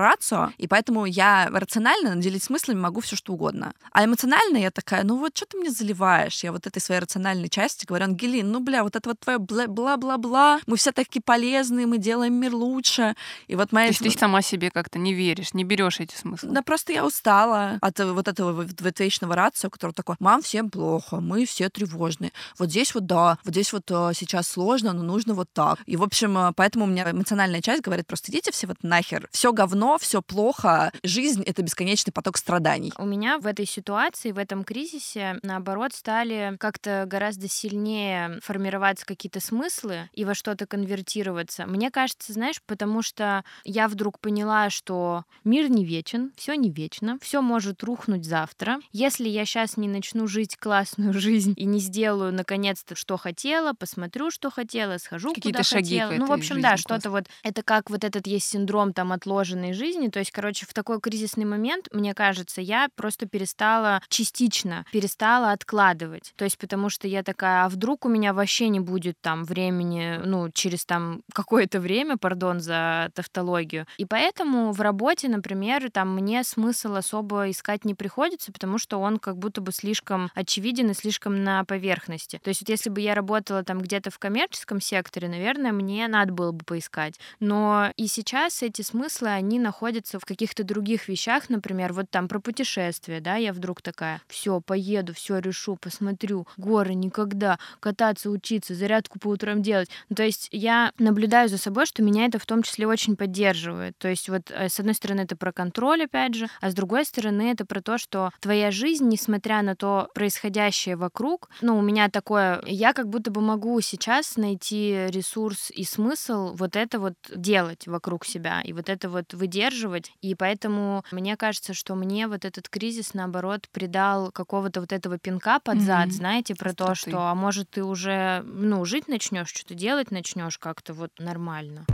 рацио, 0.00 0.50
и 0.58 0.66
поэтому 0.66 1.06
я 1.06 1.48
рационально 1.52 2.14
наделить 2.14 2.42
смыслами 2.42 2.78
могу 2.78 3.00
все 3.00 3.16
что 3.16 3.32
угодно. 3.32 3.72
А 3.92 4.04
эмоционально 4.04 4.58
я 4.58 4.70
такая, 4.70 5.04
ну 5.04 5.18
вот 5.18 5.36
что 5.36 5.46
ты 5.46 5.58
мне 5.58 5.70
заливаешь? 5.70 6.44
Я 6.44 6.52
вот 6.52 6.66
этой 6.66 6.80
своей 6.80 7.00
рациональной 7.00 7.48
части 7.48 7.86
говорю, 7.86 8.04
Ангелин, 8.04 8.50
ну 8.50 8.60
бля, 8.60 8.82
вот 8.82 8.96
это 8.96 9.10
вот 9.10 9.20
твое 9.20 9.38
бла-бла-бла, 9.38 10.60
мы 10.66 10.76
все 10.76 10.92
такие 10.92 11.22
полезные, 11.22 11.86
мы 11.86 11.98
делаем 11.98 12.34
мир 12.34 12.54
лучше. 12.54 13.14
И 13.48 13.54
вот 13.54 13.72
моя... 13.72 13.88
То 13.88 13.92
есть 13.92 14.02
ты 14.02 14.18
сама 14.18 14.42
себе 14.42 14.70
как-то 14.70 14.98
не 14.98 15.14
веришь, 15.14 15.54
не 15.54 15.64
берешь 15.64 16.00
эти 16.00 16.14
смыслы? 16.14 16.50
Да 16.50 16.62
просто 16.62 16.92
я 16.92 17.04
устала 17.06 17.78
от 17.80 17.98
вот 18.00 18.25
этого 18.28 18.66
вечного 18.98 19.34
рацио, 19.36 19.70
который 19.70 19.92
такой, 19.92 20.16
мам, 20.18 20.42
всем 20.42 20.70
плохо, 20.70 21.20
мы 21.20 21.46
все 21.46 21.68
тревожные. 21.68 22.32
Вот 22.58 22.70
здесь 22.70 22.94
вот 22.94 23.06
да, 23.06 23.38
вот 23.44 23.52
здесь 23.52 23.72
вот 23.72 23.90
э, 23.90 24.12
сейчас 24.14 24.48
сложно, 24.48 24.92
но 24.92 25.02
нужно 25.02 25.34
вот 25.34 25.48
так. 25.52 25.78
И, 25.86 25.96
в 25.96 26.02
общем, 26.02 26.36
э, 26.38 26.52
поэтому 26.56 26.84
у 26.84 26.88
меня 26.88 27.10
эмоциональная 27.10 27.62
часть 27.62 27.82
говорит 27.82 28.06
просто 28.06 28.32
идите 28.32 28.52
все 28.52 28.66
вот 28.66 28.78
нахер. 28.82 29.28
Все 29.30 29.52
говно, 29.52 29.98
все 29.98 30.22
плохо. 30.22 30.92
Жизнь— 31.02 31.42
это 31.46 31.62
бесконечный 31.62 32.12
поток 32.12 32.36
страданий. 32.36 32.92
У 32.98 33.04
меня 33.04 33.38
в 33.38 33.46
этой 33.46 33.66
ситуации, 33.66 34.32
в 34.32 34.38
этом 34.38 34.64
кризисе, 34.64 35.38
наоборот, 35.42 35.92
стали 35.92 36.56
как-то 36.58 37.04
гораздо 37.06 37.48
сильнее 37.48 38.40
формироваться 38.42 39.06
какие-то 39.06 39.40
смыслы 39.40 40.08
и 40.12 40.24
во 40.24 40.34
что-то 40.34 40.66
конвертироваться. 40.66 41.66
Мне 41.66 41.90
кажется, 41.90 42.32
знаешь, 42.32 42.60
потому 42.66 43.02
что 43.02 43.44
я 43.64 43.88
вдруг 43.88 44.18
поняла, 44.18 44.70
что 44.70 45.24
мир 45.44 45.70
не 45.70 45.84
вечен, 45.84 46.32
все 46.36 46.54
не 46.54 46.70
вечно, 46.70 47.18
все 47.20 47.42
может 47.42 47.82
рухнуть 47.82 48.05
завтра. 48.24 48.78
Если 48.92 49.28
я 49.28 49.44
сейчас 49.44 49.76
не 49.76 49.88
начну 49.88 50.26
жить 50.26 50.56
классную 50.56 51.12
жизнь 51.18 51.54
и 51.56 51.64
не 51.64 51.80
сделаю 51.80 52.32
наконец-то, 52.32 52.94
что 52.94 53.16
хотела, 53.16 53.72
посмотрю, 53.72 54.30
что 54.30 54.50
хотела, 54.50 54.98
схожу 54.98 55.34
куда 55.34 55.62
шаги 55.62 55.98
хотела. 55.98 56.18
Ну, 56.18 56.26
в 56.26 56.32
общем, 56.32 56.60
да, 56.60 56.76
что-то 56.76 57.10
вот 57.10 57.26
это 57.42 57.62
как 57.62 57.90
вот 57.90 58.04
этот 58.04 58.26
есть 58.26 58.46
синдром 58.46 58.92
там 58.92 59.12
отложенной 59.12 59.72
жизни. 59.72 60.08
То 60.08 60.18
есть, 60.18 60.30
короче, 60.30 60.66
в 60.66 60.74
такой 60.74 61.00
кризисный 61.00 61.44
момент, 61.44 61.88
мне 61.92 62.14
кажется, 62.14 62.60
я 62.60 62.88
просто 62.94 63.26
перестала 63.26 64.00
частично, 64.08 64.84
перестала 64.92 65.52
откладывать. 65.52 66.32
То 66.36 66.44
есть, 66.44 66.58
потому 66.58 66.88
что 66.90 67.08
я 67.08 67.22
такая, 67.22 67.64
а 67.64 67.68
вдруг 67.68 68.04
у 68.04 68.08
меня 68.08 68.32
вообще 68.32 68.68
не 68.68 68.80
будет 68.80 69.16
там 69.20 69.44
времени, 69.44 70.20
ну, 70.24 70.50
через 70.52 70.84
там 70.84 71.22
какое-то 71.32 71.80
время, 71.80 72.16
пардон 72.16 72.60
за 72.60 73.10
тавтологию. 73.14 73.86
И 73.98 74.04
поэтому 74.04 74.72
в 74.72 74.80
работе, 74.80 75.28
например, 75.28 75.90
там 75.90 76.14
мне 76.14 76.44
смысл 76.44 76.94
особо 76.94 77.50
искать 77.50 77.84
не 77.84 77.94
приходится, 77.96 78.52
потому 78.52 78.78
что 78.78 78.98
он 78.98 79.18
как 79.18 79.36
будто 79.36 79.60
бы 79.60 79.72
слишком 79.72 80.30
очевиден 80.34 80.90
и 80.90 80.94
слишком 80.94 81.42
на 81.42 81.64
поверхности. 81.64 82.40
То 82.42 82.48
есть 82.48 82.60
вот 82.60 82.68
если 82.68 82.90
бы 82.90 83.00
я 83.00 83.14
работала 83.14 83.64
там 83.64 83.80
где-то 83.80 84.10
в 84.10 84.18
коммерческом 84.18 84.80
секторе, 84.80 85.28
наверное, 85.28 85.72
мне 85.72 86.06
надо 86.08 86.32
было 86.32 86.52
бы 86.52 86.64
поискать. 86.64 87.18
Но 87.40 87.92
и 87.96 88.06
сейчас 88.06 88.62
эти 88.62 88.82
смыслы, 88.82 89.28
они 89.28 89.58
находятся 89.58 90.18
в 90.18 90.24
каких-то 90.24 90.64
других 90.64 91.08
вещах, 91.08 91.48
например, 91.48 91.92
вот 91.92 92.10
там 92.10 92.28
про 92.28 92.40
путешествия, 92.40 93.20
да, 93.20 93.36
я 93.36 93.52
вдруг 93.52 93.82
такая, 93.82 94.22
все, 94.28 94.60
поеду, 94.60 95.14
все 95.14 95.38
решу, 95.38 95.76
посмотрю, 95.76 96.46
горы 96.56 96.94
никогда, 96.94 97.58
кататься, 97.80 98.30
учиться, 98.30 98.74
зарядку 98.74 99.18
по 99.18 99.28
утрам 99.28 99.62
делать. 99.62 99.88
Ну, 100.08 100.16
то 100.16 100.22
есть 100.22 100.48
я 100.52 100.92
наблюдаю 100.98 101.48
за 101.48 101.58
собой, 101.58 101.86
что 101.86 102.02
меня 102.02 102.26
это 102.26 102.38
в 102.38 102.46
том 102.46 102.62
числе 102.62 102.86
очень 102.86 103.16
поддерживает. 103.16 103.96
То 103.98 104.08
есть 104.08 104.28
вот 104.28 104.50
э, 104.50 104.68
с 104.68 104.78
одной 104.78 104.94
стороны 104.94 105.22
это 105.22 105.36
про 105.36 105.52
контроль, 105.52 106.04
опять 106.04 106.34
же, 106.34 106.48
а 106.60 106.70
с 106.70 106.74
другой 106.74 107.04
стороны 107.04 107.50
это 107.50 107.64
про 107.64 107.80
то, 107.86 107.98
что 107.98 108.32
твоя 108.40 108.72
жизнь, 108.72 109.08
несмотря 109.08 109.62
на 109.62 109.76
то 109.76 110.08
происходящее 110.12 110.96
вокруг, 110.96 111.48
ну, 111.60 111.78
у 111.78 111.82
меня 111.82 112.10
такое, 112.10 112.60
я 112.66 112.92
как 112.92 113.08
будто 113.08 113.30
бы 113.30 113.40
могу 113.40 113.80
сейчас 113.80 114.36
найти 114.36 115.06
ресурс 115.08 115.70
и 115.70 115.84
смысл 115.84 116.52
вот 116.54 116.74
это 116.74 116.98
вот 116.98 117.14
делать 117.34 117.86
вокруг 117.86 118.24
себя 118.24 118.60
и 118.60 118.72
вот 118.72 118.88
это 118.88 119.08
вот 119.08 119.32
выдерживать. 119.34 120.10
И 120.20 120.34
поэтому 120.34 121.04
мне 121.12 121.36
кажется, 121.36 121.74
что 121.74 121.94
мне 121.94 122.26
вот 122.26 122.44
этот 122.44 122.68
кризис, 122.68 123.14
наоборот, 123.14 123.68
придал 123.70 124.32
какого-то 124.32 124.80
вот 124.80 124.92
этого 124.92 125.16
пинка 125.18 125.60
под 125.60 125.80
зад, 125.80 126.08
mm-hmm. 126.08 126.10
знаете, 126.10 126.54
про 126.56 126.70
Остроты. 126.70 126.90
то, 126.90 126.94
что, 126.96 127.18
а 127.28 127.34
может, 127.36 127.70
ты 127.70 127.84
уже, 127.84 128.42
ну, 128.44 128.84
жить 128.84 129.06
начнешь, 129.06 129.48
что-то 129.48 129.74
делать 129.74 130.10
начнешь 130.10 130.58
как-то 130.58 130.92
вот 130.92 131.12
нормально 131.20 131.86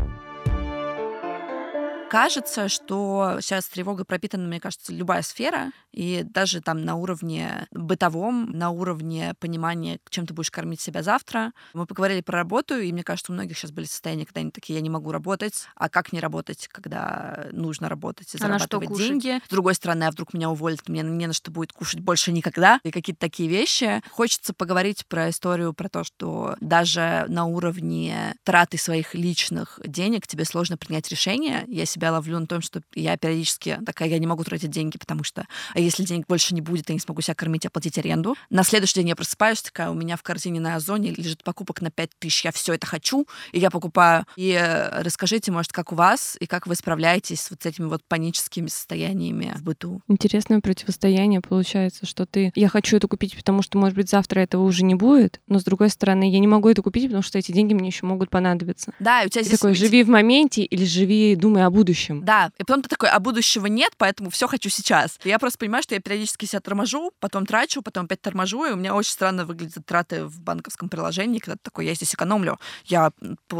кажется, 2.13 2.69
что 2.69 3.39
сейчас 3.41 3.67
тревога 3.69 4.05
пропитана, 4.05 4.47
мне 4.47 4.61
кажется, 4.61 4.93
любая 4.93 5.23
сфера, 5.23 5.73
и 5.93 6.27
даже 6.29 6.61
там 6.61 6.85
на 6.85 6.97
уровне 6.97 7.67
бытовом, 7.71 8.51
на 8.51 8.69
уровне 8.69 9.33
понимания, 9.41 9.99
чем 10.11 10.27
ты 10.27 10.35
будешь 10.35 10.51
кормить 10.51 10.83
себя 10.83 11.03
завтра. 11.03 11.53
Мы 11.73 11.87
поговорили 11.87 12.21
про 12.21 12.37
работу, 12.37 12.79
и 12.79 12.93
мне 12.93 13.03
кажется, 13.03 13.33
у 13.33 13.35
многих 13.35 13.57
сейчас 13.57 13.71
были 13.71 13.87
состояния, 13.87 14.27
когда 14.27 14.43
они 14.43 14.51
такие, 14.51 14.75
я 14.75 14.83
не 14.83 14.91
могу 14.91 15.11
работать, 15.11 15.67
а 15.75 15.89
как 15.89 16.13
не 16.13 16.21
работать, 16.21 16.69
когда 16.69 17.47
нужно 17.51 17.89
работать 17.89 18.35
и 18.35 18.37
а 18.37 18.41
зарабатывать 18.41 18.91
а 18.91 18.95
деньги. 18.95 19.41
С 19.47 19.49
другой 19.49 19.75
стороны, 19.75 20.05
а 20.05 20.11
вдруг 20.11 20.35
меня 20.35 20.51
уволят, 20.51 20.87
мне 20.91 21.01
не 21.01 21.27
на 21.27 21.33
что 21.33 21.51
будет 21.51 21.73
кушать 21.73 22.01
больше 22.01 22.31
никогда, 22.31 22.79
и 22.85 22.91
какие-то 22.91 23.21
такие 23.21 23.49
вещи. 23.49 24.03
Хочется 24.11 24.53
поговорить 24.53 25.07
про 25.07 25.31
историю, 25.31 25.73
про 25.73 25.89
то, 25.89 26.05
что 26.05 26.57
даже 26.61 27.25
на 27.29 27.47
уровне 27.47 28.35
траты 28.45 28.77
своих 28.77 29.15
личных 29.15 29.81
денег 29.87 30.27
тебе 30.27 30.45
сложно 30.45 30.77
принять 30.77 31.09
решение. 31.09 31.65
Я 31.69 31.87
себя 31.87 32.02
себя 32.03 32.13
ловлю 32.13 32.41
на 32.41 32.47
том, 32.47 32.61
что 32.61 32.83
я 32.95 33.17
периодически 33.17 33.79
такая, 33.87 34.09
я 34.09 34.19
не 34.19 34.27
могу 34.27 34.43
тратить 34.43 34.71
деньги, 34.71 34.99
потому 34.99 35.23
что 35.23 35.47
а 35.73 35.81
если 35.81 36.03
денег 36.03 36.27
больше 36.27 36.55
не 36.55 36.61
будет, 36.61 36.89
я 36.89 36.95
не 36.95 37.01
смогу 37.01 37.23
себя 37.23 37.35
кормить 37.35 37.65
и 37.65 37.69
оплатить 37.69 37.97
аренду. 37.99 38.35
На 38.51 38.65
следующий 38.65 38.95
день 38.97 39.09
я 39.09 39.17
просыпаюсь, 39.17 39.63
такая, 39.63 39.91
у 39.91 39.95
меня 39.95 40.17
в 40.17 40.23
корзине 40.23 40.61
на 40.61 40.75
Озоне 40.75 41.13
лежит 41.13 41.45
покупок 41.45 41.81
на 41.81 41.91
5 41.91 42.11
тысяч, 42.19 42.45
я 42.45 42.51
все 42.51 42.75
это 42.75 42.87
хочу, 42.87 43.27
и 43.53 43.61
я 43.61 43.71
покупаю. 43.71 44.27
И 44.37 44.51
э, 44.51 45.03
расскажите, 45.03 45.53
может, 45.53 45.73
как 45.73 45.93
у 45.93 45.95
вас, 45.95 46.37
и 46.41 46.47
как 46.47 46.67
вы 46.67 46.75
справляетесь 46.75 47.41
с 47.43 47.51
вот 47.51 47.65
этими 47.65 47.87
вот 47.87 48.03
паническими 48.09 48.67
состояниями 48.67 49.53
в 49.57 49.63
быту? 49.63 50.03
Интересное 50.09 50.61
противостояние 50.61 51.41
получается, 51.41 52.05
что 52.05 52.27
ты, 52.27 52.51
я 52.57 52.69
хочу 52.69 52.97
это 52.97 53.07
купить, 53.07 53.37
потому 53.37 53.63
что, 53.63 53.79
может 53.79 53.97
быть, 53.97 54.11
завтра 54.11 54.41
этого 54.41 54.65
уже 54.65 54.85
не 54.85 54.97
будет, 54.97 55.41
но 55.47 55.61
с 55.61 55.65
другой 55.65 55.91
стороны, 55.91 56.31
я 56.31 56.41
не 56.41 56.49
могу 56.49 56.69
это 56.69 56.83
купить, 56.83 57.05
потому 57.05 57.23
что 57.23 57.39
эти 57.39 57.53
деньги 57.53 57.75
мне 57.75 57.89
еще 57.89 58.07
могут 58.07 58.29
понадобиться. 58.29 58.93
Да, 58.99 59.23
и 59.23 59.27
у 59.27 59.29
тебя 59.29 59.45
здесь... 59.45 59.59
такой, 59.59 59.75
живи 59.75 60.03
в 60.03 60.09
моменте 60.09 60.63
или 60.63 60.85
живи, 60.85 61.37
думай 61.37 61.65
о 61.65 61.71
будущем 61.71 61.92
будущем. 61.93 62.25
Да, 62.25 62.51
и 62.59 62.65
потом 62.65 62.83
ты 62.83 62.89
такой, 62.89 63.09
а 63.09 63.19
будущего 63.21 63.67
нет, 63.67 63.93
поэтому 63.97 64.31
все 64.31 64.47
хочу 64.47 64.69
сейчас. 64.69 65.19
И 65.25 65.29
я 65.29 65.39
просто 65.39 65.59
понимаю, 65.59 65.83
что 65.83 65.95
я 65.95 66.01
периодически 66.01 66.47
себя 66.47 66.61
торможу, 66.61 67.13
потом 67.21 67.47
трачу, 67.47 67.83
потом 67.83 68.05
опять 68.05 68.21
торможу, 68.21 68.65
и 68.65 68.73
у 68.73 68.77
меня 68.77 68.95
очень 68.95 69.13
странно 69.13 69.45
выглядят 69.45 69.85
траты 69.87 70.25
в 70.25 70.41
банковском 70.41 70.89
приложении, 70.89 71.39
когда 71.39 71.55
ты 71.55 71.61
такой, 71.63 71.87
я 71.87 71.95
здесь 71.95 72.15
экономлю, 72.15 72.59
я 72.85 73.13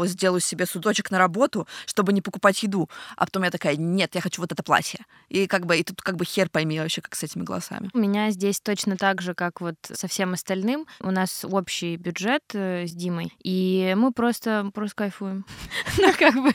сделаю 0.05 0.41
себе 0.41 0.65
судочек 0.65 1.11
на 1.11 1.17
работу, 1.17 1.67
чтобы 1.85 2.13
не 2.13 2.21
покупать 2.21 2.61
еду. 2.63 2.89
А 3.15 3.25
потом 3.25 3.43
я 3.43 3.51
такая, 3.51 3.75
нет, 3.75 4.15
я 4.15 4.21
хочу 4.21 4.41
вот 4.41 4.51
это 4.51 4.63
платье. 4.63 5.05
И 5.29 5.47
как 5.47 5.65
бы, 5.65 5.77
и 5.77 5.83
тут 5.83 6.01
как 6.01 6.15
бы 6.15 6.25
хер 6.25 6.49
пойми 6.49 6.79
вообще, 6.79 7.01
как 7.01 7.15
с 7.15 7.23
этими 7.23 7.43
голосами. 7.43 7.89
У 7.93 7.99
меня 7.99 8.31
здесь 8.31 8.59
точно 8.59 8.97
так 8.97 9.21
же, 9.21 9.33
как 9.33 9.61
вот 9.61 9.75
со 9.81 10.07
всем 10.07 10.33
остальным. 10.33 10.85
У 10.99 11.11
нас 11.11 11.45
общий 11.49 11.95
бюджет 11.97 12.43
э, 12.53 12.85
с 12.87 12.91
Димой, 12.91 13.33
и 13.43 13.93
мы 13.97 14.11
просто, 14.11 14.69
просто 14.73 14.95
кайфуем. 14.95 15.45
Ну, 16.03 16.11
как 16.17 16.33
бы 16.33 16.53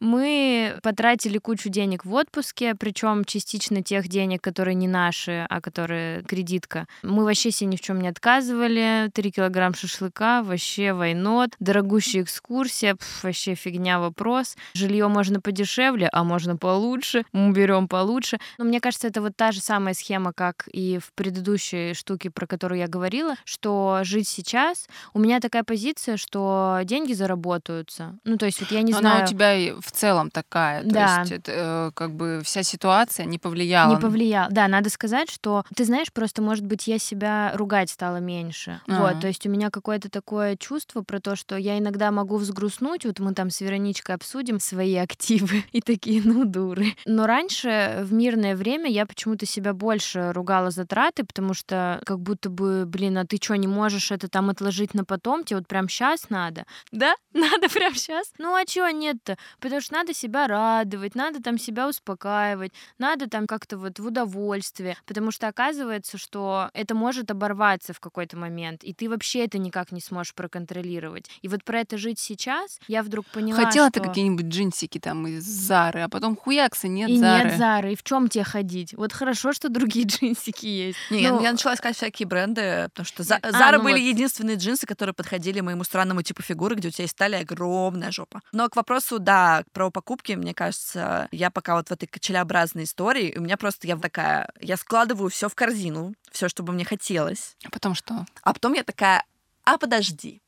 мы 0.00 0.78
потратили 0.82 1.15
потратили 1.16 1.38
кучу 1.38 1.70
денег 1.70 2.04
в 2.04 2.12
отпуске, 2.12 2.74
причем 2.74 3.24
частично 3.24 3.82
тех 3.82 4.06
денег, 4.06 4.42
которые 4.42 4.74
не 4.74 4.86
наши, 4.86 5.46
а 5.48 5.62
которые 5.62 6.22
кредитка. 6.24 6.86
Мы 7.02 7.24
вообще 7.24 7.50
себе 7.50 7.70
ни 7.70 7.76
в 7.76 7.80
чем 7.80 8.02
не 8.02 8.08
отказывали. 8.08 9.10
Три 9.14 9.30
килограмм 9.30 9.72
шашлыка, 9.72 10.42
вообще 10.42 10.92
войнот, 10.92 11.52
дорогущая 11.58 12.22
экскурсия, 12.22 12.96
пф, 12.96 13.24
вообще 13.24 13.54
фигня 13.54 13.98
вопрос. 13.98 14.56
Жилье 14.74 15.08
можно 15.08 15.40
подешевле, 15.40 16.10
а 16.12 16.22
можно 16.22 16.58
получше. 16.58 17.24
Мы 17.32 17.52
берем 17.52 17.88
получше. 17.88 18.38
Но 18.58 18.66
мне 18.66 18.80
кажется, 18.80 19.08
это 19.08 19.22
вот 19.22 19.34
та 19.34 19.52
же 19.52 19.60
самая 19.60 19.94
схема, 19.94 20.34
как 20.34 20.68
и 20.70 20.98
в 20.98 21.14
предыдущей 21.14 21.94
штуке, 21.94 22.30
про 22.30 22.46
которую 22.46 22.78
я 22.78 22.88
говорила, 22.88 23.36
что 23.46 24.00
жить 24.02 24.28
сейчас. 24.28 24.86
У 25.14 25.18
меня 25.18 25.40
такая 25.40 25.64
позиция, 25.64 26.18
что 26.18 26.80
деньги 26.84 27.14
заработаются. 27.14 28.18
Ну, 28.24 28.36
то 28.36 28.44
есть 28.44 28.60
вот 28.60 28.70
я 28.70 28.82
не 28.82 28.92
Но 28.92 28.98
знаю... 28.98 29.16
Она 29.16 29.24
у 29.24 29.28
тебя 29.28 29.56
в 29.80 29.90
целом 29.90 30.30
такая. 30.30 30.82
Да, 30.84 31.05
да. 31.06 31.20
есть 31.20 31.32
это, 31.32 31.92
как 31.94 32.12
бы 32.12 32.40
вся 32.44 32.62
ситуация 32.62 33.26
не 33.26 33.38
повлияла. 33.38 33.94
Не 33.94 34.00
повлияла. 34.00 34.50
Да, 34.50 34.68
надо 34.68 34.90
сказать, 34.90 35.30
что 35.30 35.64
ты 35.74 35.84
знаешь, 35.84 36.12
просто 36.12 36.42
может 36.42 36.64
быть 36.64 36.86
я 36.86 36.98
себя 36.98 37.52
ругать 37.54 37.90
стала 37.90 38.18
меньше. 38.18 38.80
А-а-а. 38.88 39.00
Вот, 39.00 39.20
то 39.20 39.26
есть 39.26 39.46
у 39.46 39.50
меня 39.50 39.70
какое-то 39.70 40.10
такое 40.10 40.56
чувство 40.56 41.02
про 41.02 41.20
то, 41.20 41.36
что 41.36 41.56
я 41.56 41.78
иногда 41.78 42.10
могу 42.10 42.36
взгрустнуть. 42.36 43.04
Вот 43.04 43.18
мы 43.20 43.34
там 43.34 43.50
с 43.50 43.60
Вероничкой 43.60 44.14
обсудим 44.14 44.60
свои 44.60 44.96
активы 44.96 45.64
и 45.72 45.80
такие, 45.80 46.22
ну 46.24 46.44
дуры. 46.44 46.94
Но 47.04 47.26
раньше 47.26 48.00
в 48.02 48.12
мирное 48.12 48.56
время 48.56 48.90
я 48.90 49.06
почему-то 49.06 49.46
себя 49.46 49.72
больше 49.72 50.32
ругала 50.32 50.70
за 50.70 50.86
траты, 50.86 51.24
потому 51.24 51.54
что 51.54 52.00
как 52.04 52.20
будто 52.20 52.50
бы, 52.50 52.84
блин, 52.86 53.18
а 53.18 53.26
ты 53.26 53.38
что, 53.40 53.56
не 53.56 53.68
можешь 53.68 54.10
это 54.10 54.28
там 54.28 54.50
отложить 54.50 54.94
на 54.94 55.04
потом? 55.04 55.44
Тебе 55.44 55.58
вот 55.58 55.68
прям 55.68 55.88
сейчас 55.88 56.30
надо? 56.30 56.64
Да? 56.92 57.14
Надо 57.34 57.68
прям 57.68 57.94
сейчас? 57.94 58.32
Ну 58.38 58.54
а 58.54 58.64
чего 58.64 58.88
нет-то? 58.88 59.36
Потому 59.60 59.82
что 59.82 59.94
надо 59.94 60.14
себя 60.14 60.46
радовать 60.46 60.85
радовать, 60.86 61.14
надо 61.14 61.42
там 61.42 61.58
себя 61.58 61.88
успокаивать, 61.88 62.72
надо 62.98 63.28
там 63.28 63.46
как-то 63.46 63.76
вот 63.76 63.98
в 63.98 64.06
удовольствие, 64.06 64.96
потому 65.06 65.30
что 65.30 65.48
оказывается, 65.48 66.16
что 66.18 66.70
это 66.74 66.94
может 66.94 67.30
оборваться 67.30 67.92
в 67.92 68.00
какой-то 68.00 68.36
момент, 68.36 68.84
и 68.84 68.94
ты 68.94 69.08
вообще 69.08 69.44
это 69.44 69.58
никак 69.58 69.92
не 69.92 70.00
сможешь 70.00 70.34
проконтролировать. 70.34 71.26
И 71.42 71.48
вот 71.48 71.64
про 71.64 71.80
это 71.80 71.98
жить 71.98 72.18
сейчас, 72.18 72.78
я 72.88 73.02
вдруг 73.02 73.26
поняла, 73.26 73.64
Хотела 73.64 73.88
что... 73.90 74.00
ты 74.00 74.06
какие-нибудь 74.08 74.46
джинсики 74.46 74.98
там 74.98 75.26
из 75.26 75.44
Зары, 75.44 76.02
а 76.02 76.08
потом 76.08 76.36
хуякса 76.36 76.88
нет 76.88 77.10
и 77.10 77.18
Зары. 77.18 77.48
нет 77.48 77.58
Зары, 77.58 77.92
и 77.92 77.96
в 77.96 78.02
чем 78.02 78.28
тебе 78.28 78.44
ходить? 78.44 78.94
Вот 78.94 79.12
хорошо, 79.12 79.52
что 79.52 79.68
другие 79.68 80.06
джинсики 80.06 80.66
есть. 80.66 80.98
Не, 81.10 81.22
я- 81.22 81.32
Ну, 81.32 81.42
я 81.42 81.52
начала 81.52 81.74
искать 81.74 81.96
всякие 81.96 82.26
бренды, 82.28 82.88
потому 82.90 83.06
что 83.06 83.22
За- 83.22 83.36
А, 83.42 83.50
Зара 83.52 83.78
ну 83.78 83.84
были 83.84 83.98
вот. 84.00 84.06
единственные 84.14 84.56
джинсы, 84.56 84.86
которые 84.86 85.14
подходили 85.14 85.60
моему 85.60 85.84
странному 85.84 86.22
типу 86.22 86.42
фигуры, 86.42 86.76
где 86.76 86.88
у 86.88 86.90
тебя 86.90 87.04
есть 87.04 87.16
талия 87.16 87.40
огромная 87.40 88.10
жопа. 88.12 88.40
Но 88.52 88.68
к 88.68 88.76
вопросу, 88.76 89.18
да, 89.18 89.64
про 89.72 89.90
покупки, 89.90 90.32
мне 90.32 90.54
кажется, 90.54 90.75
я 91.32 91.50
пока 91.50 91.74
вот 91.76 91.88
в 91.88 91.92
этой 91.92 92.06
качелеобразной 92.06 92.84
истории, 92.84 93.34
у 93.36 93.40
меня 93.40 93.56
просто 93.56 93.86
я 93.86 93.96
такая, 93.96 94.50
я 94.60 94.76
складываю 94.76 95.30
все 95.30 95.48
в 95.48 95.54
корзину, 95.54 96.14
все, 96.30 96.48
что 96.48 96.62
бы 96.62 96.72
мне 96.72 96.84
хотелось, 96.84 97.56
А 97.64 97.70
потом 97.70 97.94
что? 97.94 98.26
а 98.42 98.52
потом 98.52 98.72
я 98.74 98.82
такая, 98.84 99.24
а 99.64 99.78
подожди. 99.78 100.42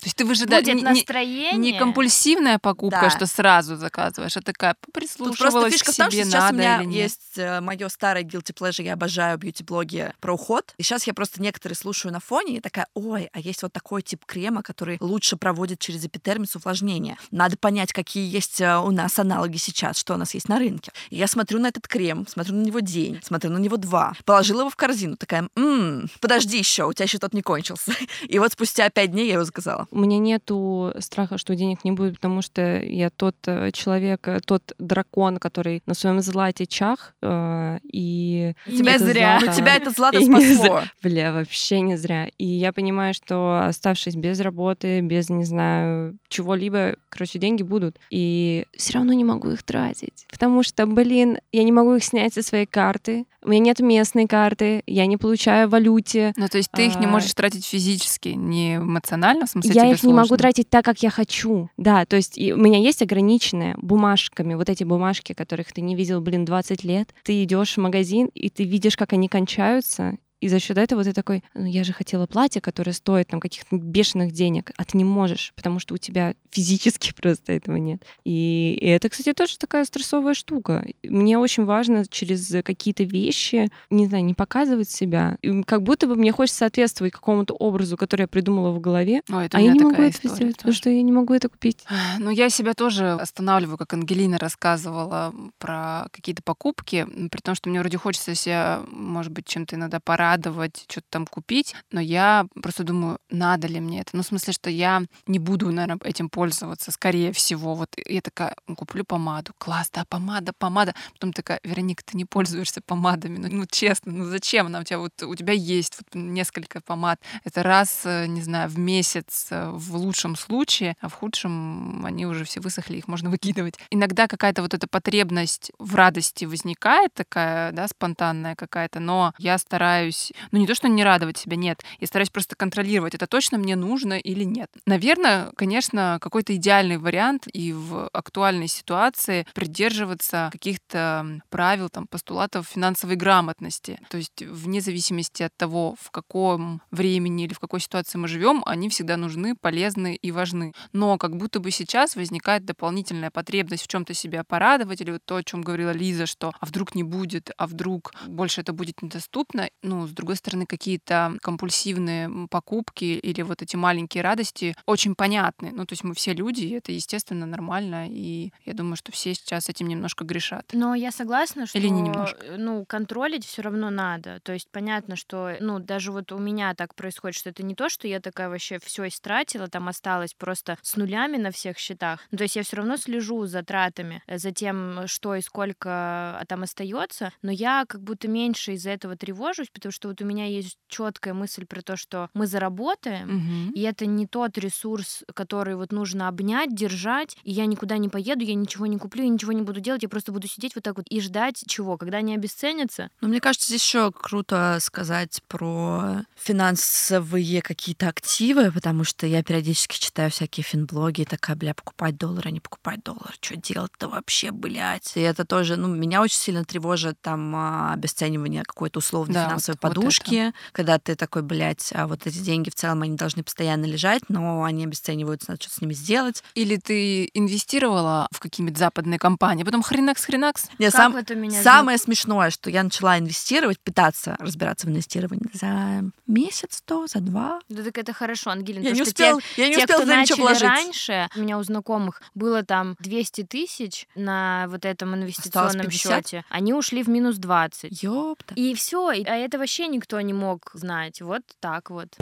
То 0.00 0.06
есть 0.06 0.16
ты 0.16 0.24
выжидаешь... 0.24 0.64
будет 0.64 0.76
не- 0.76 0.82
не- 0.82 0.88
настроение. 0.88 1.72
Не 1.72 1.78
компульсивная 1.78 2.58
покупка, 2.58 3.00
Да. 3.02 3.10
что 3.10 3.26
сразу 3.26 3.76
заказываешь, 3.76 4.36
а 4.36 4.40
такая 4.40 4.74
Тут 4.74 4.92
просто 4.92 5.18
прислушивалась 5.24 5.72
фишка 5.72 5.90
к 5.90 5.94
в 5.94 5.96
том, 5.96 6.10
себе, 6.10 6.22
что 6.22 6.30
сейчас 6.30 6.40
у 6.40 6.44
надо 6.44 6.56
меня 6.58 6.76
или 6.80 6.84
нет. 6.86 7.02
есть 7.02 7.62
мое 7.62 7.88
старое 7.88 8.22
guilty 8.22 8.54
pleasure, 8.54 8.82
я 8.84 8.92
обожаю 8.92 9.36
бьюти-блоги 9.38 10.12
про 10.20 10.34
уход. 10.34 10.72
И 10.78 10.82
сейчас 10.84 11.06
я 11.08 11.14
просто 11.14 11.42
некоторые 11.42 11.76
слушаю 11.76 12.12
на 12.12 12.20
фоне 12.20 12.58
и 12.58 12.60
такая, 12.60 12.86
ой, 12.94 13.28
а 13.32 13.40
есть 13.40 13.62
вот 13.62 13.72
такой 13.72 14.02
тип 14.02 14.24
крема, 14.24 14.62
который 14.62 14.98
лучше 15.00 15.36
проводит 15.36 15.80
через 15.80 16.04
эпидермис 16.04 16.54
увлажнение. 16.54 17.16
Надо 17.32 17.56
понять, 17.56 17.92
какие 17.92 18.32
есть 18.32 18.60
э, 18.60 18.76
у 18.78 18.92
нас 18.92 19.18
аналоги 19.18 19.56
сейчас, 19.56 19.98
что 19.98 20.14
у 20.14 20.16
нас 20.16 20.32
есть 20.34 20.48
на 20.48 20.60
рынке. 20.60 20.92
И 21.10 21.16
я 21.16 21.26
смотрю 21.26 21.58
на 21.58 21.66
этот 21.68 21.88
крем, 21.88 22.24
смотрю 22.28 22.54
на 22.54 22.62
него 22.62 22.78
день, 22.80 23.18
смотрю 23.24 23.50
на 23.50 23.58
него 23.58 23.76
два. 23.76 24.12
Положила 24.24 24.60
его 24.60 24.70
в 24.70 24.76
корзину, 24.76 25.16
такая, 25.16 25.48
«М, 25.56 26.08
подожди 26.20 26.56
еще, 26.58 26.84
у 26.84 26.92
тебя 26.92 27.04
еще 27.04 27.18
тот 27.18 27.32
не 27.34 27.42
кончился. 27.42 27.92
И 28.28 28.38
вот 28.38 28.52
спустя 28.52 28.88
пять 28.90 29.10
дней 29.10 29.26
я 29.26 29.32
его 29.34 29.44
заказала. 29.44 29.87
У 29.90 29.98
меня 30.00 30.18
нету 30.18 30.92
страха, 30.98 31.38
что 31.38 31.54
денег 31.54 31.84
не 31.84 31.92
будет, 31.92 32.14
потому 32.14 32.42
что 32.42 32.80
я 32.82 33.10
тот 33.10 33.36
э, 33.46 33.70
человек, 33.72 34.26
э, 34.28 34.40
тот 34.44 34.72
дракон, 34.78 35.38
который 35.38 35.82
на 35.86 35.94
своем 35.94 36.20
злате 36.20 36.66
чах, 36.66 37.14
э, 37.22 37.78
и 37.84 38.54
это 38.66 38.98
зря. 38.98 39.38
Но 39.40 39.46
злато- 39.46 39.56
тебя 39.56 39.76
это 39.76 39.90
злато 39.96 40.20
спасло. 40.20 40.82
Бля, 41.02 41.32
вообще 41.32 41.80
не 41.80 41.96
зря. 41.96 42.28
И 42.38 42.44
я 42.46 42.72
понимаю, 42.72 43.14
что 43.14 43.64
оставшись 43.66 44.14
без 44.16 44.40
работы, 44.40 45.00
без, 45.00 45.30
не 45.30 45.44
знаю, 45.44 46.16
чего-либо, 46.28 46.96
короче, 47.08 47.38
деньги 47.38 47.62
будут. 47.62 47.98
И 48.10 48.66
все 48.76 48.94
равно 48.94 49.12
не 49.12 49.24
могу 49.24 49.50
их 49.50 49.62
тратить. 49.62 50.26
Потому 50.30 50.62
что, 50.62 50.86
блин, 50.86 51.38
я 51.52 51.64
не 51.64 51.72
могу 51.72 51.94
их 51.94 52.04
снять 52.04 52.34
со 52.34 52.42
своей 52.42 52.66
карты. 52.66 53.24
У 53.44 53.50
меня 53.50 53.60
нет 53.60 53.80
местной 53.80 54.26
карты, 54.26 54.82
я 54.86 55.06
не 55.06 55.16
получаю 55.16 55.68
в 55.68 55.70
валюте. 55.70 56.32
Ну, 56.36 56.48
то 56.48 56.58
есть 56.58 56.70
ты 56.72 56.86
их 56.86 56.98
не 56.98 57.06
А, 57.06 57.08
можешь 57.08 57.32
тратить 57.34 57.64
физически, 57.64 58.30
не 58.30 58.76
эмоционально, 58.76 59.46
в 59.46 59.50
смысле 59.50 59.72
я 59.82 59.90
тебе 59.90 59.96
их 59.96 60.02
не 60.04 60.12
могу 60.12 60.28
сложно? 60.28 60.36
тратить 60.38 60.70
так, 60.70 60.84
как 60.84 61.02
я 61.02 61.10
хочу. 61.10 61.70
Да, 61.76 62.04
то 62.04 62.16
есть 62.16 62.38
и 62.38 62.52
у 62.52 62.56
меня 62.56 62.78
есть 62.78 63.02
ограниченное 63.02 63.74
бумажками, 63.78 64.54
вот 64.54 64.68
эти 64.68 64.84
бумажки, 64.84 65.32
которых 65.32 65.72
ты 65.72 65.80
не 65.80 65.96
видел, 65.96 66.20
блин, 66.20 66.44
20 66.44 66.84
лет. 66.84 67.14
Ты 67.24 67.42
идешь 67.44 67.74
в 67.74 67.80
магазин, 67.80 68.30
и 68.34 68.50
ты 68.50 68.64
видишь, 68.64 68.96
как 68.96 69.12
они 69.12 69.28
кончаются, 69.28 70.18
и 70.40 70.48
за 70.48 70.60
счет 70.60 70.78
этого 70.78 71.02
ты 71.04 71.12
такой, 71.12 71.42
ну 71.54 71.64
я 71.64 71.84
же 71.84 71.92
хотела 71.92 72.26
платье, 72.26 72.60
которое 72.60 72.92
стоит 72.92 73.28
там 73.28 73.40
каких-то 73.40 73.76
бешеных 73.76 74.32
денег, 74.32 74.72
а 74.76 74.84
ты 74.84 74.96
не 74.96 75.04
можешь, 75.04 75.52
потому 75.56 75.78
что 75.78 75.94
у 75.94 75.98
тебя 75.98 76.34
физически 76.50 77.12
просто 77.12 77.52
этого 77.52 77.76
нет. 77.76 78.02
И, 78.24 78.78
и 78.80 78.86
это, 78.86 79.08
кстати, 79.08 79.32
тоже 79.32 79.58
такая 79.58 79.84
стрессовая 79.84 80.34
штука. 80.34 80.86
Мне 81.02 81.38
очень 81.38 81.64
важно 81.64 82.06
через 82.06 82.48
какие-то 82.62 83.04
вещи, 83.04 83.70
не 83.90 84.06
знаю, 84.06 84.24
не 84.24 84.34
показывать 84.34 84.90
себя. 84.90 85.38
И 85.42 85.62
как 85.62 85.82
будто 85.82 86.06
бы 86.06 86.14
мне 86.14 86.32
хочется 86.32 86.58
соответствовать 86.58 87.12
какому-то 87.12 87.54
образу, 87.54 87.96
который 87.96 88.22
я 88.22 88.28
придумала 88.28 88.70
в 88.70 88.80
голове, 88.80 89.22
Ой, 89.30 89.46
это 89.46 89.58
а 89.58 89.60
я 89.60 89.72
не 89.72 89.80
могу 89.80 90.02
это 90.02 90.28
сделать, 90.28 90.56
потому 90.56 90.72
тоже. 90.72 90.78
что 90.78 90.90
я 90.90 91.02
не 91.02 91.12
могу 91.12 91.34
это 91.34 91.48
купить. 91.48 91.84
Ну, 92.18 92.30
я 92.30 92.50
себя 92.50 92.74
тоже 92.74 93.12
останавливаю, 93.12 93.78
как 93.78 93.92
Ангелина 93.94 94.38
рассказывала 94.38 95.32
про 95.58 96.08
какие-то 96.10 96.42
покупки, 96.42 97.06
при 97.30 97.40
том, 97.40 97.54
что 97.54 97.68
мне 97.68 97.80
вроде 97.80 97.96
хочется 97.96 98.34
себя, 98.34 98.82
может 98.90 99.32
быть, 99.32 99.46
чем-то 99.46 99.76
иногда 99.76 100.00
порадовать, 100.28 100.84
что-то 100.88 101.06
там 101.10 101.26
купить, 101.26 101.74
но 101.90 102.00
я 102.00 102.46
просто 102.62 102.84
думаю, 102.84 103.18
надо 103.30 103.66
ли 103.66 103.80
мне 103.80 104.00
это? 104.00 104.10
Ну, 104.12 104.22
в 104.22 104.26
смысле, 104.26 104.52
что 104.52 104.70
я 104.70 105.02
не 105.26 105.38
буду, 105.38 105.70
наверное, 105.72 105.98
этим 106.04 106.28
пользоваться, 106.28 106.92
скорее 106.92 107.32
всего. 107.32 107.74
Вот 107.74 107.96
я 108.06 108.20
такая, 108.20 108.54
«Ну, 108.66 108.76
куплю 108.76 109.04
помаду. 109.04 109.52
Класс, 109.58 109.90
да, 109.92 110.04
помада, 110.04 110.52
помада. 110.58 110.94
Потом 111.14 111.32
такая, 111.32 111.60
Вероника, 111.64 112.02
ты 112.04 112.16
не 112.16 112.24
пользуешься 112.24 112.80
помадами. 112.80 113.38
Ну, 113.38 113.48
ну, 113.50 113.66
честно, 113.70 114.12
ну 114.12 114.24
зачем 114.24 114.66
она 114.66 114.80
у 114.80 114.82
тебя? 114.82 114.98
Вот 114.98 115.22
у 115.22 115.34
тебя 115.34 115.52
есть 115.52 115.96
вот 115.98 116.14
несколько 116.14 116.80
помад. 116.80 117.20
Это 117.44 117.62
раз, 117.62 118.02
э, 118.04 118.26
не 118.26 118.42
знаю, 118.42 118.68
в 118.68 118.78
месяц 118.78 119.48
э, 119.50 119.70
в 119.70 119.96
лучшем 119.96 120.36
случае, 120.36 120.96
а 121.00 121.08
в 121.08 121.14
худшем 121.14 122.04
они 122.04 122.26
уже 122.26 122.44
все 122.44 122.60
высохли, 122.60 122.96
их 122.96 123.08
можно 123.08 123.30
выкидывать. 123.30 123.78
Иногда 123.90 124.26
какая-то 124.26 124.62
вот 124.62 124.74
эта 124.74 124.86
потребность 124.86 125.72
в 125.78 125.94
радости 125.94 126.44
возникает 126.44 127.14
такая, 127.14 127.72
да, 127.72 127.88
спонтанная 127.88 128.54
какая-то, 128.54 129.00
но 129.00 129.32
я 129.38 129.56
стараюсь, 129.58 130.17
ну 130.50 130.58
не 130.58 130.66
то, 130.66 130.74
что 130.74 130.88
не 130.88 131.04
радовать 131.04 131.38
себя, 131.38 131.56
нет, 131.56 131.82
я 132.00 132.06
стараюсь 132.06 132.30
просто 132.30 132.56
контролировать, 132.56 133.14
это 133.14 133.26
точно 133.26 133.58
мне 133.58 133.76
нужно 133.76 134.18
или 134.18 134.44
нет. 134.44 134.70
Наверное, 134.86 135.52
конечно, 135.56 136.18
какой-то 136.20 136.54
идеальный 136.56 136.98
вариант 136.98 137.46
и 137.52 137.72
в 137.72 138.08
актуальной 138.12 138.68
ситуации 138.68 139.46
придерживаться 139.54 140.48
каких-то 140.52 141.40
правил, 141.50 141.88
там, 141.88 142.06
постулатов 142.06 142.68
финансовой 142.68 143.16
грамотности. 143.16 143.98
То 144.10 144.16
есть 144.16 144.42
вне 144.42 144.80
зависимости 144.80 145.42
от 145.42 145.56
того, 145.56 145.96
в 146.00 146.10
каком 146.10 146.82
времени 146.90 147.44
или 147.44 147.54
в 147.54 147.60
какой 147.60 147.80
ситуации 147.80 148.18
мы 148.18 148.28
живем, 148.28 148.62
они 148.66 148.88
всегда 148.88 149.16
нужны, 149.16 149.54
полезны 149.54 150.14
и 150.14 150.32
важны. 150.32 150.72
Но 150.92 151.18
как 151.18 151.36
будто 151.36 151.60
бы 151.60 151.70
сейчас 151.70 152.16
возникает 152.16 152.64
дополнительная 152.64 153.30
потребность 153.30 153.84
в 153.84 153.88
чем-то 153.88 154.14
себя 154.14 154.44
порадовать, 154.44 155.00
или 155.00 155.12
вот 155.12 155.22
то, 155.24 155.36
о 155.36 155.44
чем 155.44 155.62
говорила 155.62 155.90
Лиза, 155.90 156.26
что 156.26 156.52
а 156.58 156.66
вдруг 156.66 156.94
не 156.94 157.02
будет, 157.02 157.50
а 157.56 157.66
вдруг 157.66 158.12
больше 158.26 158.60
это 158.60 158.72
будет 158.72 159.02
недоступно. 159.02 159.68
Ну, 159.82 160.07
с 160.08 160.12
другой 160.12 160.36
стороны, 160.36 160.66
какие-то 160.66 161.34
компульсивные 161.42 162.48
покупки 162.48 163.04
или 163.04 163.42
вот 163.42 163.62
эти 163.62 163.76
маленькие 163.76 164.22
радости 164.22 164.74
очень 164.86 165.14
понятны. 165.14 165.70
Ну, 165.72 165.86
то 165.86 165.92
есть 165.92 166.04
мы 166.04 166.14
все 166.14 166.32
люди, 166.32 166.64
и 166.64 166.70
это, 166.70 166.92
естественно, 166.92 167.46
нормально, 167.46 168.06
и 168.08 168.52
я 168.64 168.74
думаю, 168.74 168.96
что 168.96 169.12
все 169.12 169.34
сейчас 169.34 169.68
этим 169.68 169.88
немножко 169.88 170.24
грешат. 170.24 170.70
Но 170.72 170.94
я 170.94 171.10
согласна, 171.10 171.66
что 171.66 171.78
Или 171.78 171.88
не 171.88 172.02
немножко? 172.02 172.38
э, 172.44 172.56
ну 172.56 172.84
контролить 172.84 173.44
все 173.44 173.62
равно 173.62 173.90
надо. 173.90 174.40
То 174.40 174.52
есть 174.52 174.68
понятно, 174.70 175.16
что 175.16 175.56
ну 175.60 175.78
даже 175.78 176.12
вот 176.12 176.32
у 176.32 176.38
меня 176.38 176.74
так 176.74 176.94
происходит, 176.94 177.36
что 177.36 177.50
это 177.50 177.62
не 177.62 177.74
то, 177.74 177.88
что 177.88 178.06
я 178.08 178.20
такая 178.20 178.48
вообще 178.48 178.78
все 178.78 179.08
истратила, 179.08 179.68
там 179.68 179.88
осталось 179.88 180.34
просто 180.34 180.78
с 180.82 180.96
нулями 180.96 181.36
на 181.36 181.50
всех 181.50 181.78
счетах. 181.78 182.20
Ну, 182.30 182.38
то 182.38 182.44
есть 182.44 182.56
я 182.56 182.62
все 182.62 182.76
равно 182.76 182.96
слежу 182.96 183.46
за 183.46 183.62
тратами, 183.62 184.22
э, 184.26 184.38
за 184.38 184.52
тем, 184.52 185.06
что 185.06 185.34
и 185.34 185.40
сколько 185.40 185.88
а, 185.90 186.44
там 186.46 186.62
остается, 186.62 187.32
но 187.42 187.50
я 187.50 187.84
как 187.88 188.02
будто 188.02 188.28
меньше 188.28 188.72
из-за 188.74 188.90
этого 188.90 189.16
тревожусь, 189.16 189.68
потому 189.72 189.92
что 189.92 189.97
вот 190.06 190.22
у 190.22 190.24
меня 190.24 190.46
есть 190.46 190.76
четкая 190.88 191.34
мысль 191.34 191.66
про 191.66 191.82
то, 191.82 191.96
что 191.96 192.28
мы 192.34 192.46
заработаем, 192.46 193.28
Мгм. 193.28 193.70
и 193.72 193.80
это 193.80 194.06
не 194.06 194.26
тот 194.28 194.56
ресурс, 194.58 195.24
который 195.34 195.74
вот 195.74 195.90
нужно 195.90 196.28
обнять, 196.28 196.74
держать, 196.74 197.36
и 197.42 197.50
я 197.50 197.66
никуда 197.66 197.98
не 197.98 198.08
поеду, 198.08 198.44
я 198.44 198.54
ничего 198.54 198.86
не 198.86 198.98
куплю, 198.98 199.24
я 199.24 199.28
ничего 199.28 199.52
не 199.52 199.62
буду 199.62 199.80
делать, 199.80 200.02
я 200.02 200.08
просто 200.08 200.30
буду 200.30 200.46
сидеть 200.46 200.74
вот 200.76 200.84
так 200.84 200.96
вот 200.96 201.06
и 201.08 201.20
ждать 201.20 201.64
чего, 201.66 201.96
когда 201.96 202.18
они 202.18 202.34
обесценятся. 202.34 203.10
Но 203.20 203.28
мне 203.28 203.40
кажется, 203.40 203.66
здесь 203.68 203.82
еще 203.82 204.12
круто 204.12 204.76
сказать 204.80 205.42
про 205.48 206.22
финансовые 206.36 207.62
какие-то 207.62 208.08
активы, 208.08 208.70
потому 208.70 209.04
что 209.04 209.26
я 209.26 209.42
периодически 209.42 209.98
читаю 209.98 210.30
всякие 210.30 210.64
финблоги 210.64 211.22
и 211.22 211.24
такая, 211.24 211.56
бля, 211.56 211.74
покупать 211.74 212.16
доллар, 212.16 212.46
а 212.46 212.50
не 212.50 212.60
покупать 212.60 213.02
доллар. 213.02 213.34
Что 213.40 213.56
делать-то 213.56 214.08
вообще, 214.08 214.50
блядь? 214.50 215.16
И 215.16 215.20
это 215.20 215.44
тоже, 215.44 215.76
ну, 215.76 215.88
меня 215.88 216.22
очень 216.22 216.36
сильно 216.38 216.64
тревожит 216.64 217.20
там 217.20 217.54
а, 217.56 217.92
обесценивание 217.94 218.62
какой-то 218.62 218.98
условной 218.98 219.34
Да, 219.34 219.48
финансовой 219.88 219.94
вот- 219.94 219.94
подушки, 219.94 220.52
когда 220.72 220.98
ты 220.98 221.14
такой, 221.14 221.42
блядь, 221.42 221.90
а 221.94 222.06
вот 222.06 222.26
эти 222.26 222.38
деньги 222.38 222.70
в 222.70 222.74
целом, 222.74 223.02
они 223.02 223.16
должны 223.16 223.42
постоянно 223.42 223.84
лежать, 223.84 224.22
но 224.28 224.64
они 224.64 224.84
обесцениваются, 224.84 225.50
надо 225.50 225.62
что-то 225.62 225.76
с 225.76 225.80
ними 225.80 225.92
сделать. 225.92 226.42
Или 226.54 226.76
ты 226.76 227.30
инвестировала 227.34 228.28
в 228.30 228.40
какие-нибудь 228.40 228.78
западные 228.78 229.18
компании, 229.18 229.64
потом 229.64 229.82
хренакс-хренакс, 229.82 230.66
Не, 230.78 230.86
Как 230.86 230.94
сам, 230.94 231.12
вот 231.12 231.28
меня 231.30 231.62
Самое 231.62 231.98
смешное, 231.98 232.50
что 232.50 232.70
я 232.70 232.82
начала 232.82 233.18
инвестировать, 233.18 233.78
пытаться 233.80 234.36
разбираться 234.38 234.86
в 234.86 234.90
инвестировании 234.90 235.50
за 235.52 236.04
месяц, 236.26 236.82
то, 236.84 237.06
за 237.06 237.20
два. 237.20 237.60
Да 237.68 237.82
так 237.82 237.98
это 237.98 238.12
хорошо, 238.12 238.50
Ангелина. 238.50 238.84
Я 238.84 238.90
потому 238.90 238.98
не 238.98 239.04
что 239.04 239.10
успела, 239.10 239.40
те, 239.40 239.62
я 239.62 239.68
не 239.68 239.74
те, 239.76 239.84
кто 239.84 240.00
туда 240.00 240.20
ничего 240.20 240.48
начали 240.48 240.62
вложить. 240.62 240.84
раньше, 240.84 241.28
у 241.36 241.40
меня 241.40 241.58
у 241.58 241.62
знакомых 241.62 242.22
было 242.34 242.62
там 242.62 242.96
200 243.00 243.44
тысяч 243.44 244.06
на 244.14 244.66
вот 244.68 244.84
этом 244.84 245.14
инвестиционном 245.14 245.86
50? 245.86 246.26
счете, 246.26 246.44
они 246.48 246.72
ушли 246.74 247.02
в 247.02 247.08
минус 247.08 247.36
20. 247.36 248.02
Ёпта. 248.02 248.54
И 248.54 248.74
все, 248.74 249.08
а 249.08 249.34
это 249.34 249.58
вообще 249.58 249.77
вообще 249.78 249.92
никто 249.92 250.20
не 250.20 250.32
мог 250.32 250.70
знать. 250.74 251.20
Вот 251.20 251.42
так 251.60 251.90
вот. 251.90 252.16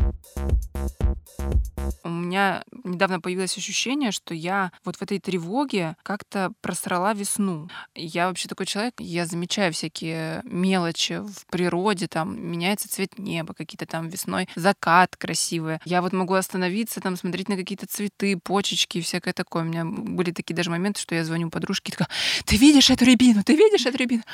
У 2.02 2.08
меня 2.08 2.64
недавно 2.84 3.20
появилось 3.20 3.56
ощущение, 3.56 4.12
что 4.12 4.34
я 4.34 4.72
вот 4.84 4.96
в 4.96 5.02
этой 5.02 5.18
тревоге 5.18 5.96
как-то 6.02 6.52
просрала 6.60 7.14
весну. 7.14 7.68
Я 7.94 8.28
вообще 8.28 8.48
такой 8.48 8.66
человек, 8.66 8.94
я 8.98 9.26
замечаю 9.26 9.72
всякие 9.72 10.42
мелочи 10.44 11.20
в 11.20 11.46
природе, 11.46 12.06
там 12.06 12.40
меняется 12.40 12.88
цвет 12.88 13.18
неба, 13.18 13.54
какие-то 13.54 13.86
там 13.86 14.08
весной 14.08 14.48
закат 14.54 15.16
красивый. 15.16 15.78
Я 15.84 16.02
вот 16.02 16.12
могу 16.12 16.34
остановиться, 16.34 17.00
там 17.00 17.16
смотреть 17.16 17.48
на 17.48 17.56
какие-то 17.56 17.86
цветы, 17.86 18.38
почечки 18.38 18.98
и 18.98 19.02
всякое 19.02 19.32
такое. 19.32 19.62
У 19.62 19.66
меня 19.66 19.84
были 19.84 20.30
такие 20.30 20.54
даже 20.54 20.70
моменты, 20.70 21.00
что 21.00 21.14
я 21.14 21.24
звоню 21.24 21.50
подружке 21.50 21.92
такая, 21.92 22.08
ты 22.44 22.56
видишь 22.56 22.90
эту 22.90 23.04
рябину, 23.04 23.42
ты 23.42 23.56
видишь 23.56 23.86
эту 23.86 23.98
рябину? 23.98 24.22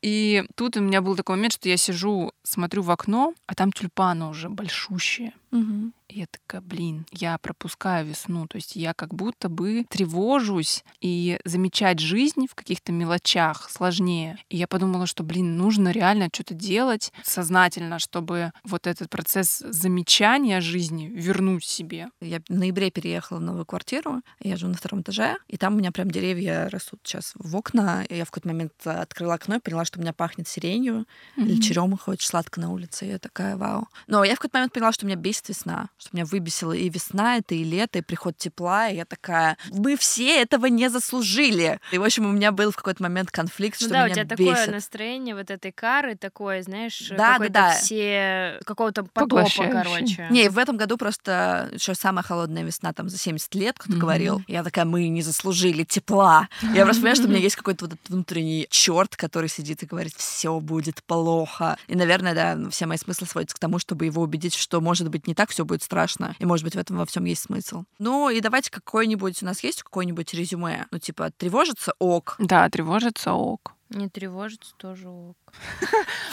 И 0.00 0.44
тут 0.54 0.76
у 0.76 0.80
меня 0.80 1.02
был 1.02 1.16
такой 1.16 1.36
момент, 1.36 1.54
что 1.54 1.68
я 1.68 1.76
сижу, 1.76 2.27
смотрю 2.42 2.82
в 2.82 2.90
окно, 2.90 3.34
а 3.46 3.54
там 3.54 3.72
тюльпаны 3.72 4.26
уже 4.26 4.48
большущие. 4.48 5.32
Мгм. 5.50 5.92
И 6.08 6.20
я 6.20 6.26
такая, 6.26 6.62
блин, 6.62 7.06
я 7.12 7.36
пропускаю 7.38 8.06
весну. 8.06 8.46
То 8.46 8.56
есть 8.56 8.76
я 8.76 8.94
как 8.94 9.14
будто 9.14 9.48
бы 9.48 9.84
тревожусь, 9.90 10.84
и 11.00 11.38
замечать 11.44 11.98
жизнь 12.00 12.46
в 12.50 12.54
каких-то 12.54 12.92
мелочах 12.92 13.68
сложнее. 13.70 14.38
И 14.48 14.56
я 14.56 14.66
подумала, 14.66 15.06
что, 15.06 15.22
блин, 15.22 15.56
нужно 15.56 15.90
реально 15.90 16.28
что-то 16.32 16.54
делать 16.54 17.12
сознательно, 17.24 17.98
чтобы 17.98 18.52
вот 18.64 18.86
этот 18.86 19.10
процесс 19.10 19.58
замечания 19.58 20.60
жизни 20.60 21.08
вернуть 21.08 21.64
себе. 21.64 22.08
Я 22.20 22.40
в 22.48 22.50
ноябре 22.50 22.90
переехала 22.90 23.38
в 23.38 23.42
новую 23.42 23.66
квартиру, 23.66 24.22
я 24.40 24.56
живу 24.56 24.72
на 24.72 24.78
втором 24.78 25.02
этаже, 25.02 25.36
и 25.46 25.56
там 25.56 25.74
у 25.74 25.78
меня 25.78 25.92
прям 25.92 26.10
деревья 26.10 26.68
растут 26.70 27.00
сейчас 27.04 27.32
в 27.36 27.54
окна. 27.56 28.04
И 28.08 28.16
я 28.16 28.24
в 28.24 28.30
какой-то 28.30 28.48
момент 28.48 28.72
э, 28.84 28.90
открыла 28.90 29.34
окно 29.34 29.56
и 29.56 29.60
поняла, 29.60 29.84
что 29.84 29.98
у 29.98 30.02
меня 30.02 30.12
пахнет 30.12 30.48
сиренью 30.48 31.06
или 31.36 31.52
Мгм. 31.52 31.60
черемуха 31.60 32.10
очень 32.10 32.28
сладко 32.28 32.60
на 32.60 32.70
улице. 32.72 33.06
И 33.06 33.10
я 33.10 33.18
такая, 33.18 33.56
вау. 33.56 33.88
Но 34.06 34.24
я 34.24 34.34
в 34.34 34.38
какой-то 34.38 34.56
момент 34.58 34.72
поняла, 34.72 34.92
что 34.92 35.04
меня 35.06 35.16
бесит 35.16 35.48
весна, 35.48 35.90
что 35.98 36.10
меня 36.12 36.24
выбесила 36.24 36.72
и 36.72 36.88
весна, 36.88 37.36
это 37.38 37.54
и 37.54 37.64
лето, 37.64 37.98
и 37.98 38.02
приход 38.02 38.36
тепла. 38.36 38.88
И 38.88 38.96
я 38.96 39.04
такая, 39.04 39.56
мы 39.70 39.96
все 39.96 40.40
этого 40.40 40.66
не 40.66 40.88
заслужили. 40.88 41.80
И, 41.92 41.98
в 41.98 42.04
общем, 42.04 42.26
у 42.26 42.32
меня 42.32 42.52
был 42.52 42.70
в 42.70 42.76
какой-то 42.76 43.02
момент 43.02 43.30
конфликт, 43.30 43.80
Ну 43.80 43.86
что 43.86 43.94
да, 43.94 44.02
у 44.02 44.04
меня 44.06 44.14
тебя 44.14 44.26
такое 44.36 44.54
бесит. 44.54 44.72
настроение 44.72 45.34
вот 45.34 45.50
этой 45.50 45.72
кары, 45.72 46.14
такое, 46.16 46.62
знаешь, 46.62 47.08
Да, 47.10 47.32
какой-то 47.34 47.52
да, 47.52 47.68
да. 47.72 47.74
все 47.78 48.60
какого-то 48.64 49.02
потопа, 49.04 49.48
короче. 49.70 50.28
Не, 50.30 50.48
в 50.48 50.58
этом 50.58 50.76
году 50.76 50.96
просто 50.96 51.68
еще 51.72 51.94
самая 51.94 52.22
холодная 52.22 52.62
весна 52.62 52.92
там 52.92 53.08
за 53.08 53.18
70 53.18 53.54
лет, 53.56 53.74
кто-то 53.78 53.92
Мгм. 53.92 54.00
говорил. 54.00 54.42
Я 54.46 54.62
такая, 54.62 54.84
мы 54.84 55.08
не 55.08 55.22
заслужили 55.22 55.82
тепла. 55.84 56.48
Я 56.74 56.84
просто 56.84 57.00
понимаю, 57.00 57.16
что 57.16 57.24
у 57.26 57.30
меня 57.30 57.40
есть 57.40 57.56
какой-то 57.56 57.86
вот 57.86 57.94
этот 57.94 58.08
внутренний 58.08 58.66
черт, 58.70 59.16
который 59.16 59.48
сидит 59.48 59.82
и 59.82 59.86
говорит, 59.86 60.14
все 60.16 60.60
будет 60.60 61.02
плохо. 61.04 61.76
И, 61.88 61.96
наверное, 61.96 62.34
да, 62.34 62.70
все 62.70 62.86
мои 62.86 62.98
смыслы 62.98 63.26
сводятся 63.26 63.56
к 63.56 63.58
тому, 63.58 63.78
чтобы 63.78 64.04
его 64.06 64.22
убедить, 64.22 64.54
что, 64.54 64.80
может 64.80 65.08
быть, 65.08 65.26
не 65.26 65.34
так 65.34 65.50
все 65.50 65.64
будет 65.64 65.82
страшно. 65.88 66.36
И, 66.38 66.44
может 66.44 66.64
быть, 66.64 66.74
в 66.74 66.78
этом 66.78 66.98
во 66.98 67.06
всем 67.06 67.24
есть 67.24 67.42
смысл. 67.42 67.84
Ну, 67.98 68.28
и 68.28 68.40
давайте 68.40 68.70
какой-нибудь, 68.70 69.42
у 69.42 69.46
нас 69.46 69.64
есть 69.64 69.82
какое-нибудь 69.82 70.34
резюме? 70.34 70.86
Ну, 70.90 70.98
типа, 70.98 71.30
тревожится 71.30 71.92
ок. 71.98 72.36
Да, 72.38 72.68
тревожится 72.68 73.32
ок. 73.32 73.72
Не 73.88 74.10
тревожиться 74.10 74.74
тоже 74.76 75.08
ок. 75.08 75.36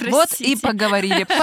Вот 0.02 0.30
и 0.40 0.56
поговорили. 0.56 1.26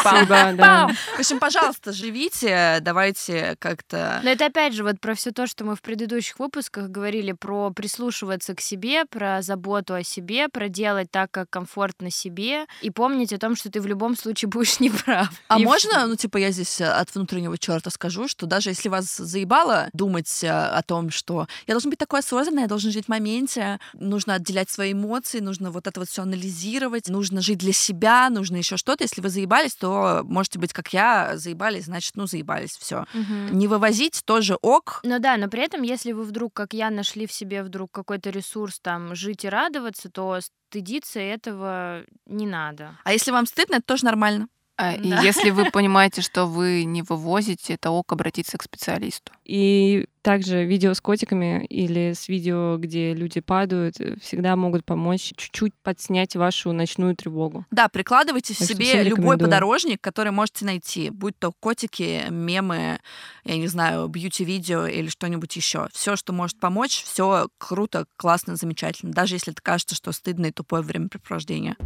Спасибо. 0.00 0.92
В 1.16 1.18
общем, 1.18 1.38
пожалуйста, 1.38 1.92
живите, 1.92 2.78
давайте 2.80 3.56
как-то... 3.58 4.20
Но 4.22 4.30
это 4.30 4.46
опять 4.46 4.74
же 4.74 4.84
вот 4.84 5.00
про 5.00 5.14
все 5.14 5.32
то, 5.32 5.46
что 5.46 5.64
мы 5.64 5.76
в 5.76 5.82
предыдущих 5.82 6.38
выпусках 6.38 6.88
говорили 6.88 7.32
про 7.32 7.70
прислушиваться 7.70 8.54
к 8.54 8.60
себе, 8.60 9.04
про 9.04 9.42
заботу 9.42 9.94
о 9.94 10.02
себе, 10.02 10.48
про 10.48 10.68
делать 10.68 11.10
так, 11.10 11.30
как 11.30 11.50
комфортно 11.50 12.10
себе, 12.10 12.66
и 12.82 12.90
помнить 12.90 13.32
о 13.32 13.38
том, 13.38 13.56
что 13.56 13.70
ты 13.70 13.80
в 13.80 13.86
любом 13.86 14.16
случае 14.16 14.48
будешь 14.48 14.80
неправ. 14.80 15.30
А 15.48 15.58
можно, 15.58 16.06
ну, 16.06 16.16
типа, 16.16 16.36
я 16.38 16.50
здесь 16.50 16.80
э, 16.80 16.86
от 16.86 17.14
внутреннего 17.14 17.58
черта 17.58 17.90
скажу, 17.90 18.28
что 18.28 18.46
даже 18.46 18.70
если 18.70 18.88
вас 18.88 19.16
заебало 19.16 19.88
думать 19.92 20.44
э, 20.44 20.48
о 20.48 20.82
том, 20.82 21.10
что 21.10 21.48
я 21.66 21.74
должен 21.74 21.90
быть 21.90 21.98
такой 21.98 22.20
осознанный, 22.20 22.62
я 22.62 22.68
должен 22.68 22.90
жить 22.90 23.06
в 23.06 23.08
моменте, 23.08 23.78
нужно 23.94 24.34
отделять 24.34 24.70
свои 24.70 24.92
эмоции, 24.92 25.40
нужно 25.40 25.70
вот 25.70 25.86
это 25.86 26.00
вот 26.00 26.08
все 26.08 26.22
анализировать, 26.22 27.08
нужно 27.08 27.23
жить 27.30 27.58
для 27.58 27.72
себя, 27.72 28.28
нужно 28.30 28.56
еще 28.56 28.76
что-то. 28.76 29.04
Если 29.04 29.20
вы 29.20 29.28
заебались, 29.28 29.74
то 29.74 30.22
можете 30.24 30.58
быть 30.58 30.72
как 30.72 30.92
я, 30.92 31.36
заебались, 31.36 31.84
значит, 31.84 32.16
ну, 32.16 32.26
заебались, 32.26 32.76
все. 32.76 33.04
Мгм. 33.14 33.58
Не 33.58 33.68
вывозить 33.68 34.22
тоже 34.24 34.56
ок. 34.62 35.00
Ну 35.04 35.18
да, 35.18 35.36
но 35.36 35.48
при 35.48 35.62
этом, 35.62 35.82
если 35.82 36.12
вы 36.12 36.24
вдруг, 36.24 36.52
как 36.54 36.72
я, 36.72 36.90
нашли 36.90 37.26
в 37.26 37.32
себе 37.32 37.62
вдруг 37.62 37.90
какой-то 37.90 38.30
ресурс 38.30 38.80
там 38.80 39.14
жить 39.14 39.44
и 39.44 39.48
радоваться, 39.48 40.10
то 40.10 40.38
стыдиться 40.40 41.20
этого 41.20 42.04
не 42.26 42.46
надо. 42.46 42.98
А 43.04 43.12
если 43.12 43.30
вам 43.30 43.46
стыдно, 43.46 43.76
это 43.76 43.86
тоже 43.86 44.04
нормально. 44.04 44.48
А, 44.76 44.94
И 44.94 45.08
Да. 45.08 45.20
если 45.20 45.50
вы 45.50 45.64
понимаете, 45.72 46.20
что 46.20 46.46
вы 46.46 46.84
не 46.84 47.02
вывозите, 47.02 47.74
это 47.74 47.90
ок 47.90 48.12
обратиться 48.12 48.58
к 48.58 48.62
специалисту. 48.62 49.32
И 49.44 50.06
также 50.22 50.64
видео 50.64 50.94
с 50.94 51.00
котиками 51.00 51.64
или 51.66 52.12
с 52.14 52.28
видео, 52.28 52.76
где 52.78 53.12
люди 53.12 53.40
падают, 53.40 54.00
э, 54.00 54.16
всегда 54.20 54.56
могут 54.56 54.84
помочь 54.84 55.32
чуть-чуть 55.36 55.74
подснять 55.82 56.34
вашу 56.34 56.72
ночную 56.72 57.14
тревогу. 57.14 57.66
Да, 57.70 57.88
прикладывайте 57.88 58.54
в 58.54 58.58
Так 58.58 58.66
что 58.66 58.74
себе 58.74 59.02
любой 59.02 59.36
подорожник, 59.38 60.00
который 60.00 60.32
можете 60.32 60.64
найти, 60.64 61.10
будь 61.10 61.38
то 61.38 61.52
котики, 61.60 62.22
мемы, 62.30 63.00
я 63.44 63.56
не 63.58 63.68
знаю, 63.68 64.08
бьюти-видео 64.08 64.86
или 64.86 65.08
что-нибудь 65.08 65.54
еще. 65.54 65.88
Все, 65.92 66.16
что 66.16 66.32
может 66.32 66.58
помочь, 66.58 67.02
все 67.04 67.48
круто, 67.58 68.06
классно, 68.16 68.56
замечательно. 68.56 69.12
Даже 69.12 69.34
если 69.34 69.52
это 69.52 69.62
кажется, 69.62 69.94
что 69.94 70.10
стыдно 70.12 70.46
и 70.46 70.52
тупое 70.52 70.82
времяпрепровождение. 70.82 71.76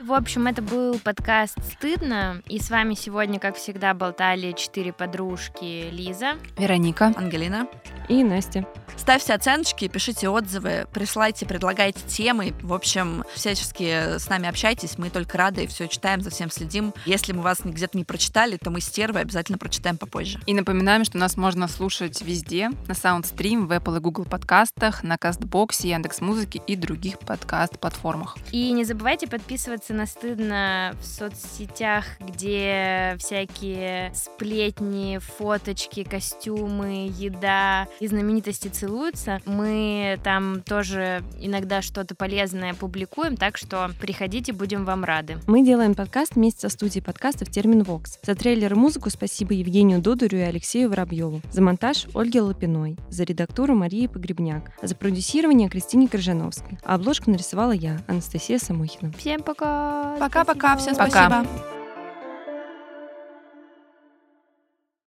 В 0.00 0.12
общем, 0.12 0.46
это 0.46 0.62
был 0.62 0.96
подкаст 1.00 1.58
«Стыдно», 1.72 2.40
и 2.46 2.60
с 2.60 2.70
вами 2.70 2.94
сегодня, 2.94 3.40
как 3.40 3.56
всегда, 3.56 3.94
болтали 3.94 4.52
четыре 4.52 4.92
подружки 4.92 5.90
Лиза. 5.90 6.34
Вероника. 6.56 7.12
Ангелина. 7.16 7.66
И 8.08 8.22
Настя. 8.22 8.64
Ставьте 8.96 9.34
оценочки, 9.34 9.88
пишите 9.88 10.28
отзывы, 10.28 10.86
присылайте, 10.92 11.46
предлагайте 11.46 12.00
темы. 12.06 12.54
В 12.62 12.72
общем, 12.72 13.24
всячески 13.34 14.18
с 14.18 14.28
нами 14.28 14.48
общайтесь. 14.48 14.98
Мы 14.98 15.10
только 15.10 15.36
рады, 15.36 15.66
все 15.66 15.88
читаем, 15.88 16.20
за 16.20 16.30
всем 16.30 16.50
следим. 16.50 16.94
Если 17.04 17.32
мы 17.32 17.42
вас 17.42 17.60
где-то 17.64 17.96
не 17.98 18.04
прочитали, 18.04 18.56
то 18.56 18.70
мы 18.70 18.80
стервы 18.80 19.20
обязательно 19.20 19.58
прочитаем 19.58 19.98
попозже. 19.98 20.40
И 20.46 20.54
напоминаем, 20.54 21.04
что 21.04 21.18
нас 21.18 21.36
можно 21.36 21.68
слушать 21.68 22.22
везде, 22.22 22.70
на 22.86 22.92
SoundStream, 22.92 23.66
в 23.66 23.72
Apple 23.72 23.96
и 23.96 24.00
Google 24.00 24.24
подкастах, 24.24 25.02
на 25.02 25.18
Кастбоксе, 25.18 25.90
Яндекс.Музыке 25.90 26.60
и 26.66 26.76
других 26.76 27.18
подкаст-платформах. 27.18 28.36
И 28.52 28.70
не 28.72 28.84
забывайте 28.84 29.26
подписываться 29.26 29.87
на 29.92 30.06
«Стыдно» 30.06 30.94
в 31.00 31.04
соцсетях, 31.04 32.04
где 32.20 33.16
всякие 33.18 34.12
сплетни, 34.14 35.18
фоточки, 35.18 36.04
костюмы, 36.04 37.10
еда 37.16 37.86
и 38.00 38.06
знаменитости 38.06 38.68
целуются. 38.68 39.40
Мы 39.44 40.18
там 40.22 40.62
тоже 40.62 41.22
иногда 41.40 41.82
что-то 41.82 42.14
полезное 42.14 42.74
публикуем, 42.74 43.36
так 43.36 43.56
что 43.56 43.90
приходите, 44.00 44.52
будем 44.52 44.84
вам 44.84 45.04
рады. 45.04 45.38
Мы 45.46 45.64
делаем 45.64 45.94
подкаст 45.94 46.34
вместе 46.34 46.60
со 46.60 46.68
студией 46.68 47.02
подкастов 47.02 47.50
Термин 47.50 47.82
Вокс. 47.82 48.18
За 48.22 48.34
трейлер 48.34 48.72
и 48.72 48.76
музыку 48.76 49.10
спасибо 49.10 49.54
Евгению 49.54 50.00
Додурю 50.00 50.38
и 50.38 50.42
Алексею 50.42 50.90
Воробьеву. 50.90 51.40
За 51.50 51.62
монтаж 51.62 52.06
Ольге 52.14 52.40
Лапиной. 52.40 52.96
За 53.08 53.24
редактуру 53.24 53.74
Марии 53.74 54.06
Погребняк. 54.06 54.72
За 54.82 54.94
продюсирование 54.94 55.68
Кристине 55.68 56.08
Крыжановской. 56.08 56.78
А 56.84 56.94
обложку 56.94 57.30
нарисовала 57.30 57.72
я, 57.72 58.00
Анастасия 58.06 58.58
Самохина. 58.58 59.12
Всем 59.12 59.42
пока! 59.42 59.77
Пока-пока, 60.18 60.76
всем 60.76 60.94
Спасибо. 60.94 61.22
Пока. 61.22 61.44